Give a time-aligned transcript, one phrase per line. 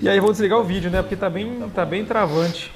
[0.00, 1.02] E aí vou desligar o vídeo, né?
[1.02, 2.72] Porque tá bem, tá bem travante.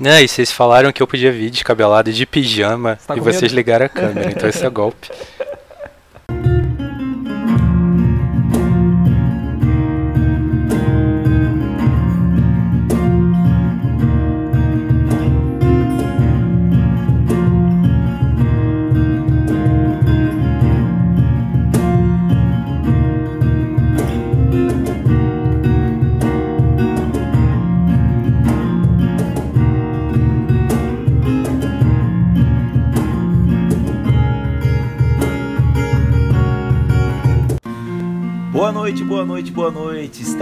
[0.00, 3.54] Né, e vocês falaram que eu podia vir descabelado de pijama tá e vocês medo?
[3.54, 5.08] ligaram a câmera, então esse é golpe.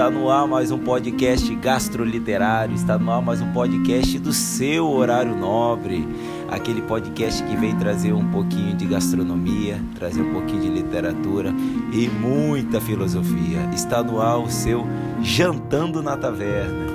[0.00, 4.88] Está no ar mais um podcast gastroliterário, está no ar mais um podcast do seu
[4.88, 6.08] horário nobre.
[6.50, 11.52] Aquele podcast que vem trazer um pouquinho de gastronomia, trazer um pouquinho de literatura
[11.92, 13.68] e muita filosofia.
[13.74, 14.86] Está no ar o seu
[15.22, 16.86] Jantando na Taverna.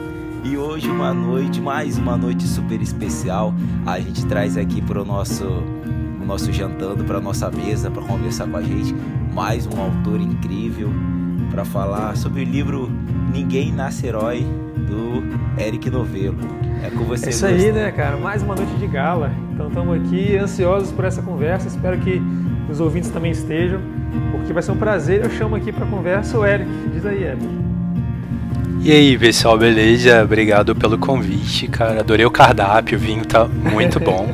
[0.43, 3.53] E hoje uma noite, mais uma noite super especial.
[3.85, 5.45] A gente traz aqui para o nosso
[6.25, 8.95] nosso jantando para nossa mesa para conversar com a gente
[9.31, 10.89] mais um autor incrível
[11.51, 12.91] para falar sobre o livro
[13.33, 14.45] Ninguém Nasce Herói
[14.87, 15.23] do
[15.61, 16.37] Eric Novello.
[16.83, 17.27] É com você.
[17.27, 18.17] É isso aí, né, cara?
[18.17, 19.31] Mais uma noite de gala.
[19.53, 21.67] Então estamos aqui ansiosos por essa conversa.
[21.67, 22.21] Espero que
[22.69, 23.79] os ouvintes também estejam,
[24.31, 25.23] porque vai ser um prazer.
[25.23, 26.69] Eu chamo aqui para conversa o Eric.
[26.93, 27.45] Diz aí, Eric.
[28.81, 30.23] E aí, pessoal, beleza?
[30.23, 32.01] Obrigado pelo convite, cara.
[32.01, 34.27] Adorei o cardápio, o vinho tá muito bom.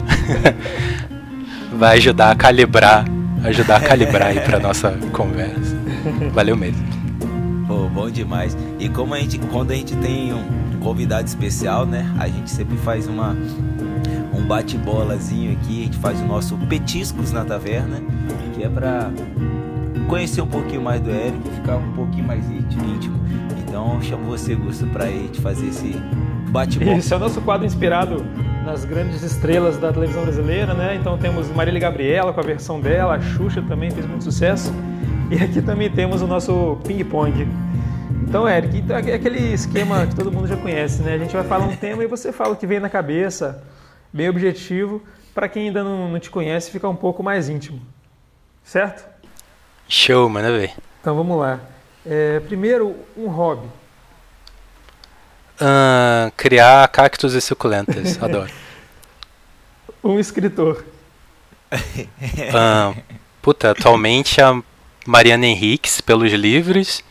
[1.77, 3.05] vai ajudar a calibrar,
[3.45, 5.77] ajudar a calibrar aí para nossa conversa.
[6.33, 7.00] Valeu mesmo.
[7.93, 8.57] Bom demais.
[8.79, 12.09] E como a gente, quando a gente tem um convidado especial, né?
[12.19, 13.35] A gente sempre faz uma
[14.33, 17.97] um bate-bolazinho aqui, a gente faz o nosso petiscos na taverna,
[18.55, 19.11] que é para
[20.07, 23.19] conhecer um pouquinho mais do Eric, ficar um pouquinho mais íntimo.
[23.59, 25.95] Então, chamo você, Gusto, para gente fazer esse
[26.49, 26.97] bate-bola.
[26.97, 28.25] Esse é o nosso quadro inspirado
[28.65, 30.95] nas grandes estrelas da televisão brasileira, né?
[30.95, 34.73] Então temos Marília Gabriela com a versão dela, a Xuxa também fez muito sucesso.
[35.29, 37.47] E aqui também temos o nosso ping-pong.
[38.31, 41.15] Então, Eric, então é aquele esquema que todo mundo já conhece, né?
[41.15, 43.61] A gente vai falar um tema e você fala o que vem na cabeça,
[44.13, 45.03] bem objetivo,
[45.35, 47.81] para quem ainda não, não, te conhece ficar um pouco mais íntimo.
[48.63, 49.03] Certo?
[49.85, 50.71] Show, manda ver.
[51.01, 51.59] Então vamos lá.
[52.05, 53.67] É, primeiro, um hobby.
[55.59, 58.49] Uh, criar cactos e suculentas, adoro.
[60.01, 60.85] um escritor.
[61.69, 62.97] Uh,
[63.41, 64.57] puta, atualmente a
[65.05, 67.03] Mariana Henriques pelos livros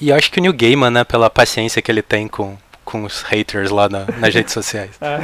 [0.00, 3.22] e acho que o Neil Gaiman, né, pela paciência que ele tem com, com os
[3.22, 4.90] haters lá na, nas redes sociais.
[5.00, 5.20] Ah,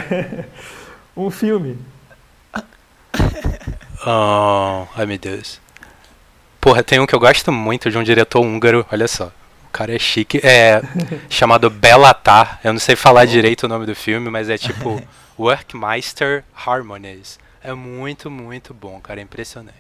[1.17, 1.79] um filme.
[4.07, 5.59] Oh, ai meu Deus.
[6.61, 9.33] Porra, tem um que eu gosto muito de um diretor húngaro, olha só.
[9.67, 10.41] O cara é chique.
[10.45, 10.83] É
[11.31, 12.61] chamado Belatar.
[12.63, 15.03] Eu não sei falar direito o nome do filme, mas é tipo
[15.39, 17.39] Workmeister Harmonies.
[17.63, 19.21] É muito, muito bom, cara.
[19.21, 19.77] É impressionante.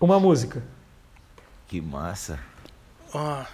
[0.00, 0.62] Uma música.
[1.68, 2.40] Que massa.
[3.14, 3.44] Oh,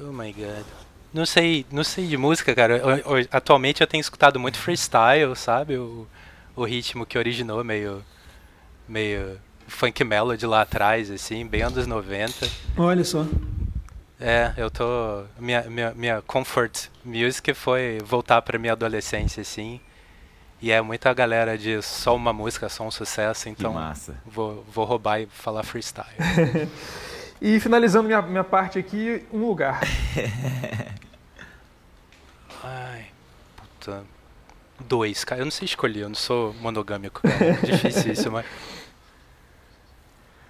[0.00, 0.64] oh my god.
[1.12, 2.76] Não sei, não sei de música, cara.
[2.76, 5.76] Eu, eu, atualmente eu tenho escutado muito freestyle, sabe?
[5.76, 6.06] O,
[6.56, 8.04] o ritmo que originou meio
[8.88, 12.48] meio funk melody lá atrás, assim, bem anos 90.
[12.76, 13.26] Olha só.
[14.20, 15.24] É, eu tô.
[15.38, 19.80] Minha, minha, minha comfort music foi voltar pra minha adolescência, assim.
[20.62, 23.72] E é muita galera de só uma música, só um sucesso, então
[24.24, 26.08] Vou, vou roubar e falar freestyle.
[27.44, 29.78] e finalizando minha, minha parte aqui, um lugar.
[32.64, 33.08] Ai,
[33.54, 34.02] puta.
[34.80, 35.42] Dois, cara.
[35.42, 37.44] Eu não sei escolher, eu não sou monogâmico, cara.
[37.44, 38.46] É difícil isso, mas.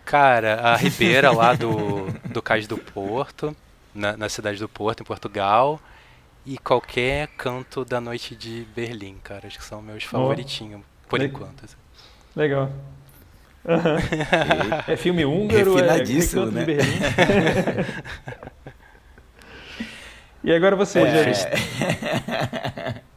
[0.05, 3.57] Cara, a Ribeira lá do, do Cais do Porto,
[3.93, 5.81] na, na cidade do Porto, em Portugal
[6.47, 9.49] e qualquer canto da noite de Berlim, cara.
[9.49, 11.65] Acho que são meus favoritinhos, por Le enquanto.
[11.65, 11.77] Assim.
[12.37, 12.71] Legal.
[13.65, 13.97] Uhum.
[14.87, 16.61] é filme húngaro, é canto né?
[16.61, 16.99] de Berlim.
[20.45, 23.03] e agora você, é...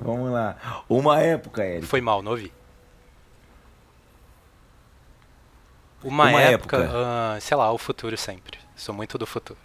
[0.00, 0.56] Vamos lá.
[0.88, 1.86] Uma época, Eric.
[1.86, 2.50] Foi mal, não ouvi.
[6.02, 6.98] Uma, Uma época, época.
[6.98, 8.58] Uh, sei lá, o futuro sempre.
[8.74, 9.60] Sou muito do futuro.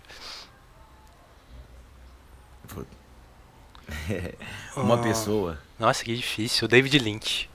[4.76, 4.98] Uma oh.
[5.00, 5.58] pessoa.
[5.80, 6.68] Nossa, que difícil.
[6.68, 7.50] David Lynch.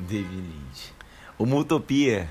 [0.00, 0.92] David Lynch.
[1.38, 2.28] Uma utopia.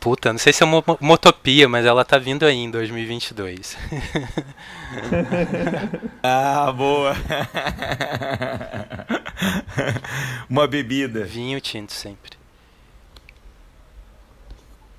[0.00, 3.76] Puta, não sei se é uma, uma utopia, mas ela tá vindo aí em 2022.
[6.22, 7.16] ah, boa.
[10.48, 11.24] uma bebida.
[11.24, 12.38] Vinho tinto sempre.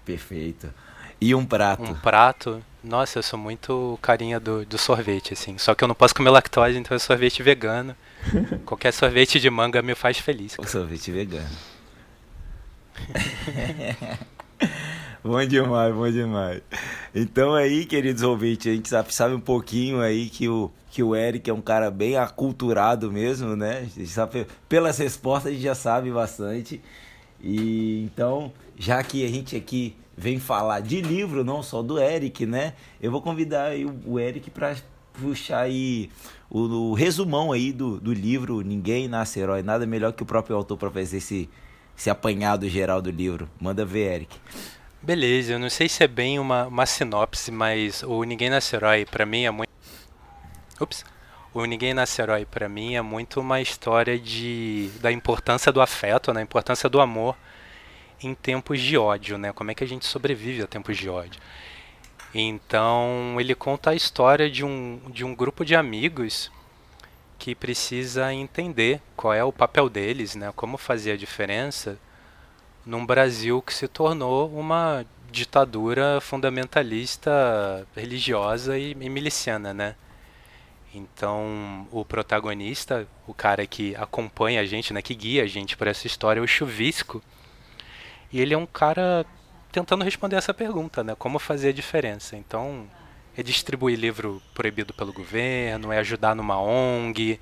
[0.03, 0.73] Perfeito.
[1.21, 1.83] E um prato?
[1.83, 2.61] Um prato.
[2.83, 5.57] Nossa, eu sou muito carinha do, do sorvete, assim.
[5.57, 7.95] Só que eu não posso comer lactose, então é sorvete vegano.
[8.65, 10.55] Qualquer sorvete de manga me faz feliz.
[10.57, 11.49] O sorvete vegano.
[15.23, 16.61] bom demais, bom demais.
[17.13, 21.13] Então aí, queridos ouvintes, a gente sabe, sabe um pouquinho aí que o, que o
[21.13, 23.89] Eric é um cara bem aculturado mesmo, né?
[24.05, 26.81] Sabe, pelas respostas a gente já sabe bastante.
[27.41, 32.45] E então, já que a gente aqui vem falar de livro, não só do Eric,
[32.45, 32.73] né?
[33.01, 33.71] Eu vou convidar
[34.05, 34.75] o Eric para
[35.13, 36.09] puxar aí
[36.49, 39.63] o, o, resumão aí do, do livro Ninguém Nasce Herói.
[39.63, 41.49] Nada melhor que o próprio autor para fazer esse,
[41.97, 43.49] esse apanhado geral do livro.
[43.61, 44.37] Manda ver, Eric.
[45.01, 49.05] Beleza, eu não sei se é bem uma, uma sinopse, mas o Ninguém Nasce Herói
[49.05, 49.71] para mim é muito.
[50.81, 51.05] Ups.
[51.53, 56.33] O Ninguém Nasce Herói para mim é muito uma história de da importância do afeto,
[56.33, 56.41] né?
[56.41, 57.37] A importância do amor
[58.21, 59.51] em tempos de ódio, né?
[59.53, 61.41] Como é que a gente sobrevive a tempos de ódio?
[62.33, 66.51] Então ele conta a história de um, de um grupo de amigos
[67.37, 70.51] que precisa entender qual é o papel deles, né?
[70.55, 71.97] Como fazer a diferença
[72.85, 79.95] num Brasil que se tornou uma ditadura fundamentalista religiosa e, e miliciana, né?
[80.93, 85.85] Então, o protagonista, o cara que acompanha a gente, né, que guia a gente por
[85.85, 87.21] essa história, é o Chuvisco.
[88.31, 89.25] E ele é um cara
[89.71, 91.15] tentando responder essa pergunta, né?
[91.15, 92.35] Como fazer a diferença?
[92.35, 92.87] Então,
[93.37, 97.39] é distribuir livro proibido pelo governo, é ajudar numa ONG,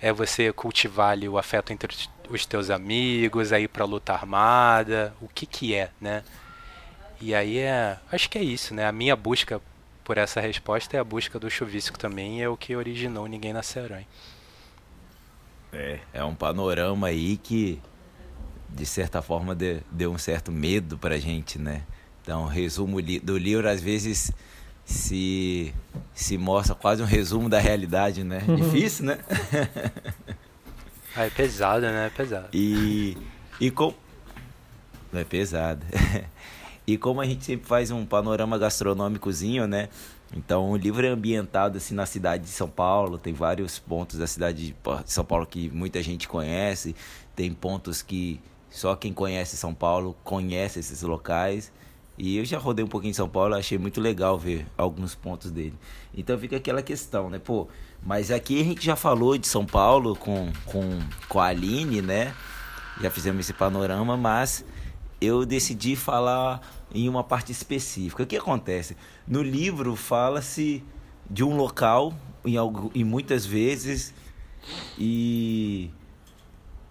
[0.00, 1.96] é você cultivar ali o afeto entre
[2.28, 6.22] os teus amigos, é ir para luta armada, o que que é, né?
[7.20, 8.86] E aí é, acho que é isso, né?
[8.86, 9.60] A minha busca
[10.04, 13.78] por essa resposta é a busca do chuvisco também, é o que originou Ninguém Nasce
[13.78, 14.06] Herói.
[15.72, 17.80] É, é um panorama aí que
[18.68, 21.82] de certa forma de, deu um certo medo pra gente, né?
[22.22, 24.30] Então, resumo do livro às vezes
[24.84, 25.74] se
[26.14, 28.42] se mostra quase um resumo da realidade, né?
[28.46, 28.56] Uhum.
[28.70, 29.18] Difícil, né?
[31.16, 32.06] ah, é pesado, né?
[32.06, 32.48] É pesado.
[32.52, 33.16] E
[33.60, 33.94] e com
[35.12, 35.84] é pesado.
[36.86, 39.88] e como a gente sempre faz um panorama gastronômicozinho, né?
[40.36, 44.26] Então, o livro é ambientado assim na cidade de São Paulo, tem vários pontos da
[44.26, 44.76] cidade de
[45.06, 46.94] São Paulo que muita gente conhece,
[47.34, 48.38] tem pontos que
[48.70, 51.72] só quem conhece São Paulo conhece esses locais.
[52.16, 55.52] E eu já rodei um pouquinho em São Paulo, achei muito legal ver alguns pontos
[55.52, 55.74] dele.
[56.12, 57.38] Então fica aquela questão, né?
[57.38, 57.68] Pô,
[58.02, 60.98] mas aqui a gente já falou de São Paulo com, com,
[61.28, 62.34] com a Aline, né?
[63.00, 64.64] Já fizemos esse panorama, mas
[65.20, 66.60] eu decidi falar
[66.92, 68.24] em uma parte específica.
[68.24, 68.96] O que acontece?
[69.26, 70.82] No livro fala-se
[71.30, 72.12] de um local,
[72.44, 72.56] em,
[72.94, 74.12] em muitas vezes,
[74.98, 75.90] e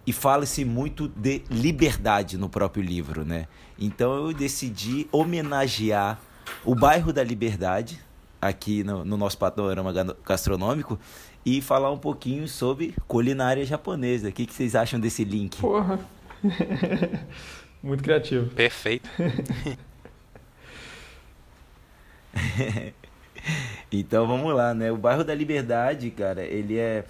[0.08, 3.46] e fala-se muito de liberdade no próprio livro, né?
[3.78, 6.18] Então eu decidi homenagear
[6.64, 8.00] o bairro da Liberdade
[8.40, 9.92] aqui no, no nosso panorama
[10.24, 10.98] gastronômico
[11.44, 14.30] e falar um pouquinho sobre culinária japonesa.
[14.30, 15.60] O que, que vocês acham desse link?
[15.60, 16.00] Porra!
[17.82, 18.48] muito criativo.
[18.54, 19.10] Perfeito.
[23.92, 24.90] então vamos lá, né?
[24.90, 27.04] O bairro da Liberdade, cara, ele é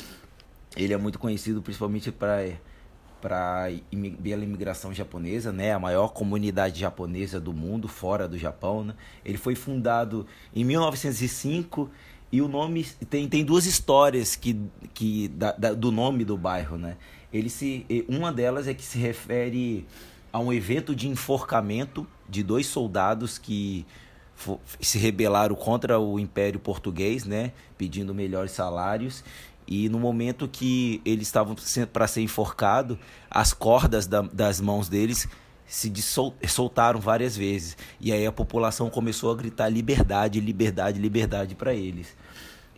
[0.76, 2.44] ele é muito conhecido principalmente para
[3.20, 3.68] para
[4.22, 8.94] pela imigração japonesa, né, a maior comunidade japonesa do mundo fora do Japão, né?
[9.24, 11.90] Ele foi fundado em 1905
[12.30, 14.60] e o nome tem, tem duas histórias que,
[14.94, 16.96] que da, da, do nome do bairro, né?
[17.32, 19.86] Ele se uma delas é que se refere
[20.32, 23.86] a um evento de enforcamento de dois soldados que
[24.80, 29.24] se rebelaram contra o Império Português, né, pedindo melhores salários
[29.68, 31.54] e no momento que eles estavam
[31.92, 32.98] para ser enforcado,
[33.30, 35.28] as cordas da, das mãos deles
[35.66, 35.92] se
[36.48, 37.76] soltaram várias vezes.
[38.00, 42.16] E aí a população começou a gritar liberdade, liberdade, liberdade para eles.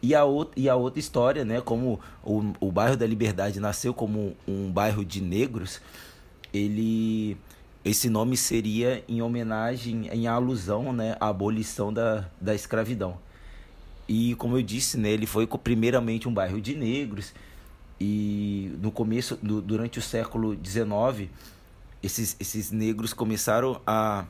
[0.03, 3.95] E a, outra, e a outra história, né, como o, o bairro da Liberdade nasceu
[3.95, 5.81] como um bairro de negros,
[6.53, 7.37] ele
[7.85, 13.19] esse nome seria em homenagem, em alusão né, à abolição da, da escravidão.
[14.13, 17.33] E como eu disse, né, ele foi primeiramente um bairro de negros
[18.01, 21.31] e no começo, no, durante o século XIX,
[22.03, 24.25] esses, esses negros começaram a,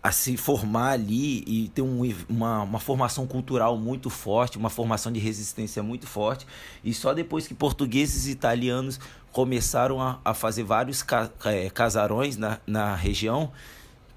[0.00, 5.10] a se formar ali e ter um, uma, uma formação cultural muito forte, uma formação
[5.10, 6.46] de resistência muito forte.
[6.84, 9.00] E só depois que portugueses e italianos
[9.32, 13.50] começaram a, a fazer vários ca, é, casarões na, na região,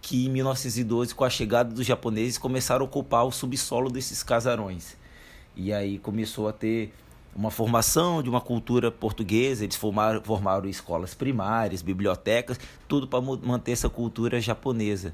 [0.02, 4.98] que em 1912, com a chegada dos japoneses, começaram a ocupar o subsolo desses casarões.
[5.56, 6.94] E aí começou a ter
[7.36, 13.72] uma formação de uma cultura portuguesa, eles formaram, formaram escolas primárias, bibliotecas, tudo para manter
[13.72, 15.14] essa cultura japonesa.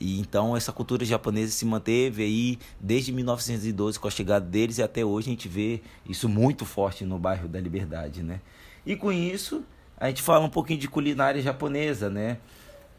[0.00, 4.82] E então essa cultura japonesa se manteve aí desde 1912 com a chegada deles e
[4.82, 8.40] até hoje a gente vê isso muito forte no bairro da Liberdade, né?
[8.84, 9.62] E com isso
[9.96, 12.38] a gente fala um pouquinho de culinária japonesa, né?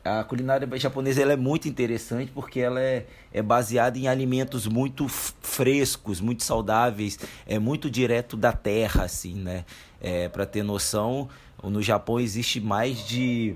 [0.05, 5.07] A culinária japonesa ela é muito interessante porque ela é, é baseada em alimentos muito
[5.07, 7.17] frescos, muito saudáveis,
[7.47, 9.63] é muito direto da terra, assim, né?
[10.01, 11.29] É, Para ter noção,
[11.63, 13.55] no Japão existe mais de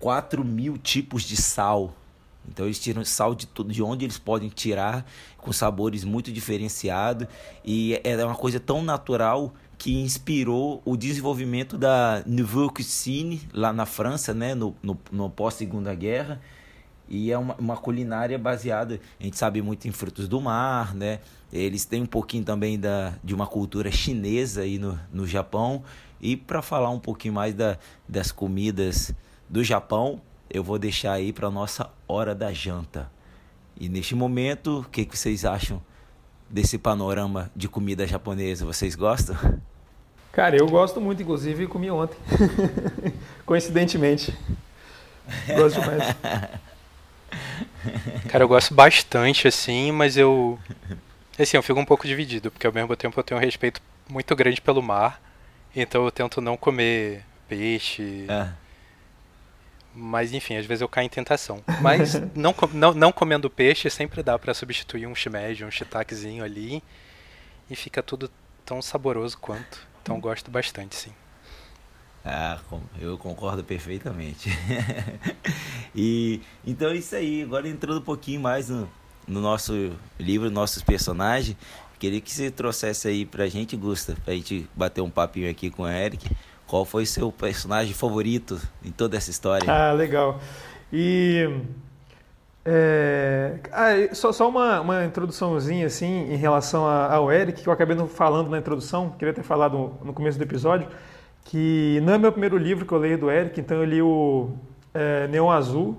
[0.00, 1.94] 4 mil tipos de sal.
[2.48, 5.06] Então eles tiram sal de tudo, de onde eles podem tirar,
[5.38, 7.28] com sabores muito diferenciados.
[7.64, 13.84] E é uma coisa tão natural que inspirou o desenvolvimento da Nouvelle Cuisine lá na
[13.84, 16.40] França, né, no, no, no pós-segunda guerra.
[17.06, 21.20] E é uma, uma, culinária baseada, a gente sabe muito em frutos do mar, né?
[21.52, 25.82] Eles têm um pouquinho também da, de uma cultura chinesa aí no, no Japão.
[26.18, 27.76] E para falar um pouquinho mais da,
[28.08, 29.14] das comidas
[29.50, 33.12] do Japão, eu vou deixar aí para nossa hora da janta.
[33.78, 35.82] E neste momento, o que, que vocês acham
[36.48, 38.64] desse panorama de comida japonesa?
[38.64, 39.36] Vocês gostam?
[40.34, 42.18] Cara, eu gosto muito, inclusive comi ontem.
[43.46, 44.36] Coincidentemente.
[45.56, 46.14] Gosto demais.
[48.28, 50.58] Cara, eu gosto bastante, assim, mas eu.
[51.38, 54.34] Assim, eu fico um pouco dividido, porque ao mesmo tempo eu tenho um respeito muito
[54.34, 55.20] grande pelo mar.
[55.74, 58.26] Então eu tento não comer peixe.
[58.28, 58.48] É.
[59.94, 61.62] Mas enfim, às vezes eu caio em tentação.
[61.80, 66.82] Mas não, não, não comendo peixe sempre dá para substituir um shimeji, um shiitakezinho ali.
[67.70, 68.28] E fica tudo
[68.64, 69.93] tão saboroso quanto.
[70.04, 71.12] Então gosto bastante, sim.
[72.22, 72.58] Ah,
[73.00, 74.50] eu concordo perfeitamente.
[75.96, 77.42] e então é isso aí.
[77.42, 78.86] Agora entrando um pouquinho mais no,
[79.26, 81.56] no nosso livro, nossos personagens,
[81.98, 85.84] queria que você trouxesse aí pra gente, Gusta, pra gente bater um papinho aqui com
[85.84, 86.30] o Eric.
[86.66, 89.72] Qual foi seu personagem favorito em toda essa história?
[89.72, 90.38] Ah, legal.
[90.92, 91.48] E
[92.66, 97.94] é, ah, só, só uma, uma introduçãozinha assim em relação ao Eric, que eu acabei
[97.94, 100.88] não falando na introdução, queria ter falado no começo do episódio,
[101.44, 104.50] que não é meu primeiro livro que eu leio do Eric, então eu li o
[104.94, 105.96] é, Neon Azul,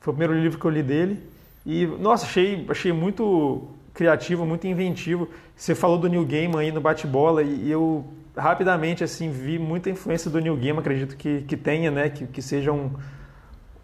[0.00, 1.22] foi o primeiro livro que eu li dele,
[1.64, 5.28] e nossa, achei, achei muito criativo, muito inventivo.
[5.56, 8.04] Você falou do New Game aí no bate-bola, e eu
[8.36, 12.42] rapidamente assim vi muita influência do New Game, acredito que, que tenha, né, que, que
[12.42, 12.90] seja um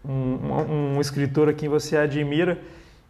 [0.05, 2.59] um, um, escritor a quem você admira.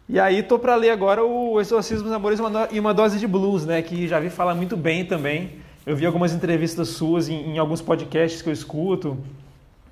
[0.09, 2.39] E aí tô para ler agora o Exorcismo dos Amores
[2.71, 3.81] e uma dose de blues, né?
[3.81, 5.53] Que já vi falar muito bem também.
[5.85, 9.17] Eu vi algumas entrevistas suas em, em alguns podcasts que eu escuto,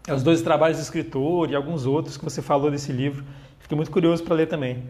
[0.07, 3.23] os dois trabalhos de escritor e alguns outros que você falou desse livro.
[3.59, 4.83] Fiquei muito curioso para ler também.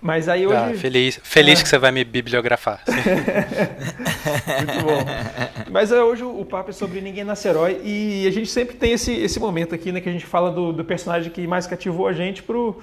[0.00, 0.56] Mas aí hoje.
[0.56, 1.62] Ah, feliz feliz é.
[1.62, 2.82] que você vai me bibliografar.
[2.86, 5.70] Muito bom.
[5.70, 9.12] Mas hoje o papo é sobre Ninguém Nasce Herói e a gente sempre tem esse,
[9.12, 12.12] esse momento aqui, né, que a gente fala do, do personagem que mais cativou a
[12.12, 12.80] gente pro,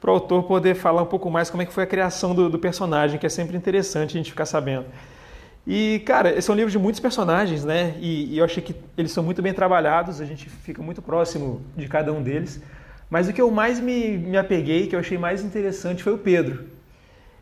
[0.00, 2.58] pro autor poder falar um pouco mais como é que foi a criação do, do
[2.58, 4.86] personagem, que é sempre interessante a gente ficar sabendo.
[5.66, 7.94] E, cara, esse é um livro de muitos personagens, né?
[7.98, 11.62] E, e eu achei que eles são muito bem trabalhados, a gente fica muito próximo
[11.74, 12.60] de cada um deles.
[13.10, 16.18] Mas o que eu mais me, me apeguei, que eu achei mais interessante, foi o
[16.18, 16.64] Pedro.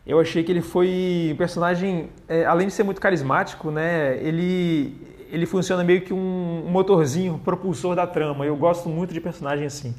[0.05, 4.97] Eu achei que ele foi um personagem, é, além de ser muito carismático, né, ele,
[5.31, 8.45] ele funciona meio que um, um motorzinho, propulsor da trama.
[8.45, 9.95] Eu gosto muito de personagem assim.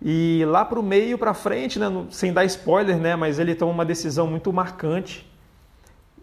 [0.00, 3.72] E lá para o meio, para frente, né, sem dar spoiler, né, mas ele toma
[3.72, 5.28] uma decisão muito marcante.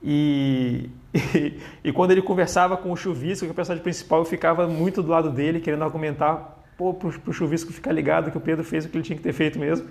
[0.02, 4.26] E, e, e quando ele conversava com o Chuvisco, que é o personagem principal, eu
[4.26, 8.42] ficava muito do lado dele, querendo argumentar pô, pro, pro chuvisco ficar ligado que o
[8.42, 9.88] Pedro fez o que ele tinha que ter feito mesmo.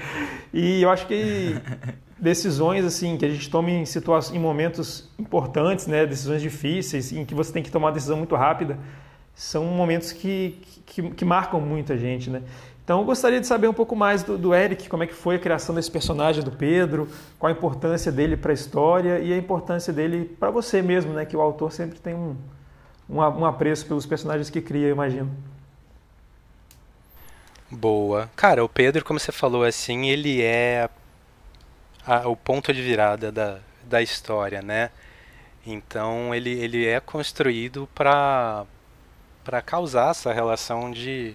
[0.52, 1.56] e eu acho que
[2.18, 7.24] decisões assim que a gente toma em situações, em momentos importantes, né, decisões difíceis, em
[7.24, 8.78] que você tem que tomar uma decisão muito rápida,
[9.34, 12.42] são momentos que, que, que marcam muito a gente, né?
[12.82, 15.36] Então eu gostaria de saber um pouco mais do, do, Eric, como é que foi
[15.36, 17.06] a criação desse personagem do Pedro,
[17.38, 21.26] qual a importância dele para a história e a importância dele para você mesmo, né?
[21.26, 22.34] Que o autor sempre tem um,
[23.08, 25.30] um, um apreço pelos personagens que cria, eu imagino.
[27.70, 28.30] Boa.
[28.34, 30.88] Cara, o Pedro, como você falou assim, ele é
[32.06, 34.90] a, o ponto de virada da, da história, né?
[35.66, 38.64] Então ele, ele é construído para
[39.44, 41.34] para causar essa relação de,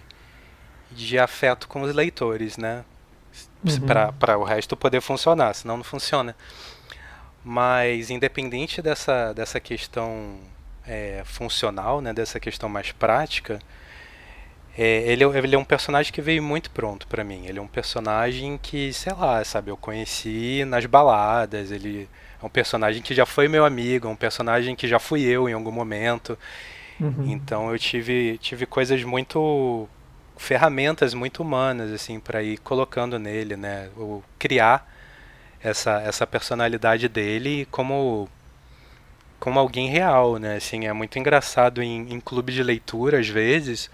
[0.92, 2.84] de afeto com os leitores, né?
[3.64, 4.12] Uhum.
[4.20, 6.36] Para o resto poder funcionar, senão não funciona.
[7.42, 10.38] Mas independente dessa, dessa questão
[10.86, 13.58] é, funcional, né, dessa questão mais prática,
[14.76, 17.46] É, ele, ele é um personagem que veio muito pronto para mim.
[17.46, 21.70] Ele é um personagem que, sei lá, sabe, eu conheci nas baladas.
[21.70, 22.08] Ele
[22.42, 25.48] é um personagem que já foi meu amigo, é um personagem que já fui eu
[25.48, 26.36] em algum momento.
[27.00, 27.26] Uhum.
[27.26, 29.88] Então eu tive, tive coisas muito
[30.36, 33.88] ferramentas muito humanas assim para ir colocando nele, né?
[33.96, 34.88] O criar
[35.62, 38.28] essa essa personalidade dele como
[39.38, 40.56] como alguém real, né?
[40.56, 43.90] Assim, é muito engraçado em, em clube de leitura às vezes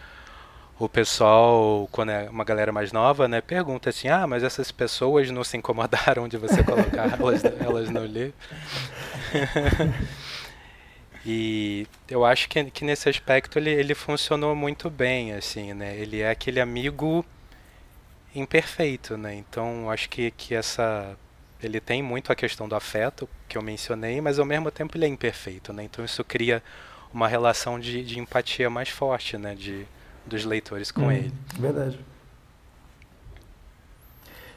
[0.80, 5.30] o pessoal, quando é uma galera mais nova, né, pergunta assim: ah, mas essas pessoas
[5.30, 8.32] não se incomodaram de você colocar elas, elas no livro?
[11.24, 15.94] e eu acho que, que nesse aspecto ele, ele funcionou muito bem, assim, né?
[15.98, 17.26] Ele é aquele amigo
[18.34, 19.34] imperfeito, né?
[19.34, 21.14] Então acho que, que essa
[21.62, 25.04] ele tem muito a questão do afeto que eu mencionei, mas ao mesmo tempo ele
[25.04, 25.84] é imperfeito, né?
[25.84, 26.62] Então isso cria
[27.12, 29.54] uma relação de, de empatia mais forte, né?
[29.54, 29.86] De,
[30.30, 31.32] dos leitores com hum, ele.
[31.58, 31.98] Verdade.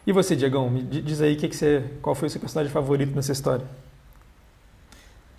[0.05, 3.15] E você, Diegão, me diz aí que que você, qual foi o seu personagem favorito
[3.15, 3.65] nessa história?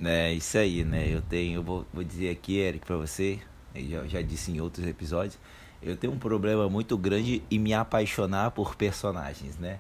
[0.03, 1.07] É isso aí, né?
[1.09, 3.39] Eu tenho, eu vou, vou dizer aqui, Eric, para você,
[3.75, 5.39] eu já, já disse em outros episódios,
[5.83, 9.79] eu tenho um problema muito grande em me apaixonar por personagens, né?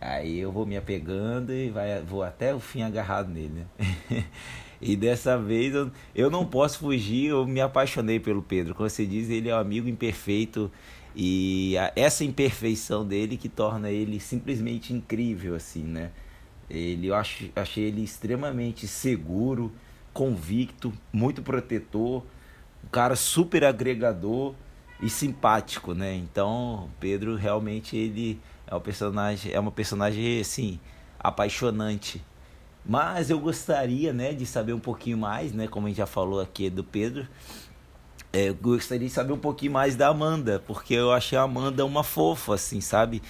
[0.00, 4.24] Aí eu vou me apegando e vai, vou até o fim agarrado nele, né?
[4.82, 8.74] E dessa vez eu, eu não posso fugir, eu me apaixonei pelo Pedro.
[8.74, 10.68] Como você diz, ele é um amigo imperfeito
[11.14, 16.10] e a, essa imperfeição dele que torna ele simplesmente incrível, assim, né?
[16.68, 19.70] Ele, eu achei ele extremamente seguro,
[20.12, 22.24] convicto, muito protetor,
[22.84, 24.52] um cara super agregador
[25.00, 26.14] e simpático, né?
[26.16, 30.80] Então, Pedro realmente ele é um personagem, é uma personagem assim
[31.20, 32.20] apaixonante
[32.84, 36.40] mas eu gostaria, né, de saber um pouquinho mais, né, como a gente já falou
[36.40, 37.26] aqui do Pedro.
[38.32, 41.84] É, eu gostaria de saber um pouquinho mais da Amanda, porque eu achei a Amanda
[41.84, 43.22] uma fofa, assim, sabe?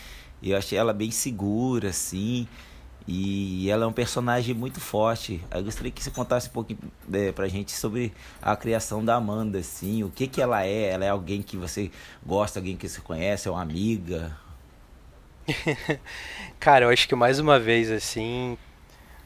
[0.43, 2.47] Eu achei ela bem segura, assim.
[3.07, 5.43] E ela é um personagem muito forte.
[5.51, 6.79] Eu gostaria que você contasse um pouquinho
[7.13, 10.05] é, pra gente sobre a criação da Amanda, assim.
[10.05, 10.91] O que que ela é?
[10.91, 11.91] Ela é alguém que você
[12.25, 14.37] gosta, alguém que você conhece, é uma amiga?
[16.61, 18.57] Cara, eu acho que mais uma vez, assim,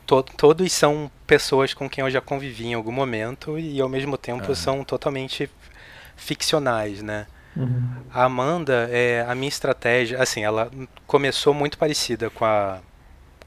[0.06, 4.16] to todos são pessoas com quem eu já convivi em algum momento e ao mesmo
[4.16, 5.50] tempo são totalmente
[6.16, 7.26] ficcionais, né?
[7.56, 8.04] Uhum.
[8.12, 10.70] A Amanda, é, a minha estratégia, assim, ela
[11.06, 12.80] começou muito parecida com a,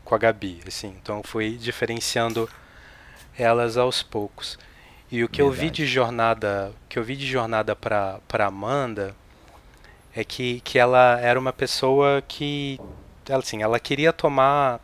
[0.03, 2.49] com a Gabi, assim, então fui diferenciando
[3.37, 4.57] elas aos poucos.
[5.11, 5.57] E o que Verdade.
[5.57, 9.15] eu vi de jornada, que eu vi de jornada para para Amanda
[10.15, 12.79] é que, que ela era uma pessoa que,
[13.27, 14.79] ela, assim, ela queria tomar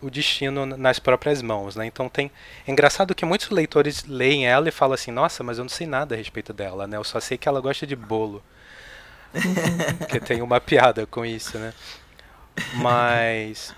[0.00, 1.86] o destino nas próprias mãos, né?
[1.86, 2.30] Então tem
[2.66, 5.86] é engraçado que muitos leitores leem ela e falam assim: "Nossa, mas eu não sei
[5.86, 6.96] nada a respeito dela, né?
[6.96, 8.42] Eu só sei que ela gosta de bolo".
[10.08, 11.74] que tem uma piada com isso, né?
[12.74, 13.74] Mas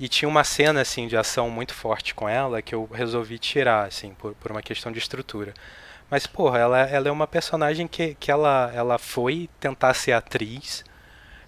[0.00, 3.86] e tinha uma cena assim de ação muito forte com ela que eu resolvi tirar
[3.86, 5.54] assim por, por uma questão de estrutura.
[6.10, 10.84] Mas porra, ela, ela é uma personagem que, que ela, ela foi tentar ser atriz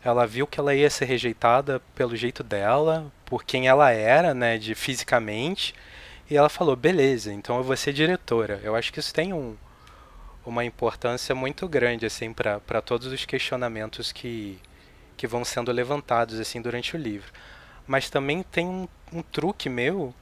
[0.04, 4.58] ela viu que ela ia ser rejeitada pelo jeito dela, por quem ela era, né,
[4.58, 5.74] de fisicamente,
[6.30, 8.60] e ela falou: "Beleza, então eu vou ser diretora".
[8.62, 9.56] Eu acho que isso tem um,
[10.44, 14.58] uma importância muito grande assim para todos os questionamentos que
[15.16, 17.30] que vão sendo levantados assim durante o livro.
[17.86, 20.14] Mas também tem um, um truque meu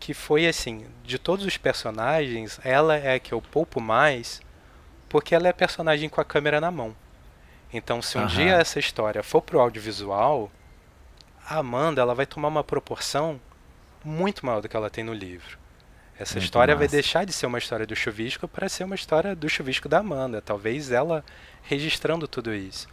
[0.00, 4.42] que foi assim, de todos os personagens, ela é a que eu poupo mais,
[5.08, 6.92] porque ela é a personagem com a câmera na mão.
[7.72, 8.26] Então, se um uhum.
[8.26, 10.50] dia essa história for pro audiovisual,
[11.48, 13.40] a Amanda ela vai tomar uma proporção
[14.04, 15.58] muito maior do que ela tem no livro.
[16.18, 16.78] Essa muito história massa.
[16.78, 19.98] vai deixar de ser uma história do chuvisco para ser uma história do chuvisco da
[19.98, 20.42] Amanda.
[20.42, 21.24] Talvez ela
[21.62, 22.86] registrando tudo isso.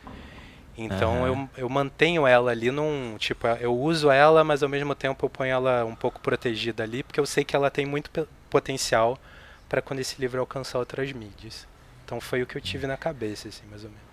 [0.77, 1.27] Então uhum.
[1.27, 3.17] eu, eu mantenho ela ali num.
[3.19, 7.03] Tipo, eu uso ela, mas ao mesmo tempo eu ponho ela um pouco protegida ali,
[7.03, 8.09] porque eu sei que ela tem muito
[8.49, 9.19] potencial
[9.67, 11.67] para quando esse livro alcançar outras mídias.
[12.05, 14.08] Então foi o que eu tive na cabeça, assim, mais ou menos.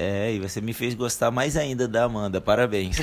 [0.00, 2.98] É, e você me fez gostar mais ainda da Amanda, parabéns.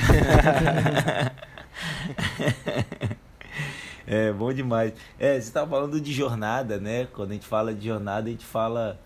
[4.06, 4.94] é, bom demais.
[5.18, 7.06] É, você estava falando de jornada, né?
[7.12, 8.98] Quando a gente fala de jornada, a gente fala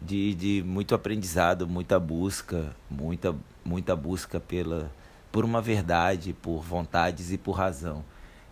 [0.00, 4.90] de, de muito aprendizado, muita busca, muita, muita busca pela,
[5.30, 8.02] por uma verdade, por vontades e por razão.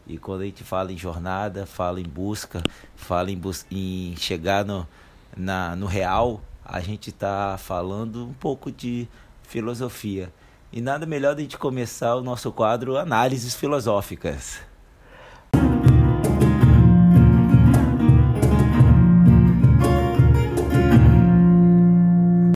[0.07, 2.63] E quando a gente fala em jornada, fala em busca,
[2.95, 4.87] fala em, bus em chegar no,
[5.35, 9.09] na, no real, a gente está falando um pouco de
[9.43, 10.33] filosofia.
[10.73, 14.61] E nada melhor a gente começar o nosso quadro Análises Filosóficas.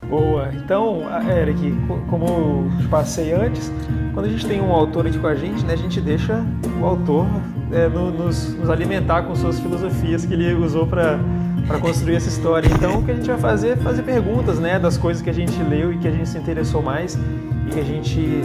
[0.08, 0.50] Boa!
[0.54, 1.74] Então, Eric,
[2.08, 3.70] como eu passei antes,
[4.14, 6.42] quando a gente tem um autor aqui com a gente, né, a gente deixa
[6.80, 7.26] o autor
[7.70, 11.18] é, no, nos, nos, alimentar com suas filosofias que ele usou para
[11.80, 12.68] construir essa história.
[12.68, 15.32] Então, o que a gente vai fazer é fazer perguntas né, das coisas que a
[15.32, 17.18] gente leu e que a gente se interessou mais
[17.66, 18.42] e que a gente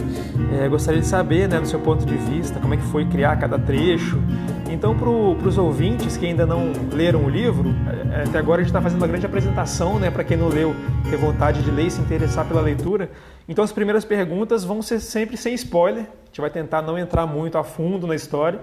[0.60, 3.36] é, gostaria de saber, né, do seu ponto de vista, como é que foi criar
[3.36, 4.20] cada trecho.
[4.68, 7.72] Então, para os ouvintes que ainda não leram o livro,
[8.12, 10.74] é, até agora a gente está fazendo uma grande apresentação, né, para quem não leu,
[11.08, 13.10] ter vontade de ler e se interessar pela leitura.
[13.48, 16.02] Então, as primeiras perguntas vão ser sempre sem spoiler.
[16.02, 18.60] A gente vai tentar não entrar muito a fundo na história.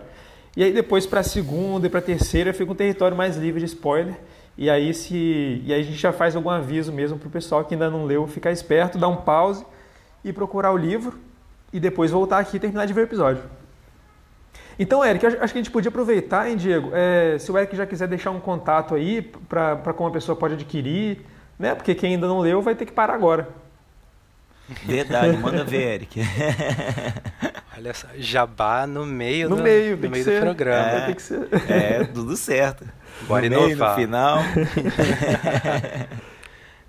[0.58, 3.60] E aí depois para a segunda e para a terceira fica um território mais livre
[3.60, 4.16] de spoiler.
[4.60, 7.64] E aí se e aí a gente já faz algum aviso mesmo para o pessoal
[7.64, 9.66] que ainda não leu ficar esperto, dar um pause
[10.22, 11.18] e procurar o livro
[11.72, 13.42] e depois voltar aqui e terminar de ver o episódio.
[14.78, 16.92] Então, Eric, acho que a gente podia aproveitar, hein, Diego?
[16.94, 20.56] É, se o Eric já quiser deixar um contato aí para como a pessoa pode
[20.56, 21.22] adquirir,
[21.58, 21.74] né?
[21.74, 23.48] Porque quem ainda não leu vai ter que parar agora.
[24.86, 26.20] Verdade, manda ver, Eric.
[27.78, 30.42] Olha só, jabá no meio, no do, meio, no meio do ser.
[30.42, 30.90] programa.
[30.90, 31.48] É, tem que ser.
[31.70, 32.86] é, tudo certo.
[33.22, 34.40] Bora no meio, no final.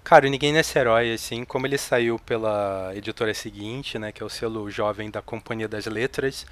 [0.02, 4.26] Cara, o Ninguém Nesse Herói, assim, como ele saiu pela editora seguinte, né, que é
[4.26, 6.46] o selo jovem da Companhia das Letras,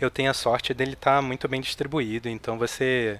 [0.00, 3.18] eu tenho a sorte dele estar tá muito bem distribuído, então você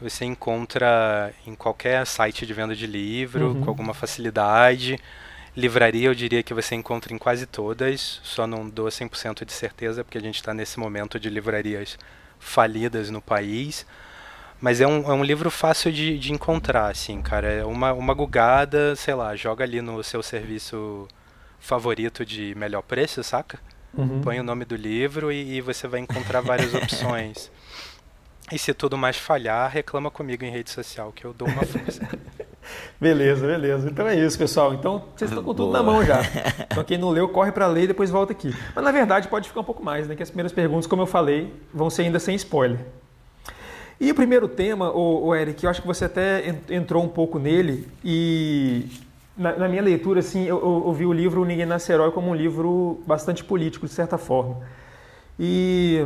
[0.00, 3.60] você encontra em qualquer site de venda de livro, Uhum.
[3.60, 4.98] com alguma facilidade.
[5.56, 10.02] Livraria, eu diria que você encontra em quase todas, só não dou 100% de certeza,
[10.04, 11.98] porque a gente está nesse momento de livrarias
[12.38, 13.84] falidas no país.
[14.60, 17.48] Mas é um, é um livro fácil de, de encontrar, assim, cara.
[17.48, 21.08] É uma, uma gugada, sei lá, joga ali no seu serviço
[21.58, 23.58] favorito de melhor preço, saca?
[23.96, 24.20] Uhum.
[24.20, 27.50] Põe o nome do livro e, e você vai encontrar várias opções.
[28.52, 32.06] E se tudo mais falhar, reclama comigo em rede social, que eu dou uma força.
[33.00, 33.88] Beleza, beleza.
[33.88, 34.74] Então é isso, pessoal.
[34.74, 35.78] Então vocês estão com tudo Boa.
[35.78, 36.20] na mão já.
[36.70, 38.54] Então quem não leu, corre para ler e depois volta aqui.
[38.74, 40.14] Mas na verdade pode ficar um pouco mais, né?
[40.14, 42.78] Que as primeiras perguntas, como eu falei, vão ser ainda sem spoiler.
[44.00, 47.38] E o primeiro tema, o, Eric, eu acho que você até en- entrou um pouco
[47.38, 48.86] nele e
[49.36, 52.30] na, na minha leitura, assim, eu, eu, eu vi o livro Ninguém Nasce Herói como
[52.30, 54.56] um livro bastante político, de certa forma.
[55.38, 56.02] E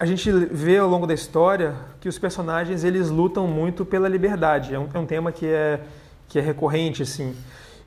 [0.00, 4.74] a gente vê ao longo da história que os personagens eles lutam muito pela liberdade.
[4.74, 5.80] É um, é um tema que é,
[6.28, 7.34] que é recorrente, assim.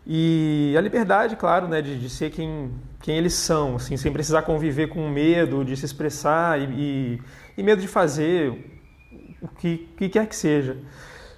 [0.05, 2.69] E a liberdade, claro, né, de, de ser quem,
[3.01, 7.21] quem eles são, assim, sem precisar conviver com medo de se expressar e, e,
[7.57, 8.76] e medo de fazer
[9.41, 10.77] o que, que quer que seja.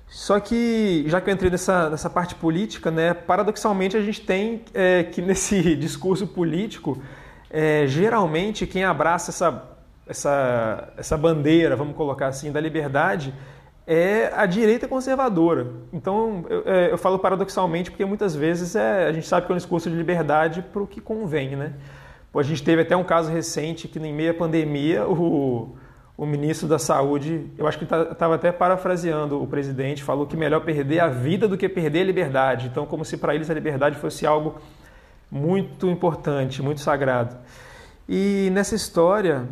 [0.08, 4.64] Só que, já que eu entrei nessa, nessa parte política, né, paradoxalmente a gente tem
[4.74, 7.00] é, que nesse discurso político,
[7.50, 9.64] é, geralmente quem abraça essa,
[10.08, 13.34] essa, essa bandeira, vamos colocar assim, da liberdade,
[13.86, 15.68] é a direita conservadora.
[15.94, 19.56] Então, eu, é, eu falo paradoxalmente porque muitas vezes é, a gente sabe que é
[19.56, 21.74] um discurso de liberdade para o que convém, né?
[22.32, 25.76] Pô, a gente teve até um caso recente que, em meio à pandemia, o,
[26.20, 30.60] o ministro da Saúde, eu acho que estava até parafraseando o presidente, falou que melhor
[30.66, 32.68] perder a vida do que perder a liberdade.
[32.68, 34.60] Então, como se para eles a liberdade fosse algo
[35.32, 37.38] muito importante, muito sagrado.
[38.08, 39.48] E nessa história,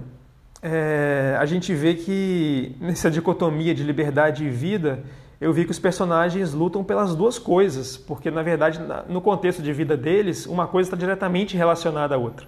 [0.62, 5.06] é, a gente vê que nessa dicotomia de liberdade e vida,
[5.40, 9.72] eu vi que os personagens lutam pelas duas coisas, porque na verdade, no contexto de
[9.72, 12.46] vida deles, uma coisa está diretamente relacionada à outra.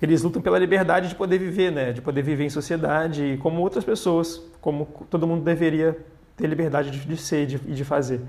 [0.00, 1.92] Eles lutam pela liberdade de poder viver, né?
[1.92, 5.96] De poder viver em sociedade como outras pessoas, como todo mundo deveria
[6.36, 8.20] ter liberdade de, de ser e de, de fazer.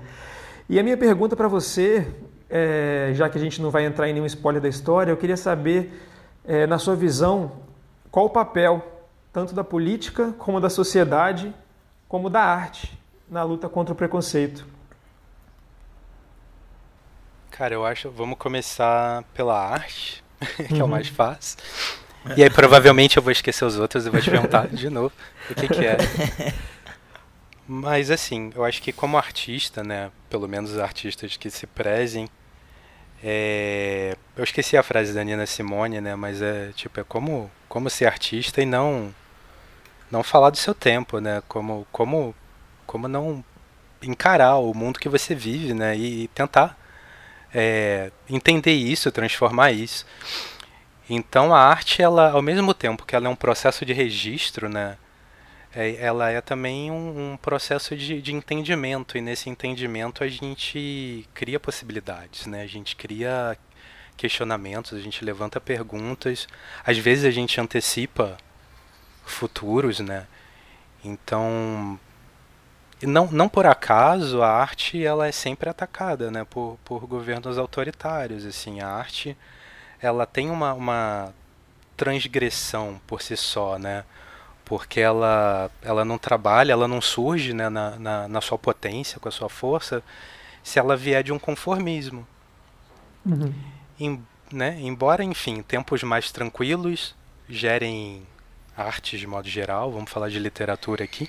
[0.68, 2.06] E a minha pergunta para você,
[2.48, 5.36] é, já que a gente não vai entrar em nenhum spoiler da história, eu queria
[5.36, 5.92] saber,
[6.44, 7.52] é, na sua visão,
[8.10, 8.84] qual o papel
[9.32, 11.54] tanto da política como da sociedade,
[12.06, 14.66] como da arte na luta contra o preconceito.
[17.50, 18.10] Cara, eu acho.
[18.10, 20.22] Vamos começar pela arte,
[20.72, 20.88] que é o Uhum.
[20.88, 21.58] mais fácil.
[22.36, 25.12] E aí provavelmente eu vou esquecer os outros e vou te perguntar de novo
[25.50, 25.96] o que, que é.
[27.66, 30.10] Mas assim, eu acho que como artista, né?
[30.28, 32.28] Pelo menos os artistas que se prezem.
[33.22, 36.14] é, Eu esqueci a frase da Nina Simone, né?
[36.16, 39.14] Mas é tipo, é como, como ser artista e não
[40.10, 41.42] não falar do seu tempo, né?
[41.48, 42.34] Como, como,
[42.86, 43.44] como não
[44.02, 45.96] encarar o mundo que você vive, né?
[45.96, 46.76] E, tentar
[47.54, 50.06] é, entender isso, transformar isso.
[51.08, 54.96] Então a arte, ela, ao mesmo tempo que ela é um processo de registro, né?
[55.74, 61.28] é- ela é também um, um processo de, de entendimento e nesse entendimento a gente
[61.34, 62.62] cria possibilidades, né?
[62.62, 63.56] A gente cria
[64.16, 66.46] questionamentos, a gente levanta perguntas,
[66.84, 68.36] às vezes a gente antecipa
[69.24, 70.26] futuros, né?
[71.04, 71.98] Então
[73.06, 78.44] não, não por acaso a arte ela é sempre atacada né, por, por governos autoritários.
[78.44, 79.36] Assim, a arte
[80.00, 81.34] ela tem uma, uma
[81.96, 84.04] transgressão por si só, né?
[84.64, 89.28] porque ela, ela não trabalha, ela não surge né, na, na, na sua potência, com
[89.28, 90.02] a sua força,
[90.62, 92.26] se ela vier de um conformismo.
[93.22, 93.52] Uhum.
[94.00, 97.14] Em, né, embora, enfim, tempos mais tranquilos
[97.48, 98.26] gerem
[98.74, 101.28] artes de modo geral, vamos falar de literatura aqui,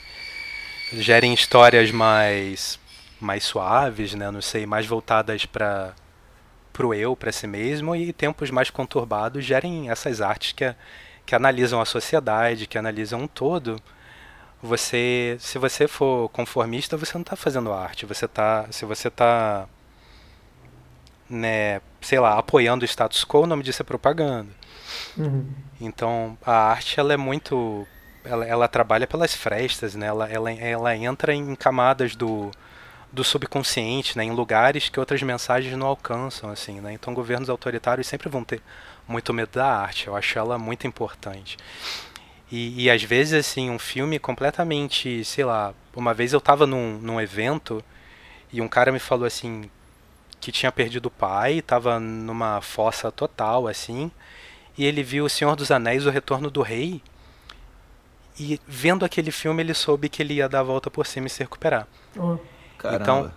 [0.91, 2.79] gerem histórias mais
[3.19, 5.93] mais suaves, né, não sei, mais voltadas para
[6.73, 10.75] pro eu, para si mesmo, e tempos mais conturbados gerem essas artes que,
[11.25, 13.79] que analisam a sociedade, que analisam um todo.
[14.61, 19.67] Você, se você for conformista, você não está fazendo arte, você tá, se você está
[21.29, 24.49] né, sei lá, apoiando o status quo, o nome disso é propaganda.
[25.17, 25.47] Uhum.
[25.79, 27.87] Então, a arte ela é muito
[28.23, 30.07] ela, ela trabalha pelas frestas, né?
[30.07, 32.51] Ela, ela, ela entra em camadas do,
[33.11, 34.23] do subconsciente, né?
[34.23, 36.93] Em lugares que outras mensagens não alcançam, assim, né?
[36.93, 38.61] Então, governos autoritários sempre vão ter
[39.07, 40.07] muito medo da arte.
[40.07, 41.57] Eu acho ela muito importante.
[42.51, 46.99] E, e às vezes, assim, um filme completamente, sei lá, uma vez eu estava num,
[46.99, 47.83] num evento
[48.51, 49.69] e um cara me falou assim
[50.39, 54.11] que tinha perdido o pai, estava numa fossa total, assim,
[54.77, 57.01] e ele viu O Senhor dos Anéis, O Retorno do Rei,
[58.39, 61.29] e vendo aquele filme ele soube que ele ia dar a volta por cima e
[61.29, 61.87] se recuperar.
[62.17, 62.37] Oh.
[62.95, 63.31] Então,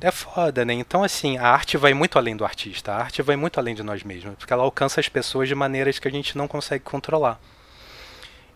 [0.00, 0.72] é foda, né?
[0.72, 3.82] Então, assim, a arte vai muito além do artista, a arte vai muito além de
[3.82, 7.40] nós mesmos, porque ela alcança as pessoas de maneiras que a gente não consegue controlar.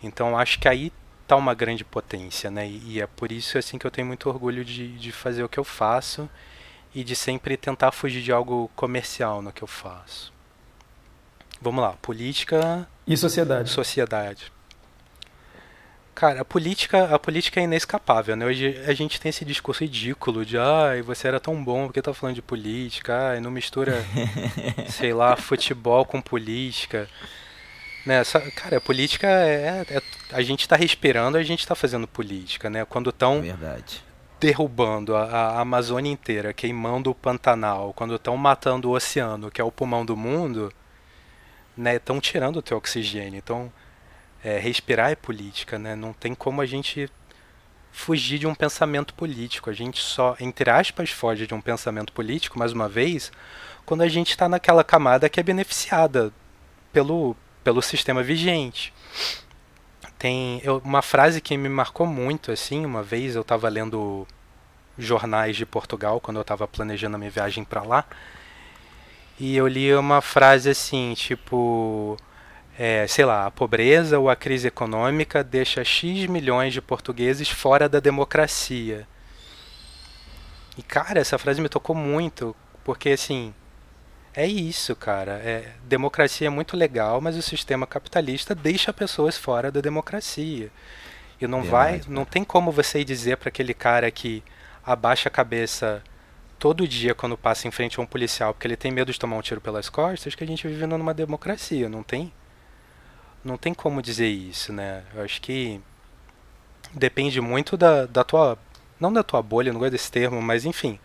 [0.02, 0.92] Então, acho que aí
[1.26, 2.68] tá uma grande potência, né?
[2.68, 5.58] E é por isso, assim, que eu tenho muito orgulho de, de fazer o que
[5.58, 6.28] eu faço
[6.94, 10.32] e de sempre tentar fugir de algo comercial no que eu faço.
[11.60, 13.68] Vamos lá, política e sociedade.
[13.68, 14.52] Sociedade.
[16.20, 18.44] Cara, a política, a política é inescapável, né?
[18.44, 22.12] Hoje a gente tem esse discurso ridículo de ai, você era tão bom, porque tá
[22.12, 23.30] falando de política?
[23.30, 24.04] Ai, não mistura,
[24.90, 27.08] sei lá, futebol com política.
[28.04, 28.20] Né?
[28.54, 32.84] Cara, a política é, é, a gente tá respirando, a gente tá fazendo política, né?
[32.84, 34.04] Quando tão Verdade.
[34.38, 39.64] derrubando a, a Amazônia inteira, queimando o Pantanal, quando estão matando o oceano, que é
[39.64, 40.70] o pulmão do mundo,
[41.74, 41.96] né?
[41.96, 43.38] Estão tirando o teu oxigênio.
[43.38, 43.72] Então,
[44.42, 45.94] é, respirar é política, né?
[45.94, 47.10] Não tem como a gente
[47.92, 49.70] fugir de um pensamento político.
[49.70, 53.32] A gente só, entre aspas, foge de um pensamento político, mais uma vez,
[53.84, 56.32] quando a gente está naquela camada que é beneficiada
[56.92, 58.92] pelo, pelo sistema vigente.
[60.18, 64.26] Tem eu, uma frase que me marcou muito, assim, uma vez eu estava lendo
[64.98, 68.04] jornais de Portugal, quando eu estava planejando a minha viagem para lá,
[69.38, 72.18] e eu li uma frase assim, tipo
[72.82, 77.86] é, sei lá, a pobreza ou a crise econômica deixa X milhões de portugueses fora
[77.86, 79.06] da democracia.
[80.78, 83.52] E cara, essa frase me tocou muito, porque assim,
[84.32, 85.32] é isso, cara.
[85.44, 90.70] É, democracia é muito legal, mas o sistema capitalista deixa pessoas fora da democracia.
[91.38, 94.42] E não Verdade, vai, não tem como você dizer para aquele cara que
[94.82, 96.02] abaixa a cabeça
[96.58, 99.36] todo dia quando passa em frente a um policial porque ele tem medo de tomar
[99.36, 102.32] um tiro pelas costas que a gente vive numa democracia, não tem?
[103.44, 105.02] Não tem como dizer isso, né?
[105.14, 105.80] Eu acho que
[106.92, 108.58] depende muito da, da tua.
[108.98, 110.98] Não da tua bolha, não gosto desse termo, mas enfim.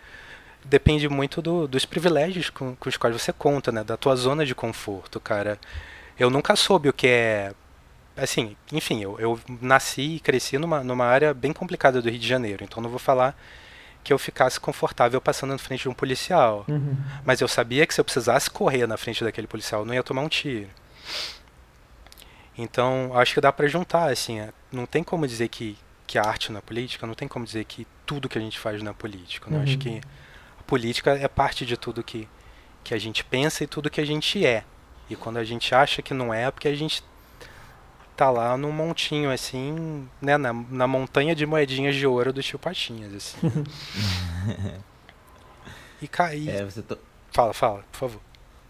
[0.64, 3.84] Depende muito do, dos privilégios com, com os quais você conta, né?
[3.84, 5.60] Da tua zona de conforto, cara.
[6.18, 7.54] Eu nunca soube o que é.
[8.18, 12.28] Assim, enfim, eu, eu nasci e cresci numa, numa área bem complicada do Rio de
[12.28, 13.38] Janeiro, então não vou falar
[14.06, 16.64] que eu ficasse confortável passando na frente de um policial.
[16.68, 16.96] Uhum.
[17.26, 20.04] Mas eu sabia que se eu precisasse correr na frente daquele policial, eu não ia
[20.04, 20.70] tomar um tiro.
[22.58, 26.24] Então, acho que dá para juntar, assim, é, não tem como dizer que, que a
[26.24, 28.92] arte não é política, não tem como dizer que tudo que a gente faz não
[28.92, 29.50] é político.
[29.50, 29.58] Né?
[29.58, 29.64] Uhum.
[29.64, 30.02] Acho que
[30.60, 32.28] a política é parte de tudo que,
[32.84, 34.64] que a gente pensa e tudo que a gente é.
[35.10, 37.04] E quando a gente acha que não é, é porque a gente
[38.16, 42.58] tá lá num montinho, assim, né, na, na montanha de moedinhas de ouro do tio
[42.58, 43.38] Patinhas, assim.
[46.02, 46.50] e cair.
[46.50, 46.98] É, to...
[47.32, 48.22] Fala, fala, por favor.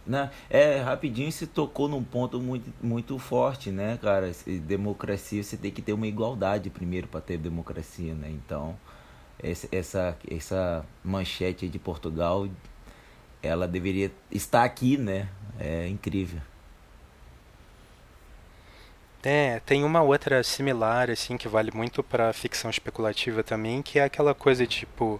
[0.05, 0.29] Né?
[0.49, 4.31] É, rapidinho se tocou num ponto muito, muito forte, né, cara?
[4.67, 8.29] Democracia, você tem que ter uma igualdade primeiro para ter democracia, né?
[8.29, 8.77] Então,
[9.71, 12.47] essa, essa manchete de Portugal,
[13.41, 15.27] ela deveria estar aqui, né?
[15.59, 16.39] É incrível.
[19.23, 24.03] É, tem uma outra similar, assim, que vale muito para ficção especulativa também, que é
[24.03, 25.19] aquela coisa tipo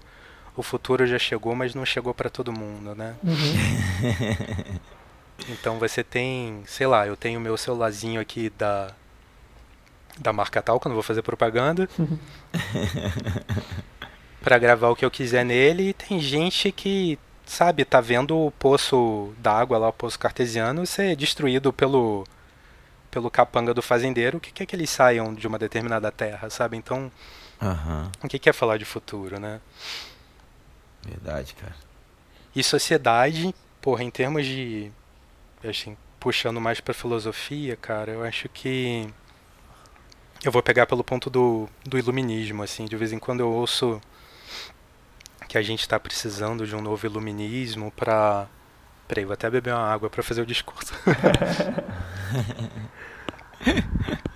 [0.56, 3.16] o futuro já chegou, mas não chegou para todo mundo, né?
[3.24, 4.80] Uhum.
[5.50, 8.92] então você tem, sei lá, eu tenho meu celularzinho aqui da
[10.18, 11.90] da marca tal, que eu não vou fazer propaganda.
[14.42, 18.52] para gravar o que eu quiser nele e tem gente que, sabe, tá vendo o
[18.52, 22.24] poço d'água lá, o poço cartesiano, ser destruído pelo
[23.10, 26.50] pelo capanga do fazendeiro, o que, que é que eles saiam de uma determinada terra,
[26.50, 26.76] sabe?
[26.76, 27.10] Então,
[27.62, 28.12] Aham.
[28.22, 29.62] o que, que é falar de futuro, né?
[31.06, 31.76] Verdade, cara.
[32.56, 34.92] E sociedade, porra, em termos de.
[35.64, 39.08] Assim, puxando mais pra filosofia, cara, eu acho que.
[40.44, 42.86] Eu vou pegar pelo ponto do, do iluminismo, assim.
[42.86, 44.02] De vez em quando eu ouço
[45.48, 48.48] que a gente tá precisando de um novo iluminismo pra.
[49.08, 50.94] Peraí, vou até beber uma água pra fazer o discurso.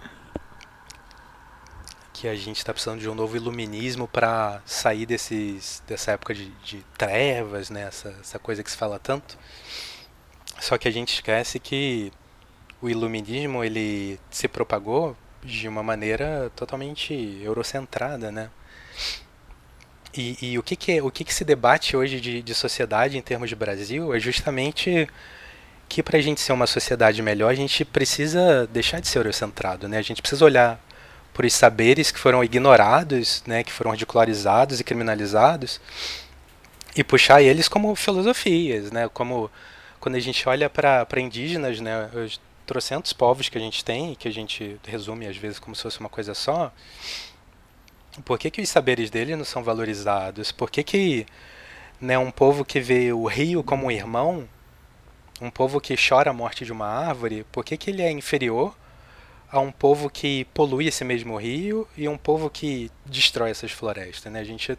[2.20, 6.50] que a gente está precisando de um novo iluminismo para sair desses, dessa época de,
[6.66, 7.84] de trevas, né?
[7.84, 9.38] Essa, essa coisa que se fala tanto.
[10.60, 12.12] Só que a gente esquece que
[12.82, 18.50] o iluminismo ele se propagou de uma maneira totalmente eurocentrada, né?
[20.14, 23.22] E, e o, que, que, o que, que se debate hoje de, de sociedade em
[23.22, 25.08] termos de Brasil é justamente
[25.88, 29.88] que para a gente ser uma sociedade melhor, a gente precisa deixar de ser eurocentrado,
[29.88, 29.98] né?
[29.98, 30.89] A gente precisa olhar
[31.40, 35.80] por saberes que foram ignorados, né, que foram ridicularizados e criminalizados,
[36.94, 39.50] e puxar eles como filosofias, né, como
[40.02, 44.28] quando a gente olha para indígenas, né, os trocentos povos que a gente tem, que
[44.28, 46.74] a gente resume às vezes como se fosse uma coisa só,
[48.26, 50.52] por que, que os saberes deles não são valorizados?
[50.52, 51.26] Por que, que
[52.02, 54.46] né, um povo que vê o rio como um irmão,
[55.40, 58.76] um povo que chora a morte de uma árvore, por que, que ele é inferior
[59.52, 64.32] a um povo que polui esse mesmo rio e um povo que destrói essas florestas,
[64.32, 64.40] né?
[64.40, 64.78] A gente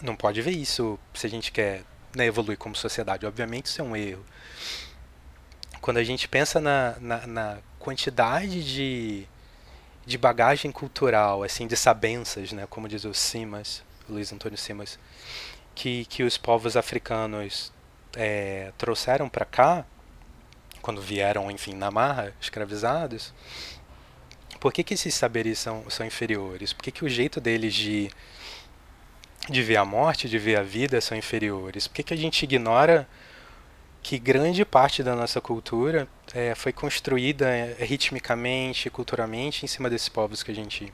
[0.00, 1.82] não pode ver isso se a gente quer
[2.14, 3.26] né, evoluir como sociedade.
[3.26, 4.24] Obviamente isso é um erro.
[5.80, 9.26] Quando a gente pensa na, na, na quantidade de,
[10.06, 14.98] de bagagem cultural, assim, de sabenças, né, como diz o Simas, Luiz Antônio Simas,
[15.74, 17.72] que, que os povos africanos
[18.16, 19.84] é, trouxeram para cá,
[20.84, 23.32] quando vieram, enfim, na marra, escravizados,
[24.60, 26.74] por que, que esses saberes são, são inferiores?
[26.74, 28.10] Por que, que o jeito deles de,
[29.48, 31.88] de ver a morte, de ver a vida, são inferiores?
[31.88, 33.08] Por que, que a gente ignora
[34.02, 40.10] que grande parte da nossa cultura é, foi construída é, ritmicamente, culturalmente, em cima desses
[40.10, 40.92] povos que a gente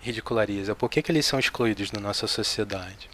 [0.00, 0.74] ridiculariza?
[0.74, 3.08] Por que, que eles são excluídos da nossa sociedade?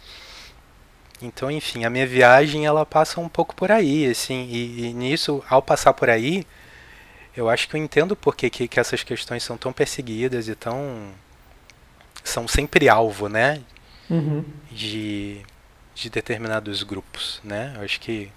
[1.21, 5.43] Então, enfim, a minha viagem ela passa um pouco por aí, assim, e, e nisso,
[5.49, 6.45] ao passar por aí,
[7.35, 10.55] eu acho que eu entendo por que, que, que essas questões são tão perseguidas e
[10.55, 11.11] tão
[12.23, 13.61] são sempre alvo, né,
[14.09, 14.43] Uhum.
[14.71, 15.41] de,
[15.95, 17.73] de determinados grupos, né?
[17.77, 18.29] Eu acho que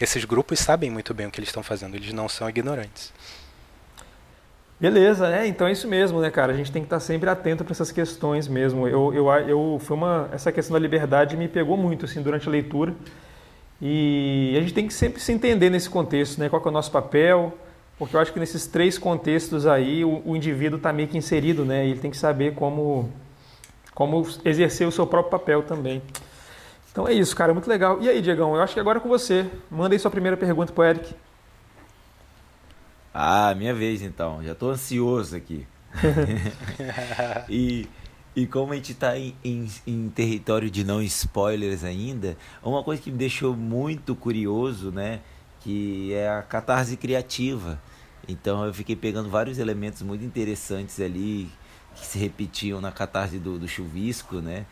[0.00, 3.12] esses grupos sabem muito bem o que eles estão fazendo, eles não são ignorantes.
[4.80, 5.46] Beleza, né?
[5.46, 6.54] Então é isso mesmo, né, cara?
[6.54, 8.88] A gente tem que estar sempre atento para essas questões mesmo.
[8.88, 12.50] Eu, eu, eu, foi uma, essa questão da liberdade me pegou muito, assim, durante a
[12.50, 12.94] leitura.
[13.82, 16.48] E a gente tem que sempre se entender nesse contexto, né?
[16.48, 17.52] Qual é o nosso papel?
[17.98, 21.62] Porque eu acho que nesses três contextos aí o, o indivíduo está meio que inserido,
[21.62, 21.86] né?
[21.86, 23.10] Ele tem que saber como,
[23.94, 26.00] como exercer o seu próprio papel também.
[26.90, 27.98] Então é isso, cara, muito legal.
[28.00, 29.44] E aí, Diegão, eu acho que agora é com você.
[29.70, 31.14] Manda aí sua primeira pergunta pro Eric.
[33.12, 34.42] Ah, minha vez então.
[34.42, 35.66] Já tô ansioso aqui.
[37.48, 37.88] e,
[38.34, 43.02] e como a gente tá em, em, em território de não spoilers ainda, uma coisa
[43.02, 45.20] que me deixou muito curioso, né?
[45.60, 47.80] Que é a catarse criativa.
[48.28, 51.50] Então eu fiquei pegando vários elementos muito interessantes ali
[51.94, 54.66] que se repetiam na catarse do, do chuvisco, né?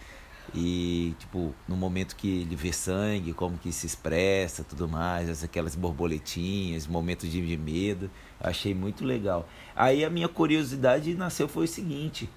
[0.55, 5.77] E, tipo, no momento que ele vê sangue, como que se expressa, tudo mais, aquelas
[5.77, 9.49] borboletinhas, momentos de, de medo, achei muito legal.
[9.75, 12.29] Aí a minha curiosidade nasceu foi o seguinte,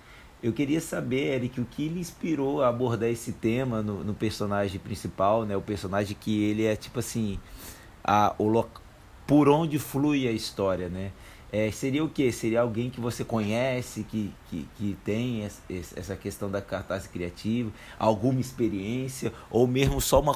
[0.44, 4.80] eu queria saber, Eric, o que lhe inspirou a abordar esse tema no, no personagem
[4.80, 5.56] principal, né?
[5.56, 7.40] O personagem que ele é, tipo assim,
[8.04, 8.68] a, o lo,
[9.28, 11.12] por onde flui a história, né?
[11.52, 12.32] É, seria o que?
[12.32, 18.40] Seria alguém que você conhece, que, que, que tem essa questão da cartaz criativa, alguma
[18.40, 20.34] experiência, ou mesmo só uma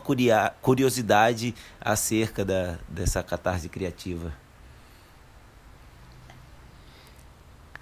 [0.61, 4.44] curiosidade acerca da, dessa catarse criativa?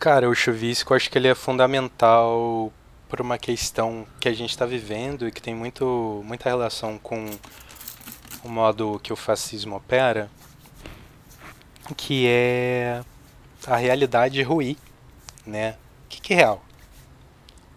[0.03, 2.73] Cara, o chuvisco eu acho que ele é fundamental
[3.07, 7.29] por uma questão que a gente está vivendo e que tem muito, muita relação com
[8.43, 10.29] o modo que o fascismo opera,
[11.95, 13.01] que é
[13.65, 14.75] a realidade ruir,
[15.45, 15.77] né?
[16.04, 16.62] O que, que é real?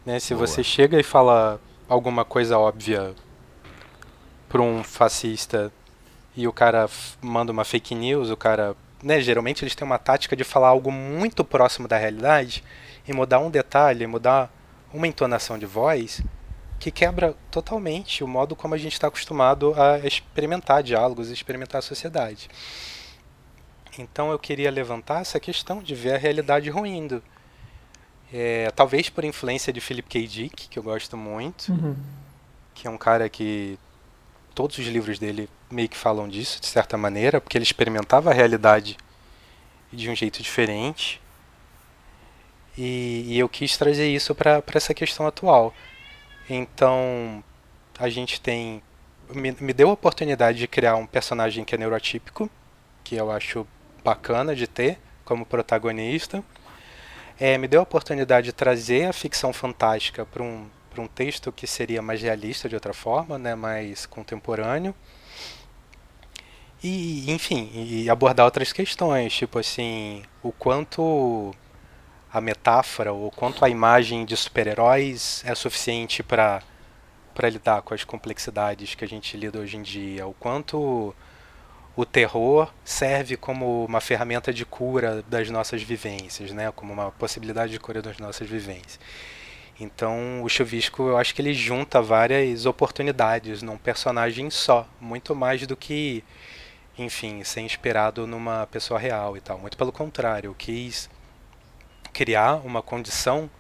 [0.05, 0.19] Né?
[0.19, 0.49] Se Boa.
[0.49, 3.15] você chega e fala alguma coisa óbvia
[4.49, 5.73] para um fascista
[6.37, 6.91] e o cara
[7.23, 8.75] manda uma fake news, o cara,
[9.07, 12.65] né, geralmente eles têm uma tática de falar algo muito próximo da realidade
[13.07, 14.53] e mudar um detalhe, mudar
[14.93, 16.21] uma entonação de voz,
[16.81, 21.83] que quebra totalmente o modo como a gente está acostumado a experimentar diálogos, experimentar a
[21.83, 22.49] sociedade.
[23.97, 27.23] Então eu queria levantar essa questão de ver a realidade ruindo.
[28.33, 30.27] É, talvez por influência de Philip K.
[30.27, 31.95] Dick, que eu gosto muito, uhum.
[32.75, 33.79] que é um cara que
[34.53, 38.35] todos os livros dele meio que falam disso, de certa maneira, porque ele experimentava a
[38.35, 38.97] realidade
[39.93, 41.21] de um jeito diferente.
[42.77, 45.75] E, e eu quis trazer isso para essa questão atual.
[46.49, 47.43] Então,
[47.99, 48.83] a gente tem.
[49.31, 52.49] Me, me deu a oportunidade de criar um personagem que é neurotípico,
[53.03, 53.67] que eu acho
[54.05, 56.45] bacana de ter como protagonista.
[57.39, 61.67] É, me deu a oportunidade de trazer a ficção fantástica para um, um texto que
[61.67, 64.95] seria mais realista de outra forma, né, mais contemporâneo.
[66.83, 71.55] E, enfim, e abordar outras questões, tipo assim, o quanto
[72.33, 76.63] a metáfora, o quanto a imagem de super-heróis é suficiente para
[77.35, 81.15] para lidar com as complexidades que a gente lida hoje em dia, o quanto
[81.95, 86.73] o terror serve como uma ferramenta de cura das nossas vivências, né?
[86.75, 88.99] como uma possibilidade de cura das nossas vivências.
[89.79, 95.67] Então, o Chuvisco, eu acho que ele junta várias oportunidades num personagem só, muito mais
[95.67, 96.25] do que,
[96.99, 99.59] enfim, ser inspirado numa pessoa real e tal.
[99.59, 101.11] Muito pelo contrário, eu quis
[102.13, 103.51] criar uma condição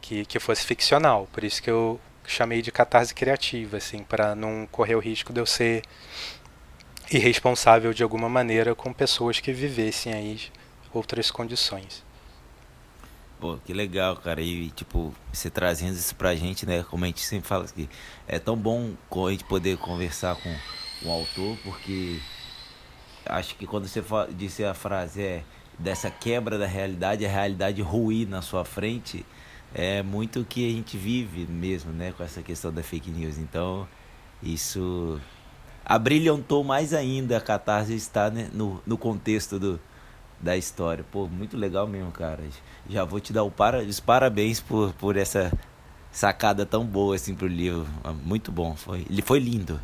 [0.00, 4.66] que, que fosse ficcional, por isso que eu chamei de catarse criativa, assim, para não
[4.70, 5.82] correr o risco de eu ser
[7.10, 10.40] irresponsável de alguma maneira com pessoas que vivessem aí
[10.92, 12.04] outras condições.
[13.40, 14.40] Pô, que legal, cara.
[14.40, 16.84] E, tipo, você trazendo isso pra gente, né?
[16.88, 17.88] Como a gente sempre fala aqui,
[18.28, 20.54] é tão bom a gente poder conversar com
[21.04, 22.20] o autor, porque
[23.26, 25.44] acho que quando você disse a frase é
[25.78, 29.24] dessa quebra da realidade, a realidade ruir na sua frente,
[29.74, 32.12] é muito o que a gente vive mesmo, né?
[32.16, 33.38] Com essa questão da fake news.
[33.38, 33.88] Então,
[34.42, 35.20] isso
[35.84, 39.80] abrilhantou mais ainda a catarse estar né, no, no contexto do,
[40.40, 41.04] da história.
[41.10, 42.42] Pô, muito legal mesmo, cara.
[42.88, 45.52] Já vou te dar o para, os parabéns por, por essa
[46.10, 47.86] sacada tão boa assim pro livro.
[48.24, 49.80] Muito bom, foi, ele foi lindo.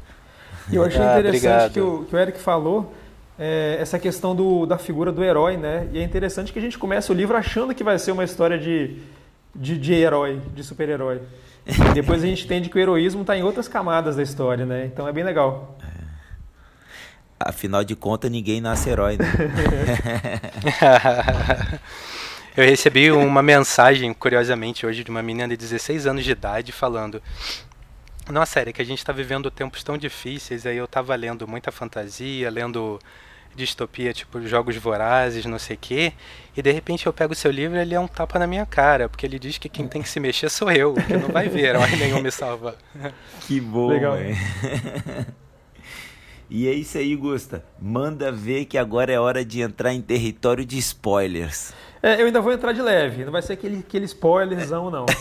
[0.70, 2.92] E eu achei ah, interessante que, o, que o Eric falou
[3.38, 5.88] é, essa questão do, da figura do herói, né?
[5.92, 8.58] E é interessante que a gente começa o livro achando que vai ser uma história
[8.58, 8.96] de,
[9.54, 11.20] de, de herói, de super-herói.
[11.66, 14.86] E depois a gente entende que o heroísmo está em outras camadas da história, né?
[14.86, 15.78] Então é bem legal.
[17.38, 19.26] Afinal de contas, ninguém nasce herói, né?
[22.56, 27.22] Eu recebi uma mensagem, curiosamente, hoje de uma menina de 16 anos de idade falando:
[28.28, 30.66] Nossa, é que a gente está vivendo tempos tão difíceis.
[30.66, 32.98] Aí eu estava lendo muita fantasia, lendo
[33.58, 36.12] distopia, tipo jogos vorazes, não sei o quê,
[36.56, 38.64] e de repente eu pego o seu livro e ele é um tapa na minha
[38.64, 41.48] cara, porque ele diz que quem tem que se mexer sou eu, que não vai
[41.48, 42.74] ver herói nenhum me salvar.
[43.40, 44.16] Que bom, Legal.
[46.50, 47.62] E é isso aí, Gusta.
[47.78, 51.74] Manda ver que agora é hora de entrar em território de spoilers.
[52.02, 55.04] É, eu ainda vou entrar de leve, não vai ser aquele, aquele spoilerzão, não.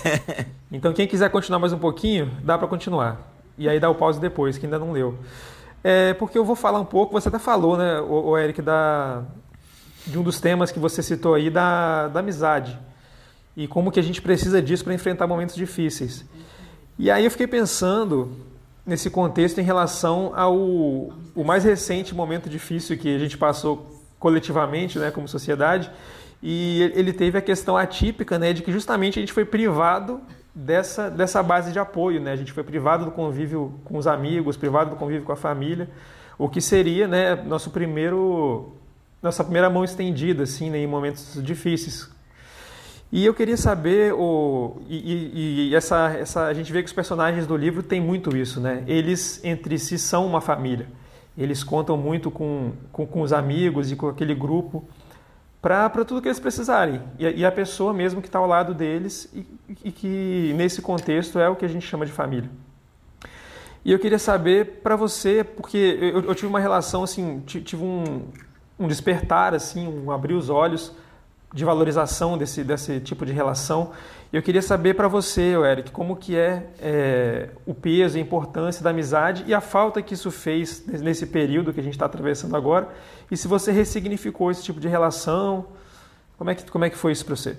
[0.69, 3.33] Então, quem quiser continuar mais um pouquinho, dá para continuar.
[3.57, 5.17] E aí dá o pause depois, que ainda não leu.
[5.89, 9.23] É, porque eu vou falar um pouco, você até falou, né, o, o Eric, da,
[10.05, 12.77] de um dos temas que você citou aí, da, da amizade.
[13.55, 16.25] E como que a gente precisa disso para enfrentar momentos difíceis.
[16.99, 18.33] E aí eu fiquei pensando
[18.85, 24.99] nesse contexto em relação ao o mais recente momento difícil que a gente passou coletivamente,
[24.99, 25.89] né, como sociedade,
[26.43, 30.19] e ele teve a questão atípica, né, de que justamente a gente foi privado
[30.57, 32.31] dessa, dessa base de apoio, né?
[32.31, 35.87] A gente foi privado do convívio com os amigos, privado do convívio com a família,
[36.37, 38.73] o que seria, né, nosso primeiro
[39.21, 42.09] nossa primeira mão estendida assim, né, em momentos difíceis.
[43.11, 46.93] E eu queria saber o e, e, e, essa essa a gente vê que os
[46.93, 48.83] personagens do livro têm muito isso, né?
[48.87, 50.87] Eles entre si são uma família.
[51.37, 54.83] Eles contam muito com, com, com os amigos e com aquele grupo
[55.61, 57.01] para tudo que eles precisarem.
[57.17, 59.45] E, e a pessoa mesmo que está ao lado deles e,
[59.83, 62.49] e, que nesse contexto é o que a gente chama de família.
[63.83, 68.27] E eu queria saber para você, porque eu, eu, tive uma relação assim, tive um,
[68.77, 70.93] um despertar assim, um abrir os olhos
[71.53, 73.91] de valorização desse, desse tipo de relação.
[74.31, 78.89] Eu queria saber para você, Eric, como que é, é, o peso a importância da
[78.89, 82.89] amizade e a falta que isso fez nesse período que a gente está atravessando agora,
[83.31, 85.67] e se você ressignificou esse tipo de relação,
[86.37, 87.57] como é que, como é que foi isso para você?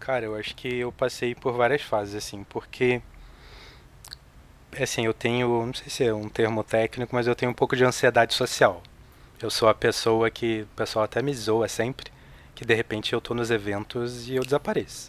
[0.00, 3.00] Cara, eu acho que eu passei por várias fases, assim, porque
[4.80, 7.76] assim, eu tenho, não sei se é um termo técnico, mas eu tenho um pouco
[7.76, 8.82] de ansiedade social.
[9.40, 12.11] Eu sou a pessoa que o pessoal até me zoa sempre,
[12.62, 15.08] que de repente eu tô nos eventos e eu desapareço.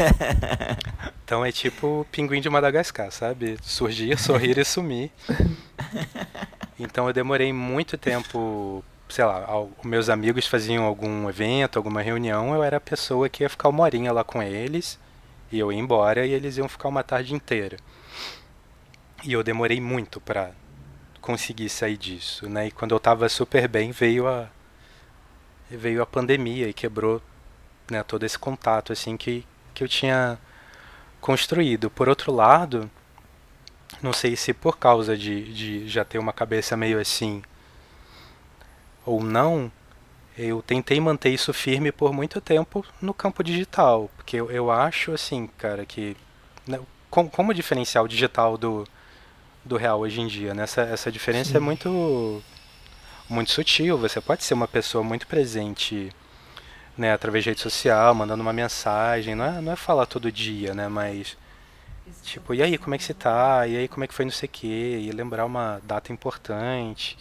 [1.22, 3.58] então é tipo pinguim de Madagascar, sabe?
[3.62, 5.10] Surgir, sorrir e sumir.
[6.78, 9.46] Então eu demorei muito tempo, sei lá,
[9.84, 13.82] meus amigos faziam algum evento, alguma reunião, eu era a pessoa que ia ficar uma
[13.84, 14.98] horinha lá com eles,
[15.50, 17.76] e eu ia embora e eles iam ficar uma tarde inteira.
[19.22, 20.50] E eu demorei muito para
[21.20, 22.68] conseguir sair disso, né?
[22.68, 24.48] E quando eu tava super bem, veio a
[25.76, 27.20] veio a pandemia e quebrou,
[27.90, 29.44] né, todo esse contato assim que
[29.74, 30.38] que eu tinha
[31.20, 31.90] construído.
[31.90, 32.90] Por outro lado,
[34.02, 37.42] não sei se por causa de, de já ter uma cabeça meio assim
[39.04, 39.70] ou não,
[40.36, 45.12] eu tentei manter isso firme por muito tempo no campo digital, porque eu, eu acho
[45.12, 46.16] assim, cara, que
[46.66, 48.86] né, como, como diferencial digital do,
[49.64, 50.54] do real hoje em dia.
[50.54, 50.62] Né?
[50.62, 51.56] Essa, essa diferença é Sim.
[51.58, 52.42] é muito,
[53.32, 53.98] muito sutil.
[53.98, 56.10] Você pode ser uma pessoa muito presente
[56.96, 59.34] né, através de rede social, mandando uma mensagem.
[59.34, 60.88] Não é, não é falar todo dia, né?
[60.88, 61.36] Mas.
[62.22, 63.66] Tipo, e aí, como é que você tá?
[63.66, 64.98] E aí, como é que foi não sei o quê?
[65.02, 67.16] E lembrar uma data importante.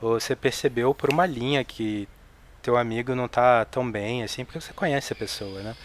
[0.00, 2.08] Ou você percebeu por uma linha que
[2.62, 5.76] teu amigo não tá tão bem, assim, porque você conhece a pessoa, né?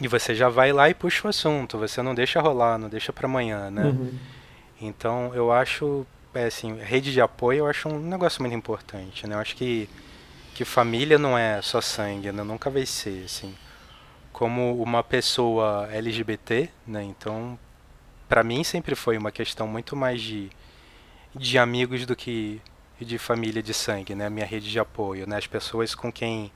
[0.00, 3.12] E você já vai lá e puxa o assunto, você não deixa rolar, não deixa
[3.12, 3.84] para amanhã, né?
[3.84, 4.18] Uhum.
[4.80, 9.34] Então eu acho, é, assim, rede de apoio eu acho um negócio muito importante, né?
[9.34, 9.88] Eu acho que,
[10.54, 12.42] que família não é só sangue, né?
[12.42, 13.54] Nunca vai ser, assim.
[14.32, 17.02] Como uma pessoa LGBT, né?
[17.02, 17.58] Então,
[18.28, 20.50] para mim sempre foi uma questão muito mais de,
[21.34, 22.60] de amigos do que
[23.00, 24.30] de família de sangue, né?
[24.30, 25.36] Minha rede de apoio, né?
[25.36, 26.52] As pessoas com quem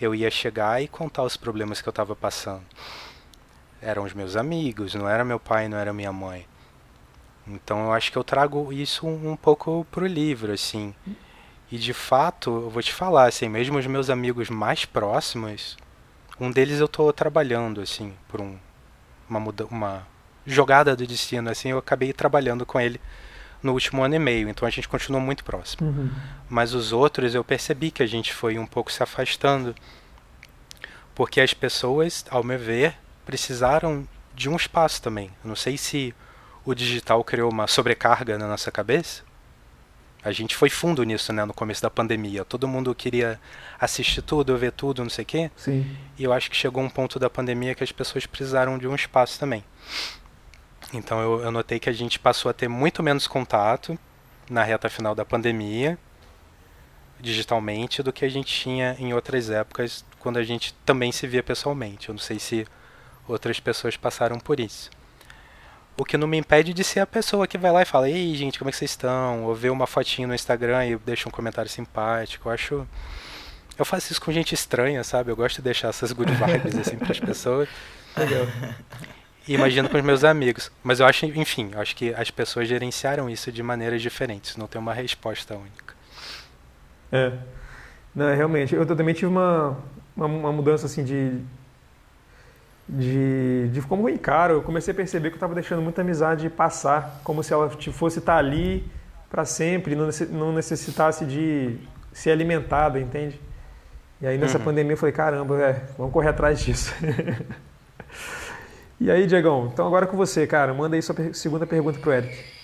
[0.00, 2.64] eu ia chegar e contar os problemas que eu estava passando.
[3.80, 6.46] Eram os meus amigos, não era meu pai, não era minha mãe.
[7.46, 10.94] Então eu acho que eu trago isso um, pouco pro livro, assim.
[11.70, 15.76] E de fato, eu vou te falar, assim, mesmo os meus amigos mais próximos,
[16.40, 18.56] um deles eu estou trabalhando, assim, por um,
[19.28, 20.06] uma, muda, uma
[20.46, 23.00] jogada do destino, assim, eu acabei trabalhando com ele
[23.62, 25.88] no último ano e meio, então a gente continuou muito próximo.
[25.88, 26.10] Uhum.
[26.48, 29.74] Mas os outros eu percebi que a gente foi um pouco se afastando,
[31.14, 32.94] porque as pessoas, ao meu ver,
[33.24, 35.30] precisaram de um espaço também.
[35.42, 36.14] Eu não sei se
[36.66, 39.22] o digital criou uma sobrecarga na nossa cabeça.
[40.22, 42.44] A gente foi fundo nisso, né, no começo da pandemia.
[42.44, 43.40] Todo mundo queria
[43.78, 45.50] assistir tudo, ver tudo, não sei o quê.
[45.56, 45.96] Sim.
[46.18, 48.94] E eu acho que chegou um ponto da pandemia que as pessoas precisaram de um
[48.96, 49.62] espaço também.
[50.92, 53.96] Então eu, eu notei que a gente passou a ter muito menos contato
[54.50, 55.96] na reta final da pandemia,
[57.20, 61.44] digitalmente, do que a gente tinha em outras épocas, quando a gente também se via
[61.44, 62.08] pessoalmente.
[62.08, 62.66] Eu não sei se
[63.28, 64.90] outras pessoas passaram por isso.
[65.96, 68.34] O que não me impede de ser a pessoa que vai lá e fala: Ei,
[68.34, 69.44] gente, como é que vocês estão?
[69.44, 72.48] Ou ver uma fotinho no Instagram e deixa um comentário simpático.
[72.48, 72.86] Eu acho.
[73.78, 75.30] Eu faço isso com gente estranha, sabe?
[75.30, 77.68] Eu gosto de deixar essas good vibes assim para as pessoas.
[78.16, 78.46] Legal.
[79.48, 80.70] E imagino com os meus amigos.
[80.82, 84.56] Mas eu acho, enfim, eu acho que as pessoas gerenciaram isso de maneiras diferentes.
[84.56, 85.94] Não tem uma resposta única.
[87.12, 87.32] É.
[88.14, 88.74] Não, realmente.
[88.74, 89.78] Eu também tive uma,
[90.16, 91.40] uma, uma mudança assim de
[92.88, 94.54] de, de como eu encaro.
[94.54, 98.18] Eu comecei a perceber que eu estava deixando muita amizade passar, como se ela fosse
[98.18, 98.84] estar tá ali
[99.30, 101.76] para sempre, não necessitasse de
[102.12, 103.40] ser alimentada, entende?
[104.20, 104.64] E aí nessa uhum.
[104.64, 106.94] pandemia eu falei, caramba, é, vamos correr atrás disso.
[108.98, 112.56] e aí, Diegão, então agora com você, cara, manda aí sua segunda pergunta pro Eric.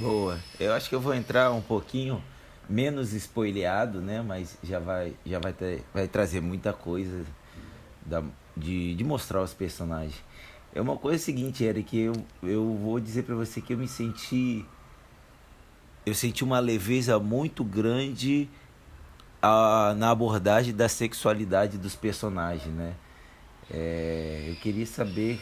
[0.00, 0.38] Boa.
[0.58, 2.22] Eu acho que eu vou entrar um pouquinho
[2.68, 4.22] menos spoileado, né?
[4.22, 7.24] Mas já vai, já vai, ter, vai trazer muita coisa
[8.04, 8.22] da,
[8.56, 10.22] de, de mostrar os personagens.
[10.74, 14.64] É uma coisa seguinte, Eric, eu, eu vou dizer para você que eu me senti.
[16.04, 18.48] Eu senti uma leveza muito grande
[19.40, 22.94] a, na abordagem da sexualidade dos personagens, né?
[23.70, 25.40] É, eu queria saber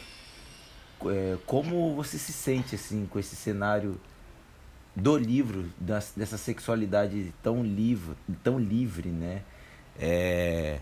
[1.06, 4.00] é, como você se sente assim com esse cenário
[4.94, 9.42] do livro das, dessa sexualidade tão livre, tão livre, né?
[9.98, 10.80] É,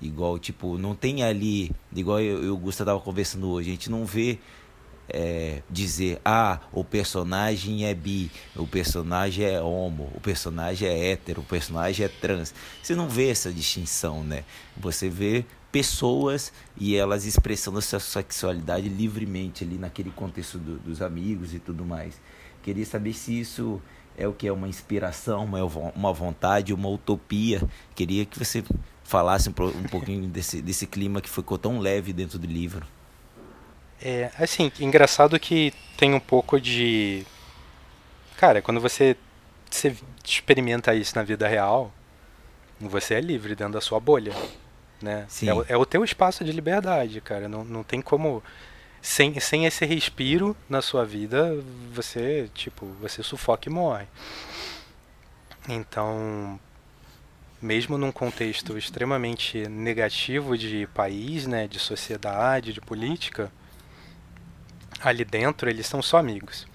[0.00, 3.90] Igual, tipo, não tem ali, igual eu e o Gustavo tava conversando hoje, a gente
[3.90, 4.38] não vê
[5.08, 11.40] é, dizer, ah, o personagem é bi, o personagem é homo, o personagem é hétero,
[11.40, 12.54] o personagem é trans.
[12.82, 14.44] Você não vê essa distinção, né?
[14.76, 21.54] Você vê pessoas e elas expressando sua sexualidade livremente ali naquele contexto do, dos amigos
[21.54, 22.20] e tudo mais.
[22.62, 23.80] Queria saber se isso
[24.16, 25.62] é o que é uma inspiração, uma,
[25.94, 27.62] uma vontade, uma utopia.
[27.94, 28.64] Queria que você
[29.06, 32.86] falasse um, pouquinho desse, desse clima que ficou tão leve dentro do livro.
[34.00, 37.26] É, assim, engraçado que tem um pouco de.
[38.36, 39.16] Cara, quando você,
[39.70, 41.92] você experimenta isso na vida real,
[42.80, 44.34] Você é livre dentro da sua bolha,
[45.02, 45.28] né?
[45.46, 47.48] É, o- é o teu espaço de liberdade, cara.
[47.48, 48.42] Não, não tem como
[49.02, 51.56] sem, sem esse respiro na sua vida,
[51.94, 54.06] você, tipo, você sufoca e morre.
[55.68, 56.58] Então,
[57.60, 63.50] mesmo num contexto extremamente negativo de país, né, de sociedade, de política,
[65.00, 66.66] ali dentro eles são só amigos.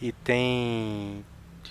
[0.00, 1.24] E tem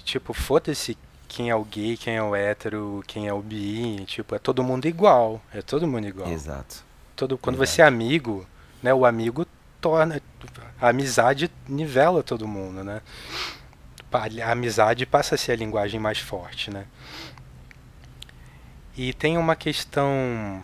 [0.03, 4.35] tipo, foda-se quem é o gay, quem é o hétero, quem é o bi, tipo,
[4.35, 6.29] é todo mundo igual, é todo mundo igual.
[6.29, 6.83] Exato.
[7.15, 7.71] Todo, quando Exato.
[7.71, 8.45] você é amigo,
[8.81, 9.45] né, o amigo
[9.81, 10.21] torna
[10.79, 13.01] a amizade nivela todo mundo, né?
[14.43, 16.85] A amizade passa a ser a linguagem mais forte, né?
[18.95, 20.63] E tem uma questão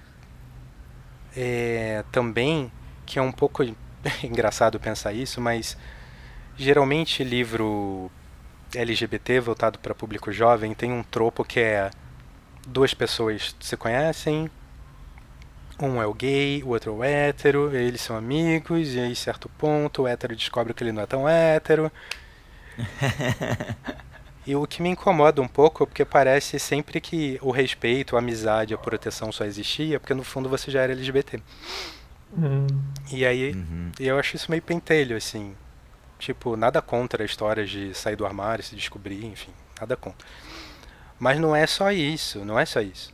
[1.36, 2.72] é, também
[3.06, 3.64] que é um pouco
[4.24, 5.76] engraçado pensar isso, mas
[6.56, 8.12] geralmente livro
[8.76, 11.90] LGBT voltado para público jovem tem um tropo que é
[12.68, 14.50] duas pessoas se conhecem,
[15.82, 19.50] um é o gay, o outro é o hétero, eles são amigos, e aí certo
[19.50, 21.92] ponto o hétero descobre que ele não é tão hétero.
[24.46, 28.20] E o que me incomoda um pouco é porque parece sempre que o respeito, a
[28.20, 31.40] amizade, a proteção só existia porque no fundo você já era LGBT.
[32.38, 32.68] Hum.
[33.12, 33.92] E aí Uhum.
[34.00, 35.56] eu acho isso meio pentelho, assim.
[36.18, 40.28] Tipo, nada contra histórias de sair do armário, se descobrir, enfim, nada contra.
[41.20, 43.14] Mas não é só isso, não é só isso.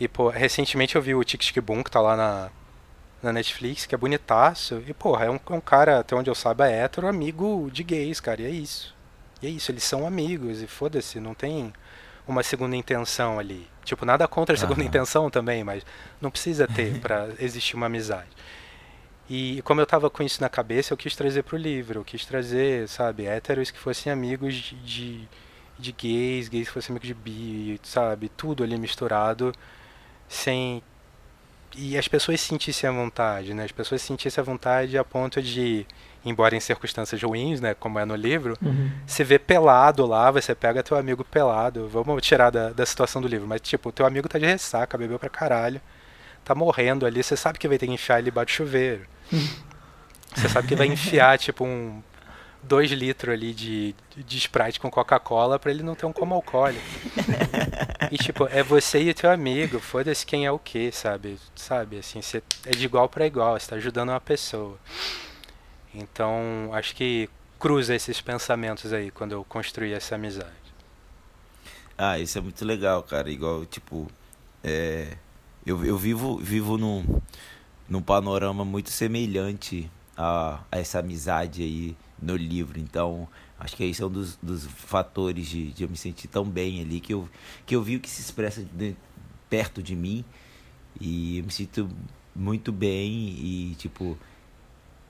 [0.00, 2.50] E, pô, recentemente eu vi o Tic Tic Boom, que tá lá na,
[3.22, 4.82] na Netflix, que é bonitaço.
[4.86, 7.82] E, porra, é um, é um cara, até onde eu saiba, é hétero, amigo de
[7.84, 8.94] gays, cara, e é isso.
[9.42, 11.72] E é isso, eles são amigos, e foda-se, não tem
[12.26, 13.68] uma segunda intenção ali.
[13.84, 14.88] Tipo, nada contra a segunda Aham.
[14.88, 15.84] intenção também, mas
[16.20, 18.30] não precisa ter pra existir uma amizade.
[19.28, 22.00] E como eu tava com isso na cabeça, eu quis trazer pro livro.
[22.00, 25.28] Eu quis trazer, sabe, héteros que fossem amigos de, de,
[25.78, 28.28] de gays, gays que fossem amigos de bi, sabe?
[28.28, 29.52] Tudo ali misturado,
[30.28, 30.82] sem.
[31.76, 33.64] E as pessoas se sentissem à vontade, né?
[33.64, 35.86] As pessoas se sentissem à vontade a ponto de,
[36.24, 37.74] embora em circunstâncias ruins, né?
[37.74, 38.90] Como é no livro, Uhum.
[39.06, 41.88] você vê pelado lá, você pega teu amigo pelado.
[41.88, 45.18] Vamos tirar da, da situação do livro, mas tipo, teu amigo tá de ressaca, bebeu
[45.18, 45.80] pra caralho,
[46.44, 49.02] tá morrendo ali, você sabe que vai ter que enfiar ele debaixo do chuveiro.
[50.34, 52.02] Você sabe que vai enfiar, tipo, um.
[52.62, 56.82] dois litros ali de, de Sprite com Coca-Cola pra ele não ter um coma alcoólico.
[58.10, 61.38] E tipo, é você e o teu amigo, foda-se quem é o que, sabe?
[61.54, 64.76] Sabe, assim, você é de igual pra igual, você tá ajudando uma pessoa.
[65.94, 67.28] Então, acho que
[67.58, 70.74] cruza esses pensamentos aí quando eu construí essa amizade.
[71.96, 73.30] Ah, isso é muito legal, cara.
[73.30, 74.08] Igual, tipo,
[74.62, 75.16] é,
[75.64, 77.04] eu, eu vivo, vivo num,
[77.88, 82.78] num panorama muito semelhante a, a essa amizade aí no livro.
[82.80, 83.28] Então,
[83.58, 86.80] acho que esse é um dos, dos fatores de, de eu me sentir tão bem
[86.80, 87.28] ali, que eu,
[87.66, 88.96] que eu vi o que se expressa de-
[89.50, 90.24] perto de mim.
[91.00, 91.88] E eu me sinto
[92.34, 94.18] muito bem e, tipo,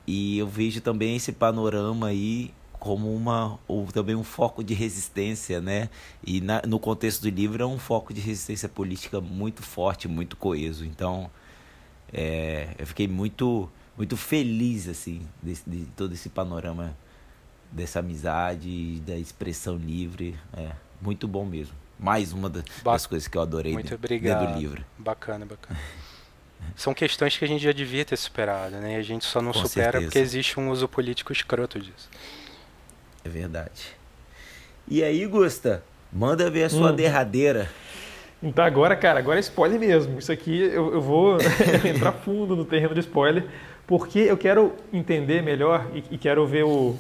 [0.06, 5.60] e eu vejo também esse panorama aí como uma ou também um foco de resistência,
[5.60, 5.88] né?
[6.22, 10.36] E na- no contexto do livro é um foco de resistência política muito forte, muito
[10.36, 10.84] coeso.
[10.84, 11.30] Então,
[12.12, 16.96] é, eu fiquei muito muito feliz assim desse- de, todo esse panorama
[17.70, 21.74] dessa amizade, da expressão livre, é muito bom mesmo.
[21.98, 24.46] Mais uma da- das coisas que eu adorei Muito dentro, obrigado.
[24.52, 24.84] do livro.
[24.98, 25.78] Bacana, bacana.
[26.76, 28.94] São questões que a gente já devia ter superado, né?
[28.94, 30.04] E a gente só não Com supera certeza.
[30.06, 32.08] porque existe um uso político escroto disso.
[33.24, 33.94] É verdade.
[34.88, 36.96] E aí, Gusta, manda ver a sua Hum.
[36.96, 37.70] derradeira.
[38.42, 40.18] Então agora, cara, agora é spoiler mesmo.
[40.18, 41.38] Isso aqui eu, eu vou
[41.88, 43.46] entrar fundo no terreno de spoiler,
[43.86, 46.98] porque eu quero entender melhor e, e quero ver o.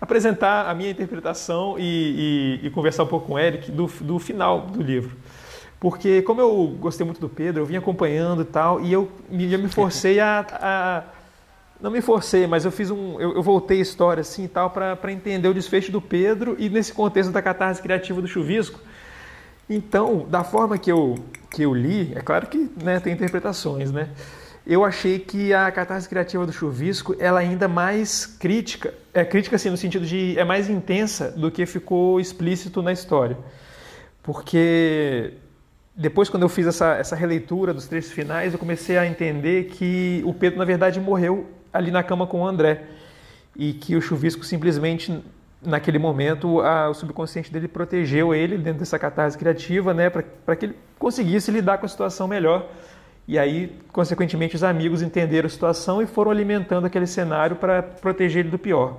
[0.00, 4.18] apresentar a minha interpretação e, e- e conversar um pouco com o Eric do, do
[4.18, 5.14] final do livro.
[5.78, 9.58] Porque como eu gostei muito do Pedro, eu vim acompanhando e tal, e eu eu
[9.58, 11.02] me forcei a, a-
[11.80, 13.20] Não me forcei, mas eu fiz um.
[13.20, 16.68] Eu, eu voltei a história assim e tal para entender o desfecho do Pedro e
[16.70, 18.80] nesse contexto da catarse criativa do chuvisco.
[19.68, 21.16] Então, da forma que eu,
[21.50, 24.10] que eu li, é claro que né, tem interpretações, né?
[24.66, 29.54] Eu achei que a catarse criativa do Chuvisco, ela é ainda mais crítica, é crítica
[29.56, 33.36] assim no sentido de é mais intensa do que ficou explícito na história.
[34.22, 35.32] Porque
[35.96, 40.22] depois quando eu fiz essa, essa releitura dos trechos finais, eu comecei a entender que
[40.26, 42.84] o Pedro na verdade morreu ali na cama com o André
[43.56, 45.24] e que o Chuvisco simplesmente
[45.62, 50.66] naquele momento a, o subconsciente dele protegeu ele dentro dessa catarse criativa, né, para que
[50.66, 52.68] ele conseguisse lidar com a situação melhor.
[53.26, 58.40] E aí, consequentemente, os amigos entenderam a situação e foram alimentando aquele cenário para proteger
[58.40, 58.98] ele do pior.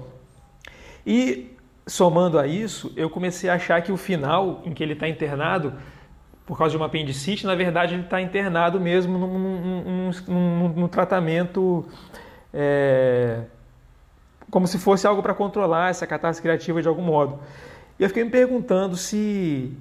[1.05, 5.07] E somando a isso, eu comecei a achar que o final em que ele está
[5.07, 5.73] internado
[6.47, 10.87] por causa de uma apendicite, na verdade ele está internado mesmo num, num, num, num
[10.87, 11.85] tratamento
[12.53, 13.41] é,
[14.49, 17.37] como se fosse algo para controlar essa catarse criativa de algum modo.
[17.99, 19.75] E eu fiquei me perguntando se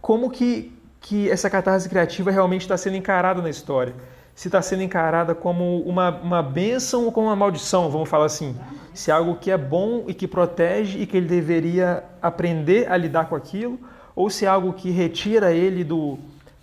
[0.00, 3.94] como que, que essa catarse criativa realmente está sendo encarada na história.
[4.34, 8.58] Se está sendo encarada como uma, uma bênção ou como uma maldição, vamos falar assim.
[8.92, 12.96] Se é algo que é bom e que protege e que ele deveria aprender a
[12.96, 13.78] lidar com aquilo,
[14.14, 16.18] ou se é algo que retira ele do,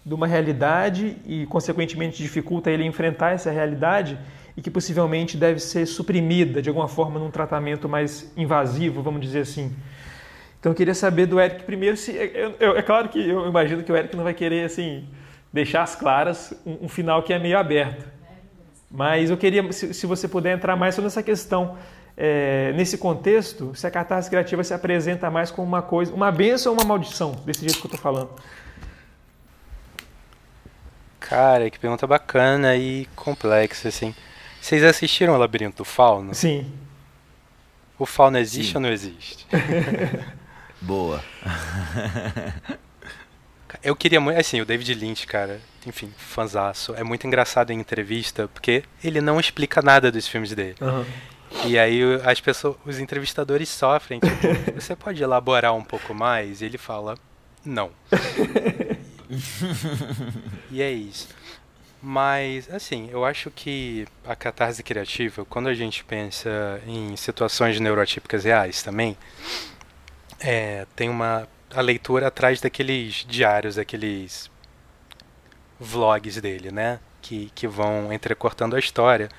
[0.05, 4.17] de uma realidade e, consequentemente, dificulta ele enfrentar essa realidade
[4.55, 9.41] e que possivelmente deve ser suprimida de alguma forma num tratamento mais invasivo, vamos dizer
[9.41, 9.73] assim.
[10.59, 12.17] Então eu queria saber do Eric primeiro se.
[12.17, 15.05] É, claro que eu imagino que o Eric não vai querer assim
[15.51, 18.05] deixar as claras um, um final que é meio aberto.
[18.91, 21.77] Mas eu queria, se, se você puder entrar mais sobre essa questão
[22.21, 26.73] é, nesse contexto, se a catarse criativa se apresenta mais como uma coisa, uma benção
[26.73, 28.29] ou uma maldição, desse jeito que eu estou falando?
[31.17, 34.13] Cara, que pergunta bacana e complexa, assim.
[34.59, 36.35] Vocês assistiram o Labirinto do Fauno?
[36.35, 36.69] Sim.
[37.97, 38.77] O Fauno existe Sim.
[38.77, 39.47] ou não existe?
[40.81, 41.23] Boa.
[43.81, 46.93] Eu queria muito, assim, o David Lynch, cara, enfim, fanzaço.
[46.95, 50.75] É muito engraçado em entrevista, porque ele não explica nada dos filmes dele.
[50.81, 51.05] Uhum.
[51.65, 54.37] E aí as pessoas, os entrevistadores sofrem, tipo,
[54.79, 56.61] você pode elaborar um pouco mais?
[56.61, 57.15] E ele fala,
[57.65, 57.91] não.
[60.71, 61.27] e é isso.
[62.01, 68.45] Mas, assim, eu acho que a catarse criativa, quando a gente pensa em situações neurotípicas
[68.45, 69.17] reais também,
[70.39, 74.49] é, tem uma a leitura atrás daqueles diários, aqueles
[75.79, 76.99] vlogs dele, né?
[77.21, 79.29] Que, que vão entrecortando a história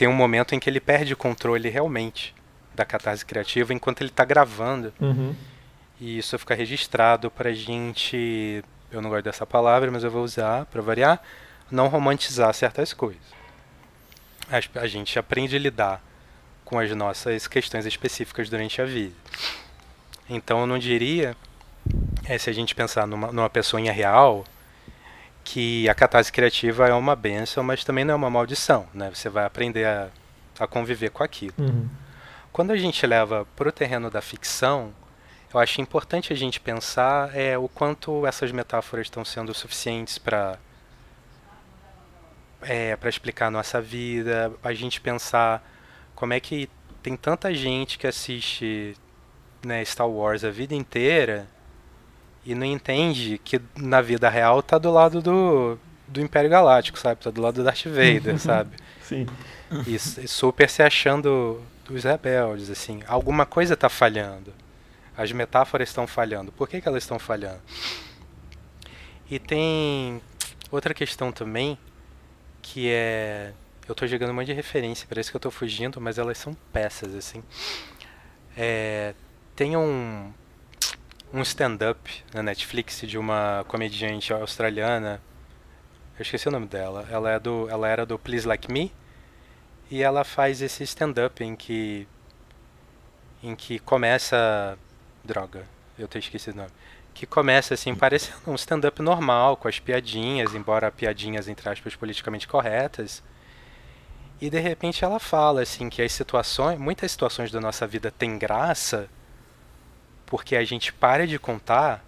[0.00, 2.34] tem um momento em que ele perde o controle realmente
[2.74, 4.94] da catarse criativa enquanto ele está gravando.
[4.98, 5.36] Uhum.
[6.00, 8.64] E isso fica registrado para a gente.
[8.90, 11.22] Eu não gosto dessa palavra, mas eu vou usar para variar.
[11.70, 13.20] Não romantizar certas coisas.
[14.50, 16.02] A, a gente aprende a lidar
[16.64, 19.14] com as nossas questões específicas durante a vida.
[20.30, 21.36] Então eu não diria,
[22.24, 24.46] é, se a gente pensar numa, numa pessoa real,
[25.52, 29.10] que a catarse criativa é uma benção, mas também não é uma maldição, né?
[29.12, 30.08] Você vai aprender a,
[30.60, 31.54] a conviver com aquilo.
[31.58, 31.88] Uhum.
[32.52, 34.94] Quando a gente leva para o terreno da ficção,
[35.52, 40.56] eu acho importante a gente pensar é, o quanto essas metáforas estão sendo suficientes para
[42.62, 45.68] é, para explicar a nossa vida, a gente pensar
[46.14, 46.70] como é que
[47.02, 48.94] tem tanta gente que assiste
[49.64, 51.48] né, Star Wars a vida inteira
[52.44, 55.78] e não entende que na vida real tá do lado do,
[56.08, 57.20] do Império Galáctico, sabe?
[57.20, 58.76] Tá do lado do Darth Vader, sabe?
[59.02, 59.26] Sim.
[59.86, 63.02] E, e super se achando dos rebeldes, assim.
[63.06, 64.52] Alguma coisa tá falhando.
[65.16, 66.50] As metáforas estão falhando.
[66.52, 67.60] Por que, que elas estão falhando?
[69.30, 70.20] E tem
[70.70, 71.78] outra questão também,
[72.62, 73.52] que é.
[73.88, 76.54] Eu tô jogando um monte de referência, parece que eu tô fugindo, mas elas são
[76.72, 77.42] peças, assim.
[78.56, 79.14] É,
[79.56, 80.32] tem um,
[81.32, 85.20] um stand-up na Netflix de uma comediante australiana.
[86.18, 87.06] Eu esqueci o nome dela.
[87.10, 88.92] Ela, é do, ela era do Please Like Me.
[89.90, 92.06] E ela faz esse stand-up em que.
[93.42, 94.78] em que começa.
[95.24, 95.66] Droga,
[95.98, 96.70] eu tenho esquecido o nome.
[97.12, 102.48] Que começa assim, parecendo um stand-up normal, com as piadinhas, embora piadinhas entre aspas politicamente
[102.48, 103.22] corretas.
[104.40, 108.38] E de repente ela fala assim que as situações, muitas situações da nossa vida têm
[108.38, 109.08] graça
[110.30, 112.02] porque a gente para de contar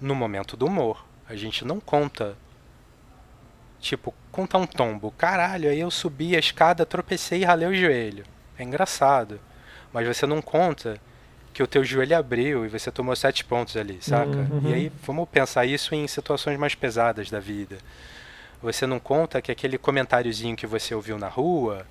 [0.00, 1.06] no momento do humor.
[1.26, 2.36] A gente não conta.
[3.80, 5.12] Tipo, contar um tombo.
[5.12, 8.24] Caralho, aí eu subi a escada, tropecei e ralei o joelho.
[8.58, 9.40] É engraçado.
[9.92, 11.00] Mas você não conta
[11.52, 14.36] que o teu joelho abriu e você tomou sete pontos ali, saca?
[14.36, 14.62] Uhum.
[14.64, 17.78] E aí vamos pensar isso em situações mais pesadas da vida.
[18.60, 21.86] Você não conta que aquele comentáriozinho que você ouviu na rua,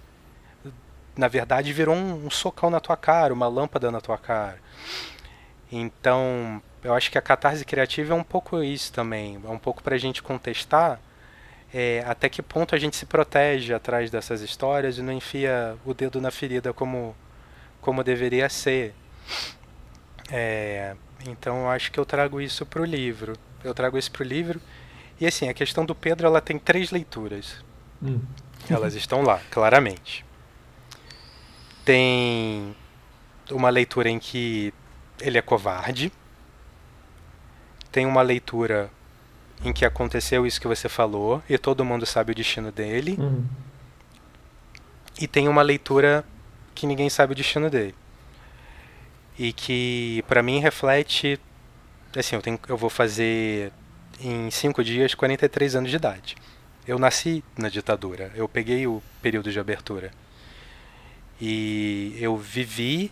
[1.16, 4.60] na verdade virou um, um socão na tua cara, uma lâmpada na tua cara.
[5.72, 9.40] Então, eu acho que a catarse criativa é um pouco isso também.
[9.44, 11.00] É um pouco para a gente contestar
[11.74, 15.94] é, até que ponto a gente se protege atrás dessas histórias e não enfia o
[15.94, 17.16] dedo na ferida como,
[17.82, 18.94] como deveria ser.
[20.32, 20.96] É,
[21.28, 23.34] então, eu acho que eu trago isso para o livro.
[23.64, 24.62] Eu trago isso para o livro.
[25.20, 27.64] E assim, a questão do Pedro ela tem três leituras.
[28.02, 28.20] Hum.
[28.70, 30.24] Elas estão lá, claramente.
[31.84, 32.76] Tem
[33.52, 34.74] uma leitura em que
[35.20, 36.12] ele é covarde.
[37.92, 38.90] Tem uma leitura
[39.64, 43.16] em que aconteceu isso que você falou e todo mundo sabe o destino dele.
[43.20, 43.46] Uhum.
[45.20, 46.26] E tem uma leitura
[46.74, 47.96] que ninguém sabe o destino dele.
[49.38, 51.40] E que para mim reflete
[52.20, 53.72] assim, eu, tenho, eu vou fazer
[54.20, 56.36] em cinco dias 43 anos de idade.
[56.88, 60.12] Eu nasci na ditadura, eu peguei o período de abertura.
[61.40, 63.12] E eu vivi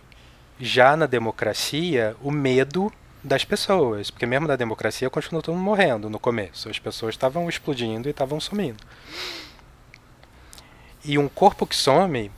[0.60, 2.92] já na democracia o medo
[3.22, 6.68] das pessoas, porque mesmo na democracia continuou todo mundo morrendo no começo.
[6.68, 8.82] As pessoas estavam explodindo e estavam sumindo.
[11.04, 12.30] E um corpo que some,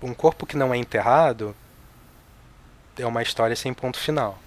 [0.00, 1.54] um corpo que não é enterrado,
[2.98, 4.38] é uma história sem ponto final.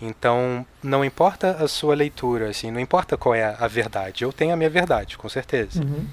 [0.00, 4.24] Então, não importa a sua leitura, assim, não importa qual é a verdade.
[4.24, 5.80] Eu tenho a minha verdade, com certeza.
[5.80, 6.06] Uhum.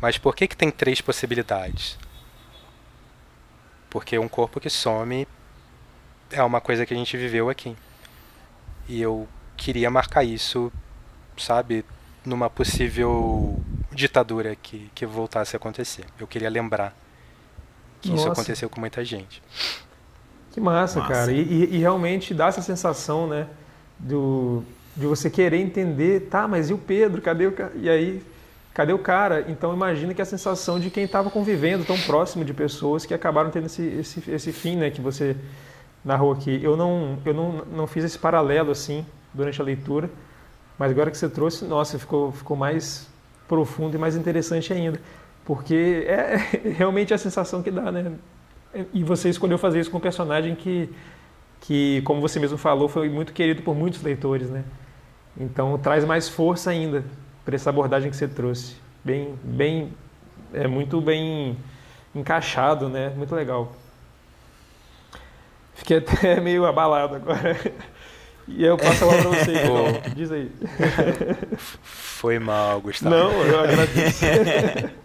[0.00, 1.98] Mas por que, que tem três possibilidades?
[3.88, 5.26] Porque um corpo que some
[6.30, 7.76] é uma coisa que a gente viveu aqui.
[8.88, 10.72] E eu queria marcar isso,
[11.36, 11.84] sabe,
[12.24, 13.60] numa possível
[13.92, 16.04] ditadura que, que voltasse a acontecer.
[16.18, 16.96] Eu queria lembrar
[18.00, 18.22] que Nossa.
[18.22, 19.42] isso aconteceu com muita gente.
[20.52, 21.12] Que massa, Massa.
[21.12, 21.32] cara.
[21.32, 23.46] E, e- e realmente dá essa sensação, né?
[23.98, 24.64] Do,
[24.96, 27.20] de você querer entender, tá, mas e o Pedro?
[27.20, 27.54] Cadê o?
[27.76, 28.22] E aí,
[28.72, 29.44] cadê o cara?
[29.48, 33.50] Então imagina que a sensação de quem estava convivendo tão próximo de pessoas que acabaram
[33.50, 34.90] tendo esse, esse, esse fim, né?
[34.90, 35.36] Que você
[36.04, 36.60] narrou aqui.
[36.62, 39.04] Eu não, eu não, não fiz esse paralelo assim
[39.34, 40.10] durante a leitura,
[40.78, 43.08] mas agora que você trouxe, nossa, ficou, ficou mais
[43.48, 45.00] profundo e mais interessante ainda.
[45.44, 48.12] Porque é, é realmente a sensação que dá, né?
[48.94, 50.88] E você escolheu fazer isso com um personagem que,
[51.60, 54.64] que, como você mesmo falou, foi muito querido por muitos leitores, né?
[55.36, 57.04] Então traz mais força ainda
[57.44, 58.76] para essa abordagem que você trouxe.
[59.04, 59.92] Bem, bem,
[60.52, 61.56] é muito bem
[62.14, 63.10] encaixado, né?
[63.10, 63.72] Muito legal.
[65.74, 67.56] Fiquei até meio abalado agora.
[68.46, 70.14] E eu passo a palavra para você, então.
[70.14, 70.50] Diz aí.
[71.56, 73.14] Foi mal, Gustavo.
[73.14, 74.24] Não, eu agradeço.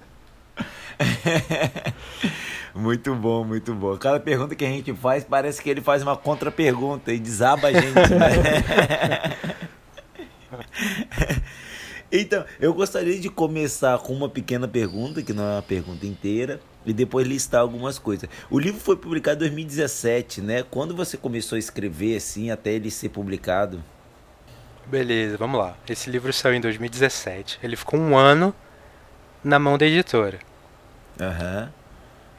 [2.75, 3.97] Muito bom, muito bom.
[3.97, 7.71] Cada pergunta que a gente faz parece que ele faz uma contra-pergunta e desaba a
[7.71, 9.37] gente, né?
[12.17, 16.61] Então, eu gostaria de começar com uma pequena pergunta, que não é uma pergunta inteira,
[16.85, 18.29] e depois listar algumas coisas.
[18.49, 20.63] O livro foi publicado em 2017, né?
[20.63, 23.83] Quando você começou a escrever, assim, até ele ser publicado?
[24.85, 25.75] Beleza, vamos lá.
[25.89, 27.59] Esse livro saiu em 2017.
[27.63, 28.53] Ele ficou um ano
[29.43, 30.39] na mão da editora.
[31.19, 31.71] Aham.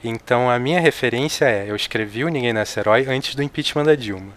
[0.04, 3.96] Então a minha referência é: eu escrevi o Ninguém Nasce Herói antes do impeachment da
[3.96, 4.32] Dilma.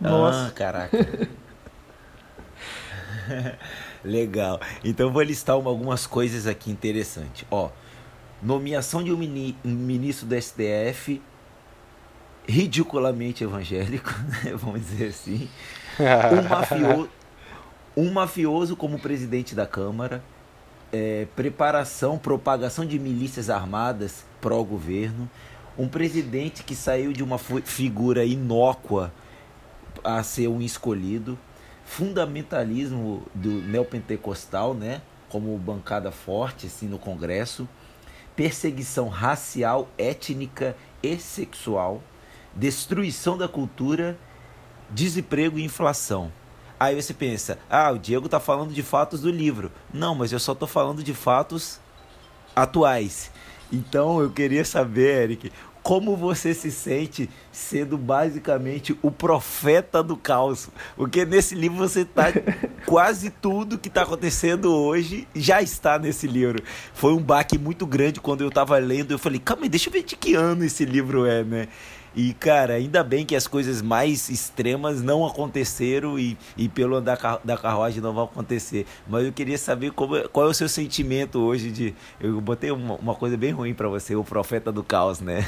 [0.00, 0.48] Nossa.
[0.48, 0.96] Ah, caraca.
[4.04, 4.60] Legal.
[4.84, 7.44] Então vou listar uma- algumas coisas aqui interessantes.
[7.50, 7.70] Ó,
[8.42, 11.20] nomeação de um, mini- ministro do STF
[12.46, 14.12] ridiculamente evangélico,
[14.56, 15.48] vamos dizer assim.
[15.98, 17.08] Um mafioso,
[17.96, 20.22] um mafioso como presidente da Câmara.
[20.92, 25.28] é, preparação, propagação de milícias armadas pró-governo.
[25.76, 29.12] Um presidente que saiu de uma figura inócua
[30.04, 31.36] a ser um escolhido,
[31.84, 37.68] fundamentalismo do neopentecostal, né, como bancada forte assim no Congresso,
[38.34, 42.02] perseguição racial, étnica e sexual,
[42.54, 44.18] destruição da cultura,
[44.90, 46.32] desemprego e inflação.
[46.78, 49.70] Aí você pensa, ah, o Diego tá falando de fatos do livro.
[49.92, 51.80] Não, mas eu só tô falando de fatos
[52.54, 53.30] atuais.
[53.72, 55.52] Então eu queria saber, Eric,
[55.84, 60.70] como você se sente sendo basicamente o profeta do caos?
[60.96, 62.32] Porque nesse livro você tá
[62.86, 66.62] quase tudo que tá acontecendo hoje já está nesse livro.
[66.94, 69.92] Foi um baque muito grande quando eu tava lendo, eu falei, calma aí, deixa eu
[69.92, 71.68] ver de que ano esse livro é, né?
[72.16, 77.40] E, cara, ainda bem que as coisas mais extremas não aconteceram e, e pelo andar
[77.42, 78.86] da carruagem não vão acontecer.
[79.06, 81.94] Mas eu queria saber como, qual é o seu sentimento hoje de.
[82.20, 85.44] Eu botei uma, uma coisa bem ruim pra você, o profeta do caos, né?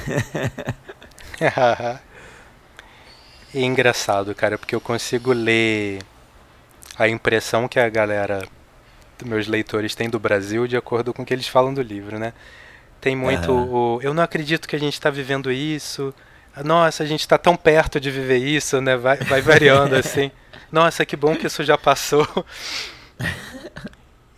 [3.54, 6.00] é engraçado, cara, porque eu consigo ler
[6.98, 8.44] a impressão que a galera,
[9.24, 12.32] meus leitores, têm do Brasil de acordo com o que eles falam do livro, né?
[13.00, 13.66] Tem muito Aham.
[13.70, 14.00] o.
[14.02, 16.12] Eu não acredito que a gente está vivendo isso.
[16.64, 18.96] Nossa, a gente está tão perto de viver isso, né?
[18.96, 20.30] Vai, vai variando assim.
[20.70, 22.26] Nossa, que bom que isso já passou.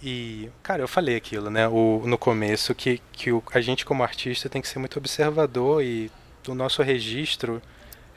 [0.00, 1.66] E, cara, eu falei aquilo, né?
[1.66, 5.82] O, no começo, que, que o, a gente, como artista, tem que ser muito observador
[5.82, 6.08] e
[6.46, 7.60] o nosso registro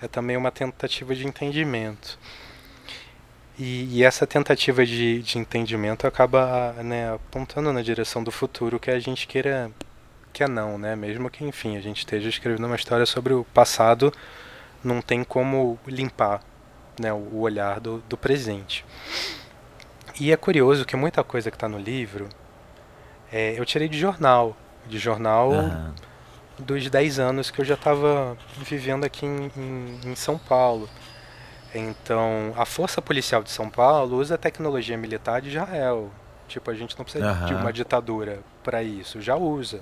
[0.01, 2.19] é também uma tentativa de entendimento.
[3.57, 8.91] E, e essa tentativa de, de entendimento acaba né, apontando na direção do futuro que
[8.91, 9.71] a gente queira
[10.31, 10.95] que é não, né?
[10.95, 14.11] Mesmo que, enfim, a gente esteja escrevendo uma história sobre o passado,
[14.83, 16.41] não tem como limpar
[16.99, 18.85] né, o olhar do, do presente.
[20.19, 22.29] E é curioso que muita coisa que está no livro
[23.31, 25.93] é, eu tirei de jornal, de jornal Aham.
[26.59, 30.89] dos 10 anos que eu já estava vivendo aqui em, em, em São Paulo.
[31.73, 36.11] Então, a Força Policial de São Paulo usa a tecnologia militar de Israel.
[36.49, 37.45] Tipo, a gente não precisa uhum.
[37.45, 39.81] de uma ditadura para isso, já usa.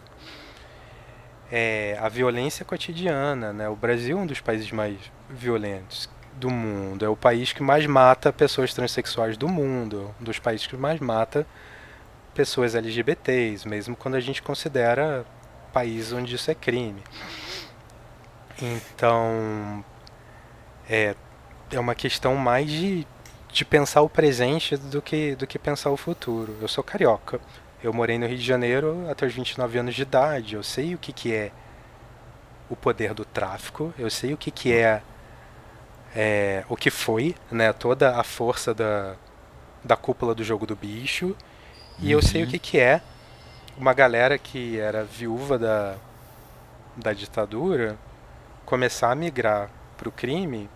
[1.51, 3.67] É, a violência cotidiana, né?
[3.67, 4.97] O Brasil é um dos países mais
[5.29, 7.03] violentos do mundo.
[7.03, 10.13] É o país que mais mata pessoas transexuais do mundo.
[10.21, 11.45] Um dos países que mais mata
[12.33, 15.25] pessoas LGBTs, mesmo quando a gente considera
[15.73, 17.03] país onde isso é crime.
[18.61, 19.83] Então,
[20.89, 21.15] é,
[21.71, 23.07] é uma questão mais de,
[23.51, 26.55] de pensar o presente do que, do que pensar o futuro.
[26.61, 27.39] Eu sou carioca.
[27.81, 30.55] Eu morei no Rio de Janeiro até os 29 anos de idade.
[30.55, 31.51] Eu sei o que, que é
[32.69, 33.93] o poder do tráfico.
[33.97, 35.01] Eu sei o que, que é,
[36.13, 39.15] é o que foi, né, toda a força da,
[39.83, 41.35] da cúpula do jogo do bicho.
[41.99, 42.11] E uhum.
[42.11, 42.51] eu sei o uhum.
[42.51, 43.01] que, que é
[43.77, 45.95] uma galera que era viúva da,
[46.97, 47.97] da ditadura
[48.65, 50.69] começar a migrar para o crime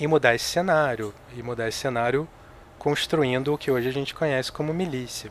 [0.00, 1.14] e mudar esse cenário.
[1.36, 2.28] E mudar esse cenário
[2.76, 5.30] construindo o que hoje a gente conhece como milícia.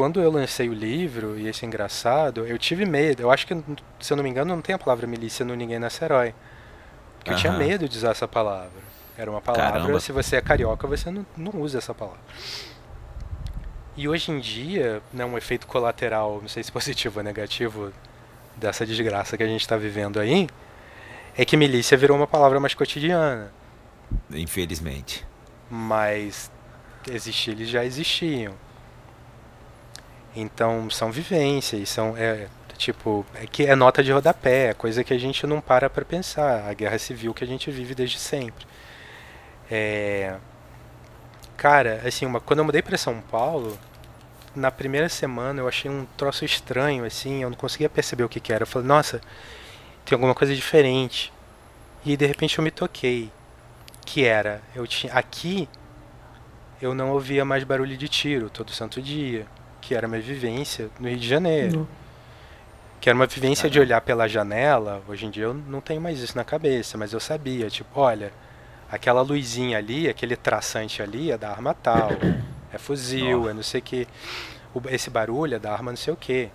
[0.00, 3.20] Quando eu lancei o livro, e esse é engraçado, eu tive medo.
[3.20, 3.54] Eu acho que,
[4.00, 6.34] se eu não me engano, não tem a palavra milícia no Ninguém Nasce Herói.
[7.18, 7.36] Porque uhum.
[7.36, 8.80] eu tinha medo de usar essa palavra.
[9.14, 10.00] Era uma palavra, Caramba.
[10.00, 12.18] se você é carioca, você não, não usa essa palavra.
[13.94, 17.92] E hoje em dia, né, um efeito colateral, não sei se positivo ou negativo,
[18.56, 20.48] dessa desgraça que a gente está vivendo aí,
[21.36, 23.52] é que milícia virou uma palavra mais cotidiana.
[24.30, 25.26] Infelizmente.
[25.68, 26.50] Mas
[27.06, 28.54] existir eles já existiam.
[30.34, 32.46] Então são vivências, são é,
[32.78, 36.04] tipo é que é nota de rodapé, é coisa que a gente não para para
[36.04, 36.68] pensar.
[36.68, 38.66] A guerra civil que a gente vive desde sempre.
[39.70, 40.36] É,
[41.56, 43.78] cara, assim, uma, quando eu mudei para São Paulo,
[44.54, 48.40] na primeira semana eu achei um troço estranho, assim, eu não conseguia perceber o que,
[48.40, 48.62] que era.
[48.64, 49.20] Eu falei, nossa,
[50.04, 51.32] tem alguma coisa diferente.
[52.04, 53.30] E de repente eu me toquei.
[54.04, 55.12] Que era, eu tinha.
[55.12, 55.68] Aqui
[56.82, 59.46] eu não ouvia mais barulho de tiro todo santo dia.
[59.80, 61.80] Que era minha vivência no Rio de Janeiro.
[61.80, 61.88] Não.
[63.00, 65.02] Que era uma vivência ah, de olhar pela janela.
[65.08, 68.30] Hoje em dia eu não tenho mais isso na cabeça, mas eu sabia, tipo, olha,
[68.90, 72.10] aquela luzinha ali, aquele traçante ali é da arma tal
[72.72, 74.08] é fuzil, é não sei o que.
[74.88, 76.50] Esse barulho é da arma não sei o que.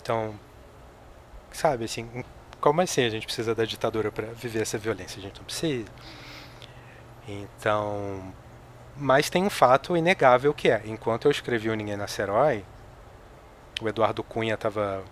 [0.00, 0.34] Então,
[1.52, 2.08] sabe, assim,
[2.60, 5.18] como assim a gente precisa da ditadura para viver essa violência?
[5.18, 5.88] A gente não precisa.
[7.28, 8.32] Então,
[9.00, 12.64] mas tem um fato inegável que é, enquanto eu escrevi o Ninguém Nasce Herói,
[13.80, 15.02] o Eduardo Cunha tava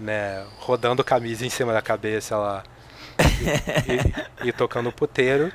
[0.00, 2.62] né, rodando camisa em cima da cabeça lá
[3.18, 5.52] e, e, e tocando puteiro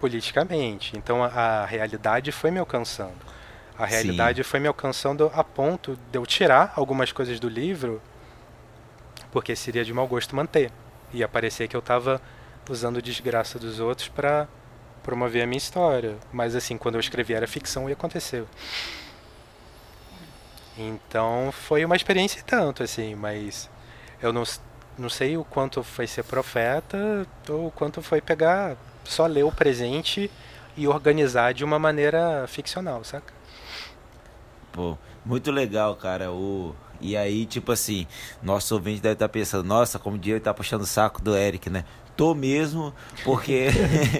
[0.00, 0.96] politicamente.
[0.96, 3.14] Então a, a realidade foi me alcançando.
[3.78, 4.48] A realidade Sim.
[4.48, 8.00] foi me alcançando a ponto de eu tirar algumas coisas do livro,
[9.30, 10.72] porque seria de mau gosto manter.
[11.12, 12.20] Ia parecer que eu estava
[12.68, 14.48] usando desgraça dos outros para
[15.06, 16.16] promover a minha história.
[16.32, 18.46] Mas assim, quando eu escrevi era ficção e aconteceu.
[20.76, 23.70] Então foi uma experiência tanto, assim, mas
[24.20, 24.42] eu não,
[24.98, 29.52] não sei o quanto foi ser profeta ou o quanto foi pegar só ler o
[29.52, 30.30] presente
[30.76, 33.32] e organizar de uma maneira ficcional, saca?
[34.72, 36.30] Pô, muito legal, cara.
[36.30, 36.74] O...
[37.00, 38.06] E aí, tipo assim,
[38.42, 41.22] nosso ouvinte deve estar tá pensando, nossa, como o dia ele tá puxando o saco
[41.22, 41.84] do Eric, né?
[42.16, 42.94] Tô mesmo,
[43.24, 43.68] porque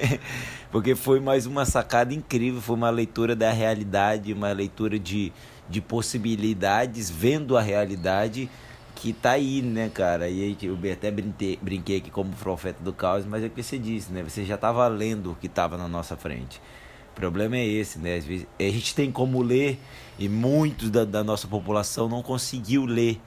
[0.77, 5.33] porque foi mais uma sacada incrível, foi uma leitura da realidade, uma leitura de,
[5.71, 8.47] de possibilidades, vendo a realidade
[8.95, 10.29] que tá aí, né, cara?
[10.29, 13.79] E eu até brinquei, brinquei aqui como profeta do caos, mas é o que você
[13.79, 14.23] disse, né?
[14.23, 16.61] Você já tava lendo o que tava na nossa frente.
[17.13, 18.17] O problema é esse, né?
[18.17, 19.81] Às vezes, a gente tem como ler
[20.19, 23.19] e muitos da, da nossa população não conseguiu ler.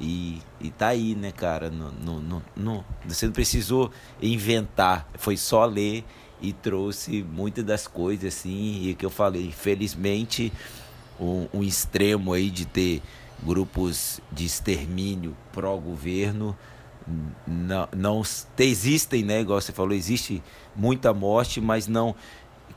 [0.00, 1.68] E, e tá aí, né, cara?
[1.68, 3.90] No, no, no, no, você não precisou
[4.22, 6.04] inventar, foi só ler
[6.42, 10.52] e trouxe muitas das coisas, assim, e que eu falei, infelizmente,
[11.18, 13.00] um, um extremo aí de ter
[13.42, 16.56] grupos de extermínio pró-governo
[17.46, 18.22] não, não
[18.58, 19.40] existem, né?
[19.40, 20.42] Igual você falou, existe
[20.74, 22.14] muita morte, mas não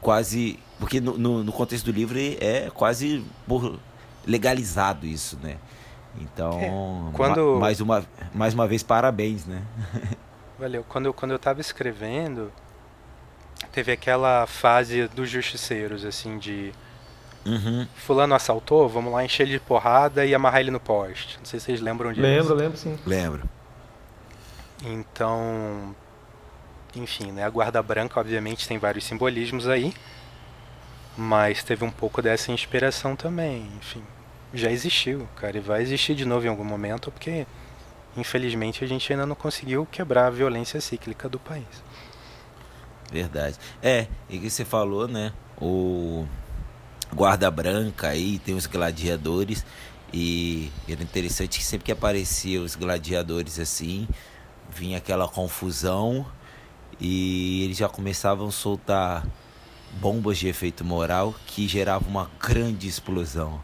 [0.02, 0.60] quase.
[0.80, 3.24] Porque no, no, no contexto do livro é quase
[4.26, 5.58] legalizado isso, né?
[6.20, 7.54] Então, é, quando...
[7.56, 9.64] ma, mais, uma, mais uma vez, parabéns, né?
[10.58, 10.86] Valeu.
[10.88, 12.52] Quando, quando eu estava escrevendo,
[13.76, 16.74] teve aquela fase dos justiceiros, assim, de
[17.46, 17.88] Uhum.
[17.96, 21.38] Fulano assaltou, vamos lá encher ele de porrada e amarrar ele no poste.
[21.38, 22.26] Não sei se vocês lembram disso.
[22.26, 22.98] Lembro, lembro sim.
[23.06, 23.48] Lembro.
[24.84, 25.96] Então,
[26.96, 27.44] enfim, né?
[27.44, 29.94] A guarda branca, obviamente, tem vários simbolismos aí.
[31.16, 34.04] Mas teve um pouco dessa inspiração também, enfim.
[34.52, 37.46] Já existiu, cara, e vai existir de novo em algum momento, porque
[38.18, 41.85] infelizmente a gente ainda não conseguiu quebrar a violência cíclica do país.
[43.12, 43.58] Verdade.
[43.82, 45.32] É, e que você falou, né?
[45.60, 46.26] O
[47.14, 49.66] guarda branca aí, tem os gladiadores.
[50.14, 54.08] E era interessante que sempre que aparecia os gladiadores assim,
[54.70, 56.26] vinha aquela confusão
[57.00, 59.26] e eles já começavam a soltar
[60.00, 63.62] bombas de efeito moral que geravam uma grande explosão.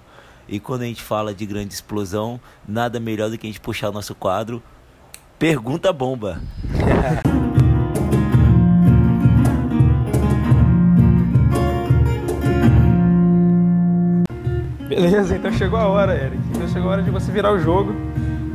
[0.47, 3.89] E quando a gente fala de grande explosão, nada melhor do que a gente puxar
[3.89, 4.61] o nosso quadro
[5.39, 6.41] Pergunta Bomba.
[14.91, 16.37] Beleza, então chegou a hora, Eric.
[16.49, 17.95] Então chegou a hora de você virar o jogo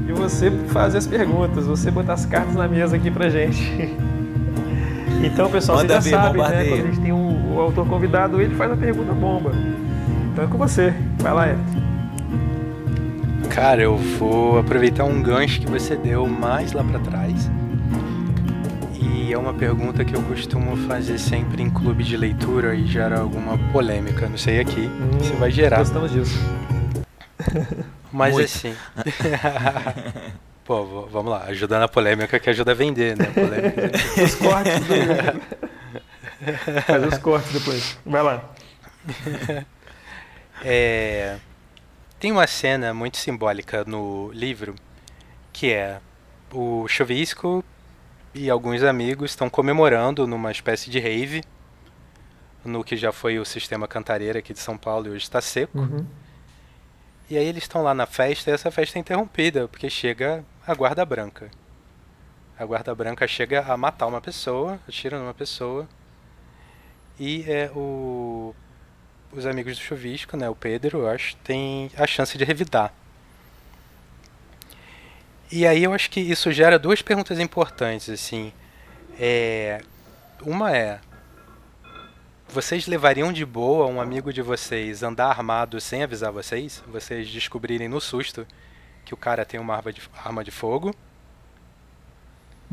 [0.06, 3.96] e você fazer as perguntas, você botar as cartas na mesa aqui pra gente.
[5.24, 6.64] Então, pessoal, Manda você já sabe, né?
[6.68, 9.50] Quando a gente tem o, o, autor convidado, ele faz a pergunta bomba.
[10.30, 10.92] Então é com você.
[11.20, 11.62] Vai lá, Eric.
[13.48, 17.50] Cara, eu vou aproveitar um gancho que você deu mais lá para trás.
[19.16, 23.18] E é uma pergunta que eu costumo fazer sempre em clube de leitura e gera
[23.18, 24.28] alguma polêmica.
[24.28, 25.78] Não sei aqui hum, se vai gerar.
[25.78, 26.38] Gostamos disso.
[28.12, 28.44] Mas Muito.
[28.44, 28.76] assim.
[30.66, 33.24] Pô, vamos lá, ajuda na polêmica que ajuda a vender, né?
[33.24, 33.90] Polêmica.
[34.22, 34.94] os cortes do...
[36.82, 37.98] Faz os cortes depois.
[38.04, 38.44] Vai lá.
[40.64, 41.36] É,
[42.18, 44.74] tem uma cena muito simbólica no livro
[45.52, 46.00] que é
[46.50, 47.62] o Chuvisco
[48.36, 51.42] e alguns amigos estão comemorando numa espécie de rave
[52.64, 55.78] no que já foi o sistema cantareira aqui de São Paulo e hoje está seco.
[55.78, 56.04] Uhum.
[57.30, 60.74] E aí eles estão lá na festa e essa festa é interrompida porque chega a
[60.74, 61.50] guarda branca.
[62.58, 65.88] A guarda branca chega a matar uma pessoa, atira numa pessoa.
[67.18, 68.54] E é o
[69.32, 72.92] os amigos do chuvisco, né, o Pedro, eu acho, tem a chance de revidar.
[75.50, 78.52] E aí eu acho que isso gera duas perguntas importantes, assim.
[79.18, 79.80] É,
[80.42, 81.00] uma é,
[82.48, 86.82] vocês levariam de boa um amigo de vocês andar armado sem avisar vocês?
[86.86, 88.46] Vocês descobrirem no susto
[89.04, 90.94] que o cara tem uma arma de, arma de fogo?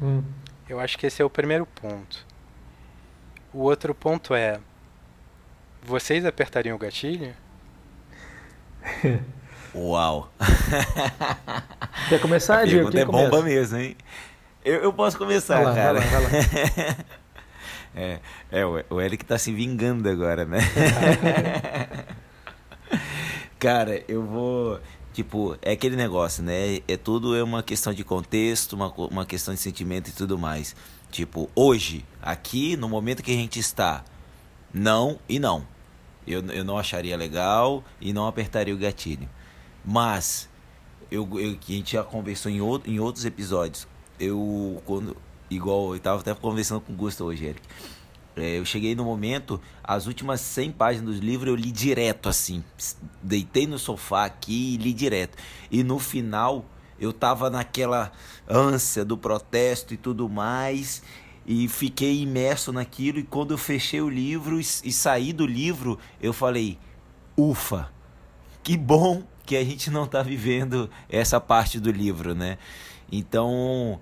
[0.01, 0.24] Hum.
[0.69, 2.26] Eu acho que esse é o primeiro ponto.
[3.53, 4.59] O outro ponto é:
[5.82, 7.36] vocês apertariam o gatilho?
[9.76, 10.32] Uau!
[12.07, 12.95] Quer começar, Diego?
[12.95, 13.43] é bomba começa?
[13.43, 13.97] mesmo, hein?
[14.63, 15.99] Eu, eu posso começar, vai lá, cara.
[15.99, 16.95] Vai lá, vai lá.
[17.95, 18.19] é,
[18.51, 20.59] é, o Eric tá se vingando agora, né?
[23.59, 24.80] cara, eu vou.
[25.11, 26.80] Tipo, é aquele negócio, né?
[26.88, 30.76] É tudo é uma questão de contexto, uma, uma questão de sentimento e tudo mais.
[31.11, 34.03] Tipo, hoje, aqui, no momento que a gente está,
[34.74, 35.65] não e não.
[36.26, 39.28] Eu, eu não acharia legal e não apertaria o gatilho.
[39.84, 40.49] Mas,
[41.11, 43.88] eu, eu, a gente já conversou em, outro, em outros episódios.
[44.19, 45.17] Eu, quando,
[45.49, 47.61] igual, eu estava até conversando com o Gusto hoje, Eric.
[48.36, 52.63] É, eu cheguei no momento, as últimas 100 páginas do livro eu li direto assim.
[53.21, 55.38] Deitei no sofá aqui e li direto.
[55.69, 56.65] E no final
[56.99, 58.11] eu tava naquela
[58.49, 61.03] ânsia do protesto e tudo mais
[61.45, 65.99] e fiquei imerso naquilo e quando eu fechei o livro e, e saí do livro,
[66.21, 66.79] eu falei:
[67.38, 67.91] "Ufa.
[68.63, 72.57] Que bom que a gente não está vivendo essa parte do livro, né?"
[73.11, 73.99] Então,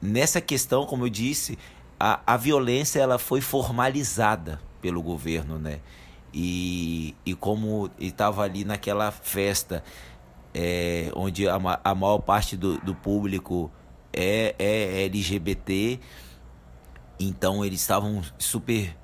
[0.00, 1.58] nessa questão, como eu disse,
[1.98, 5.80] a, a violência ela foi formalizada pelo governo, né?
[6.32, 9.82] E, e como estava ali naquela festa
[10.54, 13.70] é, onde a, a maior parte do, do público
[14.12, 16.00] é, é LGBT,
[17.18, 18.96] então eles estavam super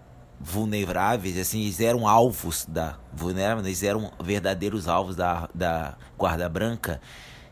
[0.43, 7.01] vulneráveis, assim, eles eram alvos da vulneráveis, eles eram verdadeiros alvos da, da guarda branca.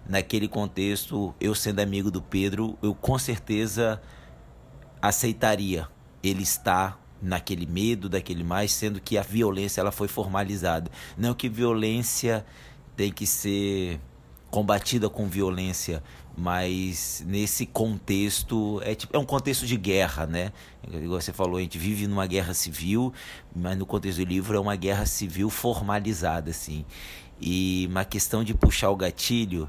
[0.08, 4.02] Naquele contexto, eu sendo amigo do Pedro, eu com certeza
[5.00, 5.88] aceitaria
[6.22, 10.90] ele estar naquele medo, daquele mais, sendo que a violência ela foi formalizada.
[11.16, 12.44] Não que violência
[12.96, 14.00] tem que ser
[14.50, 16.02] combatida com violência,
[16.36, 20.52] mas nesse contexto é, tipo, é um contexto de guerra, né?
[20.90, 23.12] Igual você falou, a gente vive numa guerra civil,
[23.54, 26.84] mas no contexto do livro é uma guerra civil formalizada, assim.
[27.40, 29.68] E uma questão de puxar o gatilho,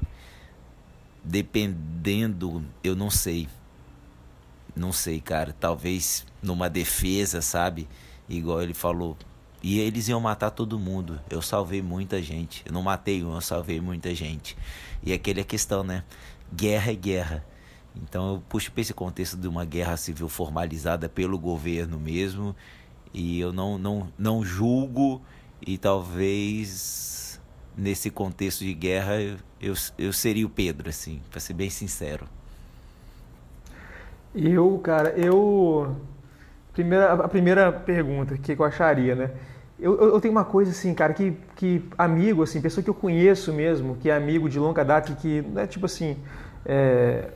[1.24, 3.48] dependendo, eu não sei.
[4.74, 5.54] Não sei, cara.
[5.58, 7.88] Talvez numa defesa, sabe?
[8.28, 9.16] Igual ele falou.
[9.62, 11.20] E eles iam matar todo mundo.
[11.30, 12.62] Eu salvei muita gente.
[12.66, 14.56] Eu não matei um, eu salvei muita gente.
[15.02, 16.02] E aquele é a questão, né?
[16.54, 17.44] guerra é guerra.
[17.96, 22.54] Então eu puxo para esse contexto de uma guerra civil formalizada pelo governo mesmo.
[23.12, 25.20] E eu não, não, não julgo
[25.64, 27.40] e talvez
[27.76, 29.14] nesse contexto de guerra,
[29.60, 32.26] eu, eu, seria o Pedro, assim, para ser bem sincero.
[34.34, 35.96] Eu, cara, eu.
[36.72, 39.30] Primeira, a primeira pergunta que eu acharia, né?
[39.82, 43.52] Eu, eu, tenho uma coisa assim, cara, que, que amigo, assim, pessoa que eu conheço
[43.52, 46.16] mesmo, que é amigo de longa data, que não é tipo assim.
[46.64, 47.30] É,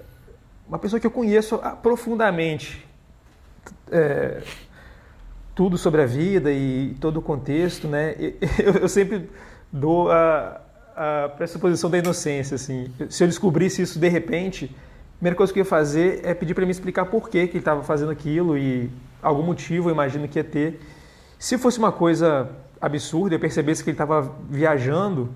[0.69, 2.87] uma pessoa que eu conheço profundamente.
[3.91, 4.43] É,
[5.57, 8.15] tudo sobre a vida e todo o contexto, né?
[8.63, 9.29] Eu, eu sempre
[9.73, 10.61] dou a,
[10.95, 12.93] a pressuposição da inocência, assim.
[13.09, 16.53] Se eu descobrisse isso de repente, a primeira coisa que eu ia fazer é pedir
[16.53, 18.91] para ele me explicar por que, que ele estava fazendo aquilo e
[19.23, 20.79] algum motivo eu imagino que ia ter.
[21.47, 22.51] Se fosse uma coisa
[22.81, 25.33] absurda, eu percebesse que ele estava viajando,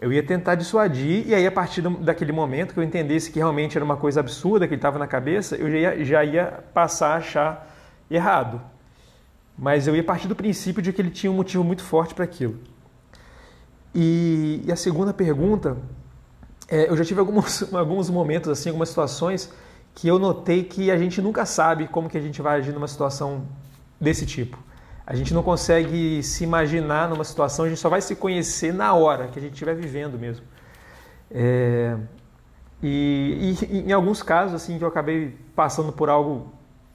[0.00, 3.76] eu ia tentar dissuadir e aí a partir daquele momento que eu entendesse que realmente
[3.76, 7.08] era uma coisa absurda que ele estava na cabeça, eu já ia, já ia passar
[7.08, 7.76] a achar
[8.08, 8.60] errado.
[9.58, 12.24] Mas eu ia partir do princípio de que ele tinha um motivo muito forte para
[12.24, 12.56] aquilo.
[13.92, 15.76] E, e, a segunda pergunta
[16.68, 19.52] é, eu já tive alguns, alguns momentos, assim, algumas situações
[19.92, 22.86] que eu notei que a gente nunca sabe como que a gente vai agir numa
[22.86, 23.42] situação
[24.00, 24.67] desse tipo.
[25.10, 28.92] A gente não consegue se imaginar numa situação, a gente só vai se conhecer na
[28.92, 30.44] hora que a gente estiver vivendo mesmo.
[31.30, 31.96] É,
[32.82, 36.52] e, e, em alguns casos, assim, que eu acabei passando por algo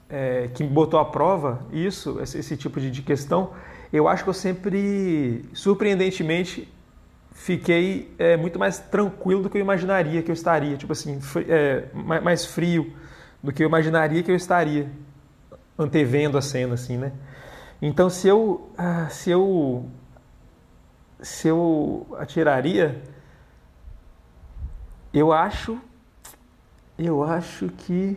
[0.08, 3.50] é, que me botou à prova, isso, esse, esse tipo de, de questão,
[3.92, 6.72] eu acho que eu sempre, surpreendentemente,
[7.32, 10.76] fiquei é, muito mais tranquilo do que eu imaginaria que eu estaria.
[10.76, 11.18] Tipo assim,
[11.48, 12.92] é, mais frio
[13.42, 14.88] do que eu imaginaria que eu estaria
[15.76, 17.10] antevendo a cena, assim, né?
[17.86, 19.84] Então, se eu, ah, se eu,
[21.20, 23.02] se eu atiraria,
[25.12, 25.78] eu acho,
[26.98, 28.16] eu acho que,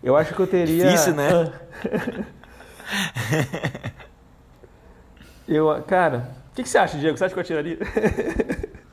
[0.00, 0.84] eu acho que eu teria.
[0.84, 1.52] Difícil, né?
[5.48, 7.18] eu, cara, o que, que, você acha, Diego?
[7.18, 7.78] Você acha que eu atiraria?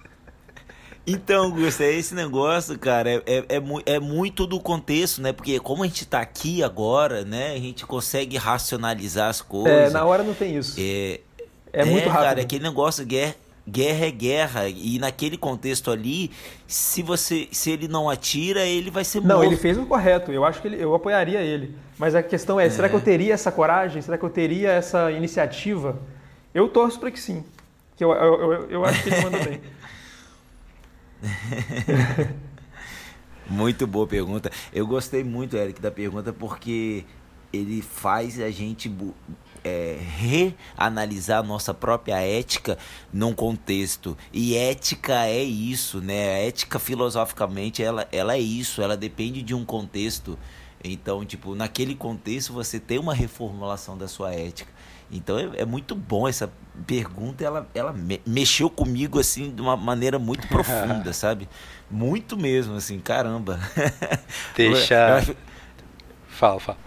[1.06, 5.34] Então, Gusta, esse negócio, cara, é, é, é, é, muito do contexto, né?
[5.34, 7.54] Porque como a gente tá aqui agora, né?
[7.54, 9.72] A gente consegue racionalizar as coisas.
[9.72, 10.76] É, na hora não tem isso.
[10.80, 11.20] É,
[11.74, 12.28] é muito é, rápido.
[12.28, 13.36] Cara, aquele negócio, guerra,
[13.68, 14.70] guerra é guerra.
[14.70, 16.30] E naquele contexto ali,
[16.68, 19.34] se você se ele não atira, ele vai ser morto.
[19.34, 20.32] Não, ele fez o correto.
[20.32, 21.76] Eu acho que ele, eu apoiaria ele.
[21.98, 24.04] Mas a questão é, é, será que eu teria essa coragem?
[24.04, 25.98] Será que eu teria essa iniciativa?
[26.54, 27.44] Eu torço para que sim.
[27.96, 29.62] Que eu, eu, eu, eu acho que ele manda bem.
[33.50, 34.52] muito boa pergunta.
[34.74, 37.06] Eu gostei muito, Eric, da pergunta porque
[37.54, 38.90] ele faz a gente
[39.64, 42.78] é, reanalisar a nossa própria ética
[43.12, 44.18] num contexto.
[44.34, 46.36] E ética é isso, né?
[46.36, 50.38] A ética filosoficamente ela, ela é isso, ela depende de um contexto.
[50.84, 54.72] Então, tipo, naquele contexto você tem uma reformulação da sua ética.
[55.12, 56.50] Então é, é, muito bom essa
[56.88, 61.50] pergunta, ela, ela me, mexeu comigo assim de uma maneira muito profunda, sabe?
[61.90, 63.60] Muito mesmo, assim, caramba.
[64.56, 65.18] Deixa.
[65.18, 65.36] Acho...
[66.30, 66.78] Fala, fala.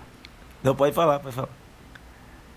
[0.62, 1.50] Não, pode falar, pode falar.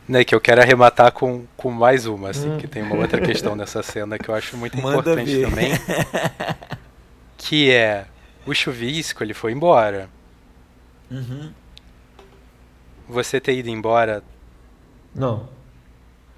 [0.07, 2.57] Né, que eu quero arrematar com, com mais uma, assim, hum.
[2.57, 5.49] que tem uma outra questão nessa cena que eu acho muito Manda importante ver.
[5.49, 5.71] também.
[7.37, 8.05] Que é
[8.45, 10.09] o chuvisco, ele foi embora.
[11.11, 11.51] Uhum.
[13.09, 14.23] Você ter ido embora.
[15.13, 15.56] Não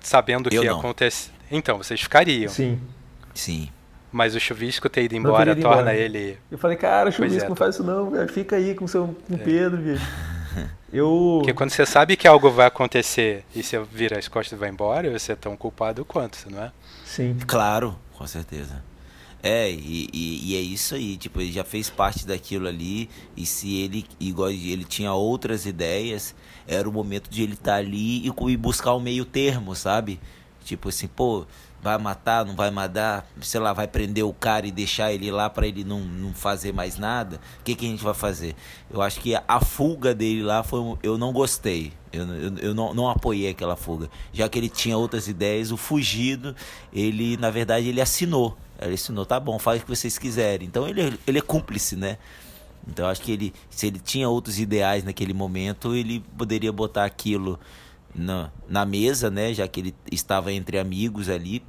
[0.01, 1.31] sabendo o que ia acontecer.
[1.51, 2.49] Então, vocês ficariam.
[2.49, 2.79] Sim.
[3.33, 3.69] Sim.
[4.11, 5.95] Mas o chuvisco ter ido embora ido torna embora.
[5.95, 6.37] ele.
[6.49, 8.27] Eu falei, cara, o chuvisco é, não faz isso não, cara.
[8.27, 9.43] fica aí com, seu, com o é.
[9.43, 10.05] Pedro, bicho.
[10.91, 11.37] Eu...
[11.39, 14.69] Porque quando você sabe que algo vai acontecer e você vira as costas e vai
[14.69, 16.71] embora, você é tão culpado quanto, não é?
[17.05, 17.37] Sim.
[17.45, 18.83] Claro, com certeza.
[19.41, 23.45] É, e, e, e, é isso aí, tipo, ele já fez parte daquilo ali, e
[23.45, 26.35] se ele, igual ele tinha outras ideias,
[26.69, 30.19] era o momento de ele estar tá ali e, e buscar o meio termo, sabe?
[30.63, 31.47] Tipo assim, pô,
[31.81, 35.49] vai matar, não vai matar, sei lá, vai prender o cara e deixar ele lá
[35.49, 37.37] para ele não, não fazer mais nada.
[37.59, 38.55] O que, que a gente vai fazer?
[38.89, 40.97] Eu acho que a fuga dele lá foi.
[41.01, 41.91] Eu não gostei.
[42.13, 44.07] Eu, eu, eu não, não apoiei aquela fuga.
[44.31, 46.55] Já que ele tinha outras ideias, o fugido,
[46.93, 48.55] ele, na verdade, ele assinou.
[48.79, 50.67] Ele assinou, tá bom, faz o que vocês quiserem.
[50.67, 52.17] Então ele, ele é cúmplice, né?
[52.89, 57.59] Então acho que ele, se ele tinha outros ideais naquele momento, ele poderia botar aquilo
[58.13, 59.53] na, na mesa, né?
[59.53, 61.63] Já que ele estava entre amigos ali,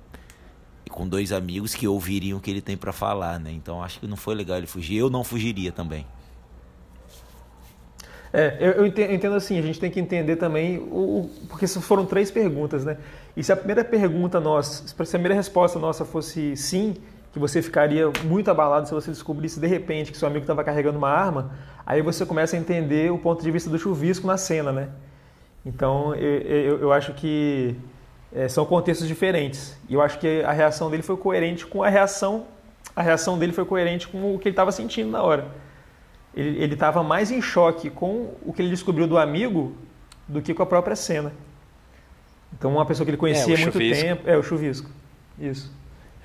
[0.91, 3.53] com dois amigos que ouviriam o que ele tem para falar, né?
[3.53, 4.97] Então acho que não foi legal ele fugir.
[4.97, 6.07] Eu não fugiria também.
[8.33, 12.31] É, eu, eu entendo, assim, a gente tem que entender também, o, porque foram três
[12.31, 12.97] perguntas, né?
[13.37, 16.95] E se a primeira pergunta nossa, se a primeira resposta nossa fosse sim,
[17.33, 20.99] que você ficaria muito abalado se você descobrisse de repente que seu amigo estava carregando
[20.99, 21.53] uma arma,
[21.87, 24.89] aí você começa a entender o ponto de vista do chuvisco na cena, né?
[25.65, 27.77] Então eu, eu, eu acho que
[28.33, 29.77] é, são contextos diferentes.
[29.89, 32.47] E eu acho que a reação dele foi coerente com a reação.
[32.95, 35.49] A reação dele foi coerente com o que ele estava sentindo na hora.
[36.35, 39.75] Ele estava mais em choque com o que ele descobriu do amigo
[40.29, 41.33] do que com a própria cena.
[42.53, 44.05] Então, uma pessoa que ele conhecia há é, muito chuvisco.
[44.05, 44.31] tempo.
[44.31, 44.91] É, o chuvisco.
[45.39, 45.73] Isso.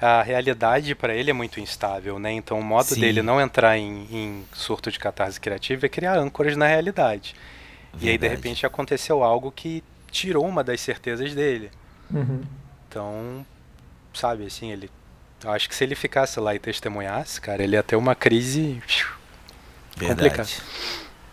[0.02, 2.32] A realidade para ele é muito instável, né?
[2.32, 3.00] Então, o modo Sim.
[3.00, 7.34] dele não entrar em, em, surto de catarse criativa é criar âncoras na realidade.
[7.94, 8.06] Verdade.
[8.06, 11.72] E aí, de repente, aconteceu algo que tirou uma das certezas dele.
[12.14, 12.42] Uhum.
[12.90, 13.46] Então,
[14.14, 14.90] sabe, assim, ele.
[15.44, 18.82] Eu acho que se ele ficasse lá e testemunhasse, cara, ele ia ter uma crise.
[19.96, 20.30] Verdade.
[20.30, 20.50] Complicada.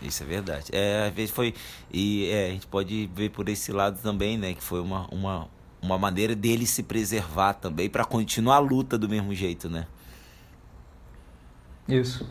[0.01, 0.65] Isso é verdade.
[0.71, 1.53] É, às vezes foi.
[1.91, 4.53] E é, a gente pode ver por esse lado também, né?
[4.53, 5.47] Que foi uma, uma,
[5.83, 9.85] uma maneira dele se preservar também para continuar a luta do mesmo jeito, né?
[11.87, 12.25] Isso.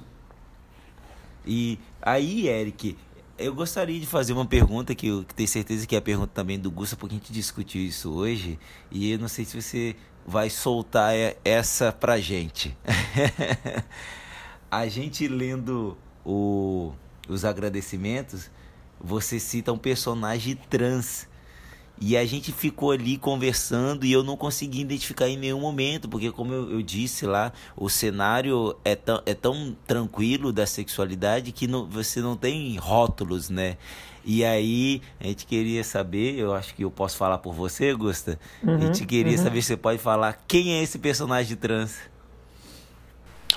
[1.45, 2.97] E aí, Eric,
[3.39, 6.59] eu gostaria de fazer uma pergunta que eu tenho certeza que é a pergunta também
[6.59, 8.59] do Gusta, porque a gente discutiu isso hoje,
[8.91, 9.97] e eu não sei se você
[10.27, 11.13] vai soltar
[11.45, 12.75] essa pra gente.
[14.71, 16.93] a gente lendo o,
[17.29, 18.51] os agradecimentos,
[18.99, 21.29] você cita um personagem trans
[22.01, 26.33] e a gente ficou ali conversando e eu não consegui identificar em nenhum momento, porque
[26.33, 31.67] como eu, eu disse lá, o cenário é tão, é tão tranquilo da sexualidade que
[31.67, 33.77] não, você não tem rótulos, né?
[34.25, 38.39] E aí, a gente queria saber, eu acho que eu posso falar por você, Gusta.
[38.63, 39.43] Uhum, a gente queria uhum.
[39.43, 41.97] saber se você pode falar quem é esse personagem trans.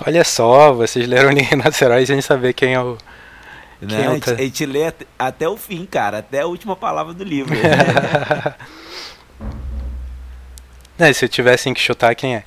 [0.04, 2.98] Olha só, vocês leram Renato Heróis sem saber quem é o,
[3.80, 4.06] né?
[4.06, 7.24] A, gente, a gente lê até, até o fim, cara, até a última palavra do
[7.24, 7.54] livro.
[10.98, 12.44] é, se eu tivesse que chutar, quem é?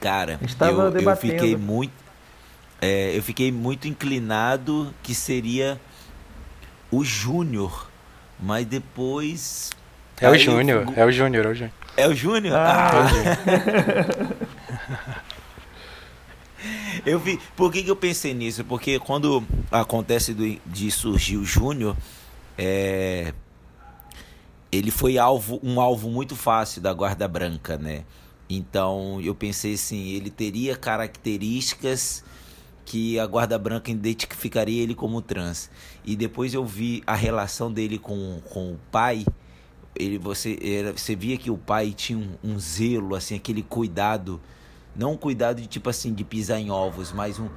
[0.00, 1.92] Cara, eu, eu fiquei muito.
[2.80, 5.80] É, eu fiquei muito inclinado que seria
[6.90, 7.90] o Júnior.
[8.38, 9.70] Mas depois.
[10.20, 11.72] É o Júnior, é o Júnior, é o Júnior.
[11.96, 12.56] É o Júnior?
[12.56, 12.90] Ah.
[15.10, 15.16] ah.
[17.04, 17.38] Eu vi.
[17.56, 18.64] Por que, que eu pensei nisso?
[18.64, 21.96] Porque quando acontece do, de surgir o Júnior,
[22.56, 23.32] é,
[24.70, 28.04] ele foi alvo, um alvo muito fácil da guarda branca, né?
[28.48, 32.24] Então eu pensei assim, ele teria características
[32.84, 35.68] que a guarda branca identificaria ele como trans.
[36.04, 39.26] E depois eu vi a relação dele com, com o pai.
[39.94, 44.40] Ele, você, era, você via que o pai tinha um, um zelo, assim, aquele cuidado
[44.96, 47.48] não um cuidado de tipo assim, de pisar em ovos, mas um,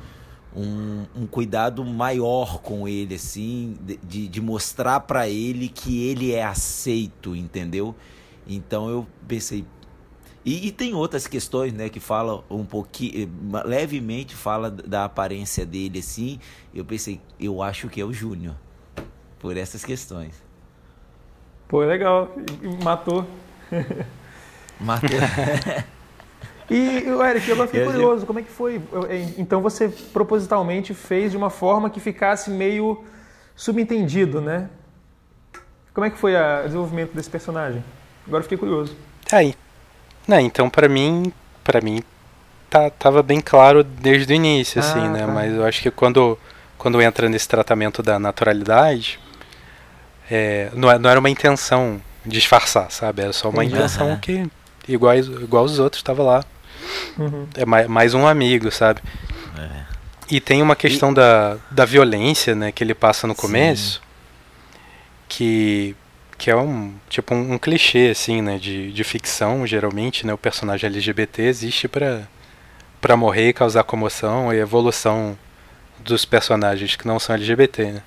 [0.55, 6.43] um, um cuidado maior com ele, assim, de, de mostrar para ele que ele é
[6.43, 7.95] aceito, entendeu?
[8.47, 9.65] Então eu pensei.
[10.43, 13.29] E, e, tem outras questões, né, que fala um pouquinho,
[13.65, 16.39] levemente fala da aparência dele, assim.
[16.73, 18.55] Eu pensei, eu acho que é o Júnior,
[19.37, 20.41] por essas questões.
[21.67, 22.33] Pô, legal,
[22.83, 23.27] matou.
[24.79, 25.09] Matou.
[26.69, 28.81] E, Eric, eu fiquei curioso, como é que foi?
[29.37, 33.03] Então você propositalmente fez de uma forma que ficasse meio
[33.55, 34.69] subentendido, né?
[35.93, 37.83] Como é que foi o desenvolvimento desse personagem?
[38.27, 38.95] Agora fiquei curioso.
[39.31, 39.55] Aí.
[40.27, 41.33] Não, então para mim,
[41.63, 42.03] para mim
[42.69, 45.19] tá, tava bem claro desde o início, assim, ah, né?
[45.25, 45.27] Tá.
[45.27, 46.37] Mas eu acho que quando,
[46.77, 49.19] quando entra nesse tratamento da naturalidade,
[50.29, 53.23] é, não, é, não era uma intenção disfarçar, sabe?
[53.23, 54.47] Era só uma intenção que,
[54.87, 56.45] igual, igual os outros, estava lá.
[57.17, 57.47] Uhum.
[57.55, 59.01] É mais, mais, um amigo, sabe?
[59.57, 59.85] É.
[60.31, 61.15] E tem uma questão e...
[61.15, 64.01] da, da violência, né, que ele passa no começo,
[65.27, 65.95] que
[66.37, 70.37] que é um tipo um, um, clichê assim, né, de, de ficção, geralmente, né, o
[70.37, 72.27] personagem LGBT existe para
[73.01, 75.37] para morrer e causar comoção e evolução
[75.99, 78.03] dos personagens que não são LGBT, né?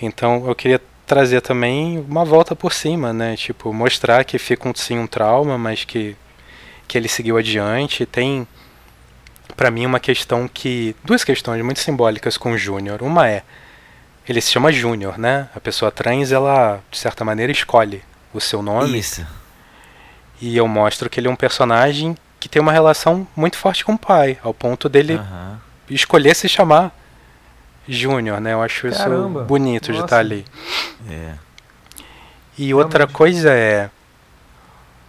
[0.00, 3.36] Então, eu queria trazer também uma volta por cima, né?
[3.36, 6.16] Tipo, mostrar que fica um, sim um trauma, mas que
[6.90, 8.04] que ele seguiu adiante.
[8.04, 8.46] Tem,
[9.56, 10.96] para mim, uma questão que.
[11.04, 13.00] duas questões muito simbólicas com o Júnior.
[13.00, 13.44] Uma é.
[14.28, 15.48] Ele se chama Júnior, né?
[15.54, 18.02] A pessoa trans, ela, de certa maneira, escolhe
[18.34, 18.98] o seu nome.
[18.98, 19.24] Isso.
[20.40, 23.94] E eu mostro que ele é um personagem que tem uma relação muito forte com
[23.94, 25.56] o pai, ao ponto dele uhum.
[25.90, 26.92] escolher se chamar
[27.86, 28.52] Júnior, né?
[28.52, 29.40] Eu acho Caramba.
[29.40, 30.00] isso bonito Nossa.
[30.00, 30.44] de estar ali.
[31.08, 31.34] É.
[32.56, 33.16] E outra Realmente.
[33.16, 33.90] coisa é,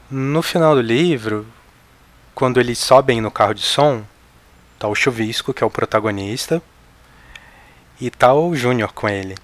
[0.10, 1.46] no final do livro,
[2.34, 4.04] quando eles sobem no carro de som,
[4.80, 6.62] tá o Chuvisco, que é o protagonista,
[8.00, 9.36] e tá o Júnior com ele.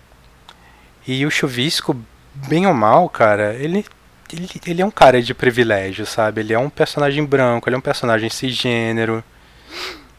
[1.06, 1.96] E o Chuvisco,
[2.34, 3.86] bem ou mal, cara, ele,
[4.32, 6.42] ele, ele é um cara de privilégio, sabe?
[6.42, 9.24] Ele é um personagem branco, ele é um personagem cisgênero,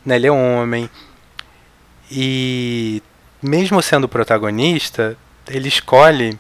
[0.04, 0.16] né?
[0.16, 0.88] ele é homem.
[2.10, 3.02] E
[3.42, 5.16] mesmo sendo protagonista,
[5.46, 6.38] ele escolhe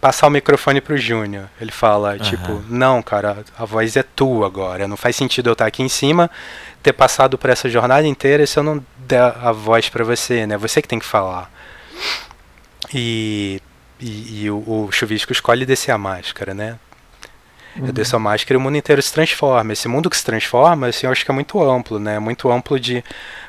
[0.00, 1.48] passar o microfone pro Júnior.
[1.60, 2.18] Ele fala, uhum.
[2.18, 4.86] tipo, não, cara, a voz é tua agora.
[4.86, 6.30] Não faz sentido eu estar aqui em cima,
[6.82, 10.56] ter passado por essa jornada inteira se eu não der a voz para você, né?
[10.56, 11.50] Você que tem que falar.
[12.94, 13.60] E,
[14.00, 16.78] e, e o, o Chuvisco escolhe descer a máscara, né?
[17.76, 17.86] Uhum.
[17.86, 19.72] Eu desço a máscara e o mundo inteiro se transforma.
[19.72, 22.18] Esse mundo que se transforma, assim, eu acho que é muito amplo, né?
[22.18, 23.04] Muito amplo de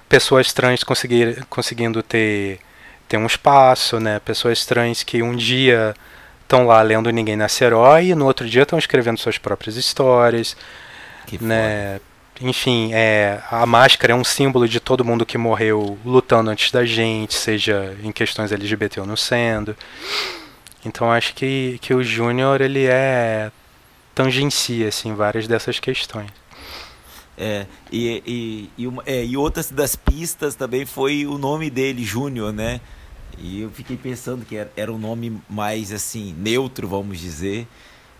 [0.08, 2.60] pessoas trans conseguir, conseguindo ter,
[3.08, 4.20] ter um espaço, né?
[4.20, 5.94] Pessoas trans que um dia
[6.50, 10.58] estão lá lendo Ninguém Nasce Herói e no outro dia estão escrevendo suas próprias histórias.
[11.28, 12.02] Que né?
[12.42, 16.86] Enfim, é, a máscara é um símbolo de todo mundo que morreu lutando antes da
[16.86, 19.78] gente, seja em questões LGBT ou não sendo.
[20.84, 23.52] Então acho que, que o Júnior ele é
[24.16, 26.32] tangencia assim várias dessas questões.
[27.38, 32.04] É, e, e, e, uma, é, e outras das pistas também foi o nome dele,
[32.04, 32.82] Júnior, né?
[33.42, 37.68] E eu fiquei pensando que era, um nome mais assim, neutro, vamos dizer.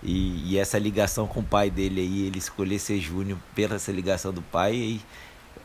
[0.02, 3.92] E, e, essa ligação com o pai dele aí, ele escolher ser Júnior pela essa
[3.92, 5.02] ligação do pai,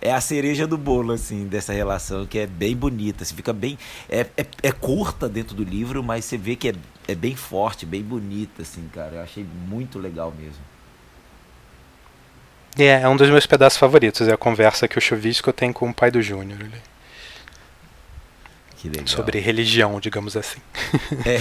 [0.01, 3.23] é a cereja do bolo, assim, dessa relação, que é bem bonita.
[3.23, 3.79] Assim, fica bem.
[4.09, 6.75] É, é, é, curta dentro do livro, mas você vê que é,
[7.07, 9.17] é bem forte, bem bonita, assim, cara.
[9.17, 10.63] Eu achei muito legal mesmo.
[12.77, 15.89] É, é um dos meus pedaços favoritos, é a conversa que o Chuvisco tem com
[15.89, 16.59] o pai do Júnior.
[19.07, 20.61] Sobre religião, digamos assim.
[21.25, 21.41] É.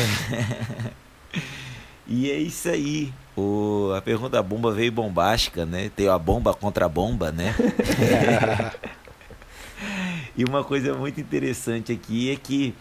[2.08, 3.14] e é isso aí.
[3.36, 5.90] O, a pergunta da bomba veio bombástica, né?
[5.96, 7.56] Tem a bomba contra a bomba, né?
[10.38, 12.76] e uma coisa muito interessante aqui é que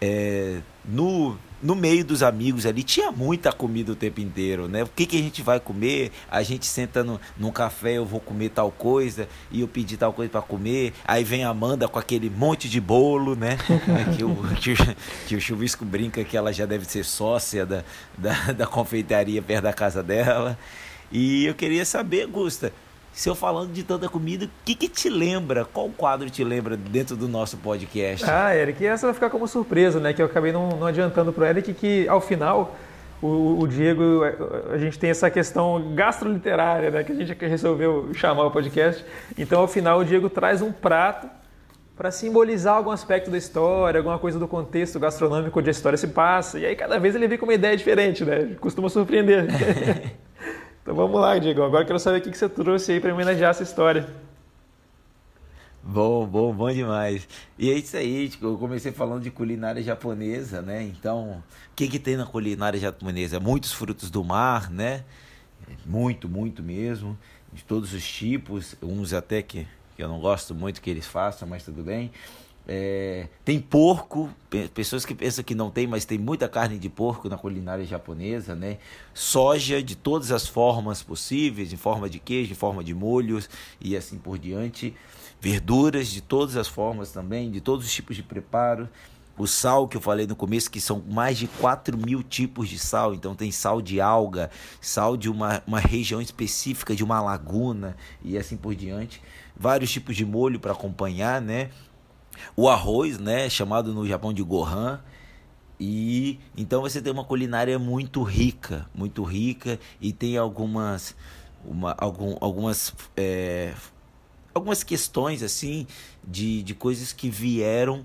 [0.00, 4.82] é, no no meio dos amigos ali tinha muita comida o tempo inteiro, né?
[4.82, 6.10] O que, que a gente vai comer?
[6.30, 10.12] A gente senta no, num café, eu vou comer tal coisa e eu pedi tal
[10.12, 10.92] coisa para comer.
[11.04, 13.58] Aí vem a Amanda com aquele monte de bolo, né?
[14.16, 14.76] que, o, que, o,
[15.28, 17.84] que o Chuvisco brinca que ela já deve ser sócia da,
[18.16, 20.58] da, da confeitaria perto da casa dela.
[21.12, 22.72] E eu queria saber, Gusta,
[23.12, 25.64] se eu falando de tanta comida, o que, que te lembra?
[25.64, 28.24] Qual quadro te lembra dentro do nosso podcast?
[28.28, 30.12] Ah, Eric, essa vai ficar como surpresa, né?
[30.12, 32.76] Que eu acabei não, não adiantando para o Eric que ao final
[33.20, 34.22] o, o, Diego,
[34.72, 37.04] a gente tem essa questão gastroliterária, né?
[37.04, 39.04] Que a gente resolveu chamar o podcast.
[39.36, 41.28] Então ao final o Diego traz um prato
[41.96, 46.08] para simbolizar algum aspecto da história, alguma coisa do contexto gastronômico onde a história se
[46.08, 46.58] passa.
[46.58, 48.56] E aí cada vez ele vem com uma ideia diferente, né?
[48.58, 49.46] Costuma surpreender.
[50.90, 51.62] Então vamos lá, Diego.
[51.62, 54.12] Agora quero saber o que você trouxe aí para homenagear essa história.
[55.84, 57.28] Bom, bom, bom demais.
[57.56, 60.82] E é isso aí, tipo, eu comecei falando de culinária japonesa, né?
[60.82, 63.38] Então, o que, que tem na culinária japonesa?
[63.38, 65.04] Muitos frutos do mar, né?
[65.86, 67.16] Muito, muito mesmo.
[67.52, 71.46] De todos os tipos, uns até que, que eu não gosto muito que eles façam,
[71.46, 72.10] mas tudo bem.
[72.68, 74.30] É, tem porco,
[74.74, 78.54] pessoas que pensam que não tem, mas tem muita carne de porco na culinária japonesa,
[78.54, 78.78] né?
[79.12, 83.50] Soja de todas as formas possíveis, em forma de queijo, em forma de molhos
[83.80, 84.94] e assim por diante.
[85.40, 88.88] Verduras de todas as formas também, de todos os tipos de preparo.
[89.38, 92.78] O sal que eu falei no começo, que são mais de 4 mil tipos de
[92.78, 93.14] sal.
[93.14, 94.50] Então tem sal de alga,
[94.82, 99.22] sal de uma, uma região específica, de uma laguna e assim por diante.
[99.56, 101.70] Vários tipos de molho para acompanhar, né?
[102.56, 105.00] O arroz, né, chamado no Japão de gohan.
[105.78, 111.16] E então você tem uma culinária muito rica, muito rica e tem algumas
[111.64, 113.72] uma, algum, algumas é,
[114.54, 115.86] algumas questões assim
[116.22, 118.04] de, de coisas que vieram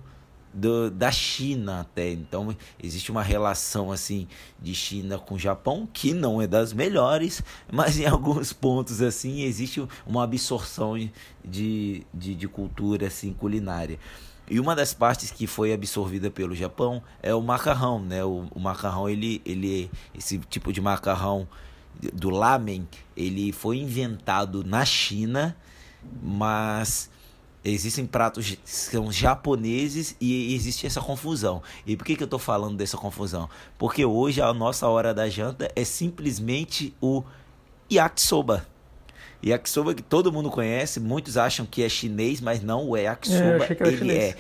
[0.56, 2.12] do, da China até.
[2.12, 4.28] Então existe uma relação assim
[4.60, 9.86] de China com Japão que não é das melhores, mas em alguns pontos assim existe
[10.08, 10.98] uma absorção
[11.44, 14.00] de, de, de cultura assim culinária.
[14.50, 18.24] E uma das partes que foi absorvida pelo Japão é o macarrão, né?
[18.24, 21.48] O, o macarrão, ele, ele, esse tipo de macarrão
[22.14, 22.88] do lamen,
[23.18, 25.58] ele foi inventado na China,
[26.22, 27.10] mas
[27.72, 31.64] existem pratos que são japoneses e existe essa confusão.
[31.86, 33.50] E por que, que eu estou falando dessa confusão?
[33.78, 37.24] Porque hoje a nossa hora da janta é simplesmente o
[37.92, 38.68] yakisoba.
[39.44, 43.88] Yakisoba que todo mundo conhece, muitos acham que é chinês, mas não, o yakisoba é,
[43.88, 44.36] ele é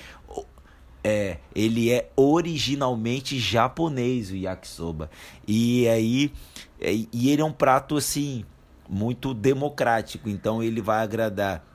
[1.03, 5.09] é, ele é originalmente japonês o yakisoba.
[5.47, 6.31] E aí
[6.79, 8.45] é, e ele é um prato assim
[8.87, 11.74] muito democrático, então ele vai agradar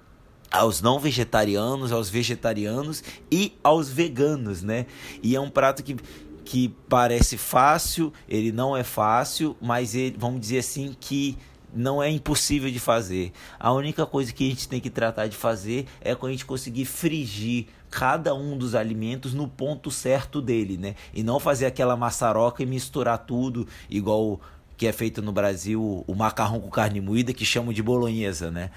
[0.51, 4.87] aos não vegetarianos, aos vegetarianos e aos veganos, né?
[5.23, 5.97] E é um prato que
[6.43, 11.39] que parece fácil, ele não é fácil, mas ele, vamos dizer assim que
[11.73, 13.31] não é impossível de fazer.
[13.57, 16.45] A única coisa que a gente tem que tratar de fazer é quando a gente
[16.45, 20.97] conseguir frigir cada um dos alimentos no ponto certo dele, né?
[21.15, 24.41] E não fazer aquela maçaroca e misturar tudo igual
[24.77, 28.71] que é feito no Brasil o macarrão com carne moída que chamam de bolonhesa, né?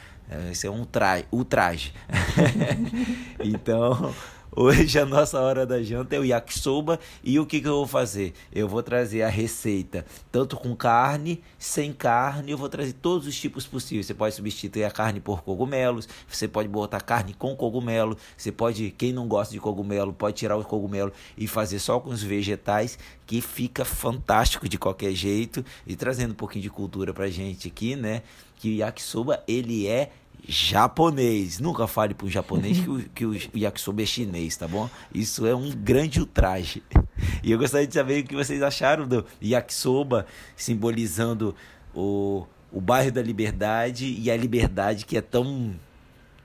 [0.52, 1.94] Esse é um traje, o traje.
[3.44, 4.14] então,
[4.56, 7.88] Hoje a nossa hora da janta é o yakisoba e o que, que eu vou
[7.88, 8.34] fazer?
[8.54, 13.36] Eu vou trazer a receita tanto com carne, sem carne, eu vou trazer todos os
[13.36, 14.06] tipos possíveis.
[14.06, 18.91] Você pode substituir a carne por cogumelos, você pode botar carne com cogumelo, você pode,
[18.91, 23.00] quem não gosta de cogumelo, pode tirar o cogumelo e fazer só com os vegetais,
[23.26, 25.66] que fica fantástico de qualquer jeito.
[25.88, 28.22] E trazendo um pouquinho de cultura pra gente aqui, né?
[28.64, 30.10] Que o yakisoba ele é
[30.48, 31.60] japonês.
[31.60, 34.90] Nunca fale para um japonês que, o, que o yakisoba é chinês, tá bom?
[35.14, 36.81] Isso é um grande ultraje.
[37.44, 40.26] E eu gostaria de saber o que vocês acharam do yakisoba
[40.56, 41.53] simbolizando
[41.94, 45.76] o, o bairro da liberdade e a liberdade que é tão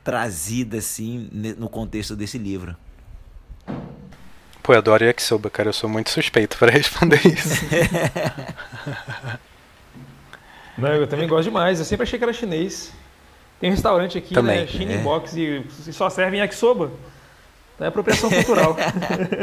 [0.03, 2.77] trazida assim no contexto desse livro.
[4.61, 5.69] Pô, eu adoro yakisoba, cara.
[5.69, 7.65] Eu sou muito suspeito para responder isso.
[10.79, 11.79] Não, eu também gosto demais.
[11.79, 12.93] Eu sempre achei que era chinês.
[13.61, 14.61] Tem um restaurante aqui, Também.
[14.61, 14.67] né?
[14.69, 14.99] China é.
[14.99, 16.93] Box e só servem yakisoba.
[17.81, 18.77] É apropriação cultural.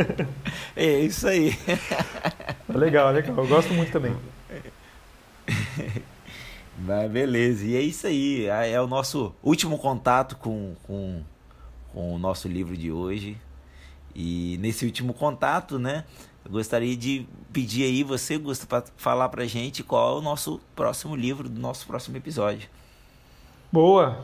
[0.75, 1.57] é isso aí.
[2.73, 3.37] legal, legal.
[3.37, 4.15] Eu gosto muito também.
[6.77, 8.47] Mas beleza, e é isso aí.
[8.47, 11.21] É, é o nosso último contato com, com,
[11.93, 13.37] com o nosso livro de hoje.
[14.13, 16.03] E nesse último contato, né?
[16.45, 20.61] Eu gostaria de pedir aí, você gosta para falar pra gente qual é o nosso
[20.75, 22.69] próximo livro do nosso próximo episódio.
[23.71, 24.23] Boa!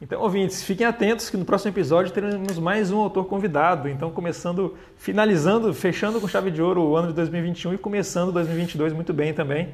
[0.00, 3.88] Então, ouvintes, fiquem atentos que no próximo episódio teremos mais um autor convidado.
[3.88, 8.92] Então, começando, finalizando, fechando com chave de ouro o ano de 2021 e começando 2022
[8.92, 9.68] muito bem também.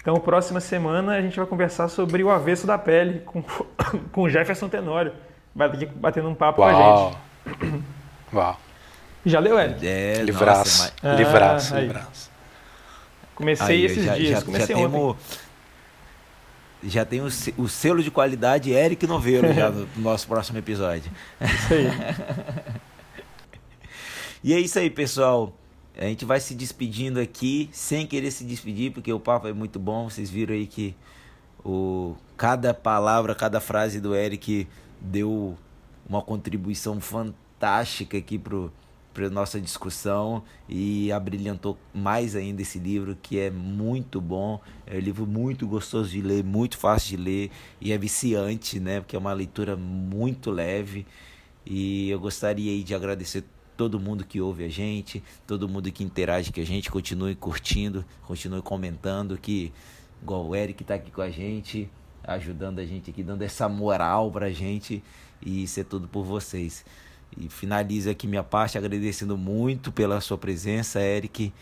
[0.00, 3.44] Então, próxima semana a gente vai conversar sobre o avesso da pele com,
[4.10, 5.12] com Jefferson Tenório.
[5.54, 6.70] Vai aqui batendo um papo Uau.
[6.70, 6.76] com
[7.50, 7.84] a gente.
[8.32, 8.67] Uau!
[9.28, 9.86] Já leu, Ed?
[9.86, 10.82] É, livraço.
[10.82, 11.18] Nossa, mas...
[11.18, 12.30] livraço, ah, livraço.
[13.34, 14.92] Comecei aí, esses já, dias, já, comecei já ontem.
[14.92, 15.16] Temos
[16.82, 21.10] já tem o, o, selo de qualidade Eric Noveiro já no, no nosso próximo episódio.
[21.40, 21.88] Isso aí.
[24.44, 25.52] e é isso aí, pessoal.
[25.96, 29.80] A gente vai se despedindo aqui, sem querer se despedir, porque o papo é muito
[29.80, 30.08] bom.
[30.08, 30.94] Vocês viram aí que
[31.64, 34.68] o, cada palavra, cada frase do Eric
[35.00, 35.58] deu
[36.08, 38.72] uma contribuição fantástica aqui pro,
[39.12, 45.00] para nossa discussão e abrilhantou mais ainda esse livro que é muito bom, é um
[45.00, 49.00] livro muito gostoso de ler, muito fácil de ler e é viciante, né?
[49.00, 51.06] Porque é uma leitura muito leve
[51.66, 53.44] e eu gostaria de agradecer
[53.76, 58.04] todo mundo que ouve a gente, todo mundo que interage com a gente, continue curtindo,
[58.22, 59.72] continue comentando que
[60.22, 61.88] igual o Eric está aqui com a gente,
[62.24, 65.02] ajudando a gente aqui, dando essa moral pra gente
[65.40, 66.84] e isso é tudo por vocês.
[67.40, 71.52] E finalizo aqui minha parte agradecendo muito pela sua presença, Eric.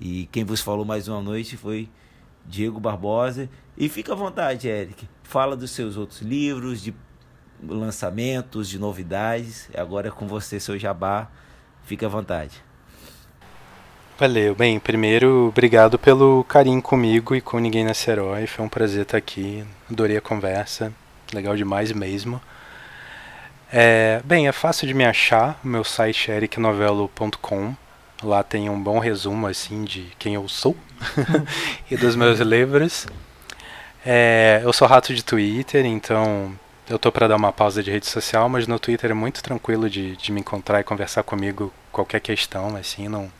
[0.00, 1.90] E quem vos falou mais uma noite foi
[2.46, 3.48] Diego Barbosa.
[3.76, 5.06] E fica à vontade, Eric.
[5.22, 6.94] Fala dos seus outros livros, de
[7.62, 9.68] lançamentos, de novidades.
[9.76, 11.30] Agora é com você, seu jabá.
[11.84, 12.64] Fica à vontade.
[14.18, 14.54] Valeu.
[14.54, 18.46] Bem, primeiro, obrigado pelo carinho comigo e com Ninguém Nasce Herói.
[18.46, 19.62] Foi um prazer estar aqui.
[19.90, 20.90] Adorei a conversa.
[21.34, 22.40] Legal demais mesmo.
[23.72, 25.58] É, bem, é fácil de me achar.
[25.64, 27.74] O meu site é ericnovelo.com.
[28.22, 30.76] Lá tem um bom resumo assim de quem eu sou
[31.90, 33.06] e dos meus livros.
[34.04, 36.56] É, eu sou rato de Twitter, então
[36.88, 39.90] eu tô para dar uma pausa de rede social, mas no Twitter é muito tranquilo
[39.90, 43.30] de, de me encontrar e conversar comigo qualquer questão, assim, não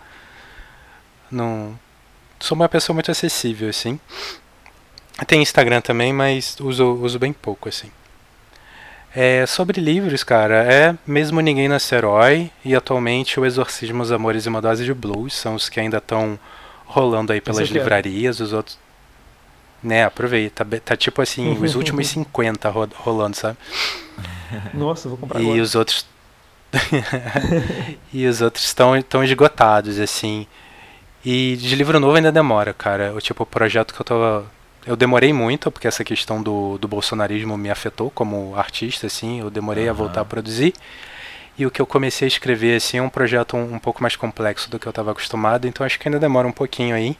[1.31, 1.79] não
[2.39, 3.99] sou uma pessoa muito acessível assim.
[5.27, 7.91] Tem Instagram também, mas uso uso bem pouco assim.
[9.19, 14.45] É, sobre livros, cara, é mesmo Ninguém Nasce Herói e atualmente O Exorcismo, Os Amores
[14.45, 16.39] e uma Dose de Blues são os que ainda estão
[16.85, 18.79] rolando aí pelas livrarias, os outros.
[19.83, 23.57] Né, aproveita, tá, tá tipo assim, os últimos 50 ro rolando, sabe?
[24.75, 25.63] Nossa, vou comprar e agora.
[25.63, 26.07] os outros
[28.13, 30.47] E os outros estão tão esgotados, assim.
[31.25, 33.15] E de livro novo ainda demora, cara.
[33.15, 34.43] O tipo, o projeto que eu tô
[34.87, 39.51] eu demorei muito, porque essa questão do, do bolsonarismo me afetou como artista, assim, eu
[39.51, 39.91] demorei uhum.
[39.91, 40.73] a voltar a produzir.
[41.59, 44.15] E o que eu comecei a escrever, assim, é um projeto um, um pouco mais
[44.15, 47.17] complexo do que eu estava acostumado, então acho que ainda demora um pouquinho aí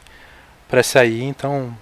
[0.69, 1.75] para sair, então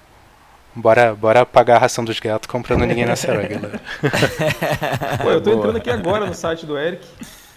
[0.74, 3.82] bora, bora pagar a ração dos gatos comprando ninguém na Serra, galera.
[5.22, 5.60] Pô, eu tô Boa.
[5.60, 7.06] entrando aqui agora no site do Eric,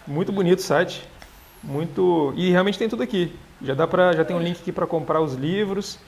[0.06, 1.08] muito bonito o site,
[1.62, 2.34] muito...
[2.36, 3.34] e realmente tem tudo aqui.
[3.62, 5.98] Já dá para já tem um link aqui para comprar os livros,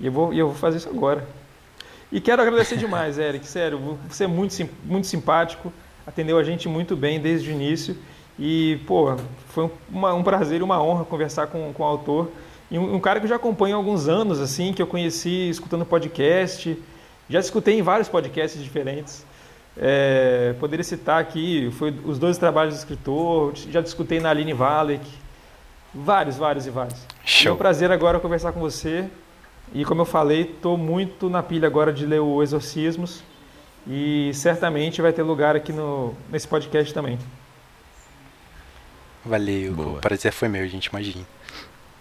[0.00, 1.26] e eu vou, e eu vou fazer isso agora.
[2.16, 5.70] E quero agradecer demais, Eric, sério, você é muito, muito simpático,
[6.06, 7.94] atendeu a gente muito bem desde o início
[8.38, 9.14] E, pô,
[9.50, 12.30] foi uma, um prazer e uma honra conversar com, com o autor.
[12.70, 15.50] E um, um, cara que eu já acompanho há alguns anos, assim, que eu conheci
[15.50, 16.82] escutando podcast.
[17.28, 19.26] Já escutei em vários podcasts diferentes.
[19.76, 25.06] É, poderia citar aqui, foi os dois trabalhos do escritor, já discutei na Aline Valek.
[25.94, 26.98] Vários, vários e vários.
[27.26, 27.50] Show.
[27.50, 29.06] É um prazer agora conversar com você.
[29.72, 33.22] E como eu falei, estou muito na pilha agora de ler o Exorcismos.
[33.86, 37.18] E certamente vai ter lugar aqui no, nesse podcast também.
[39.24, 39.98] Valeu, Boa.
[39.98, 41.24] o prazer foi meu, gente, imagina.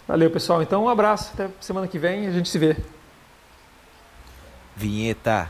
[0.08, 0.62] Valeu, pessoal.
[0.62, 1.32] Então, um abraço.
[1.34, 2.78] Até semana que vem a gente se vê.
[4.76, 5.50] Vinheta.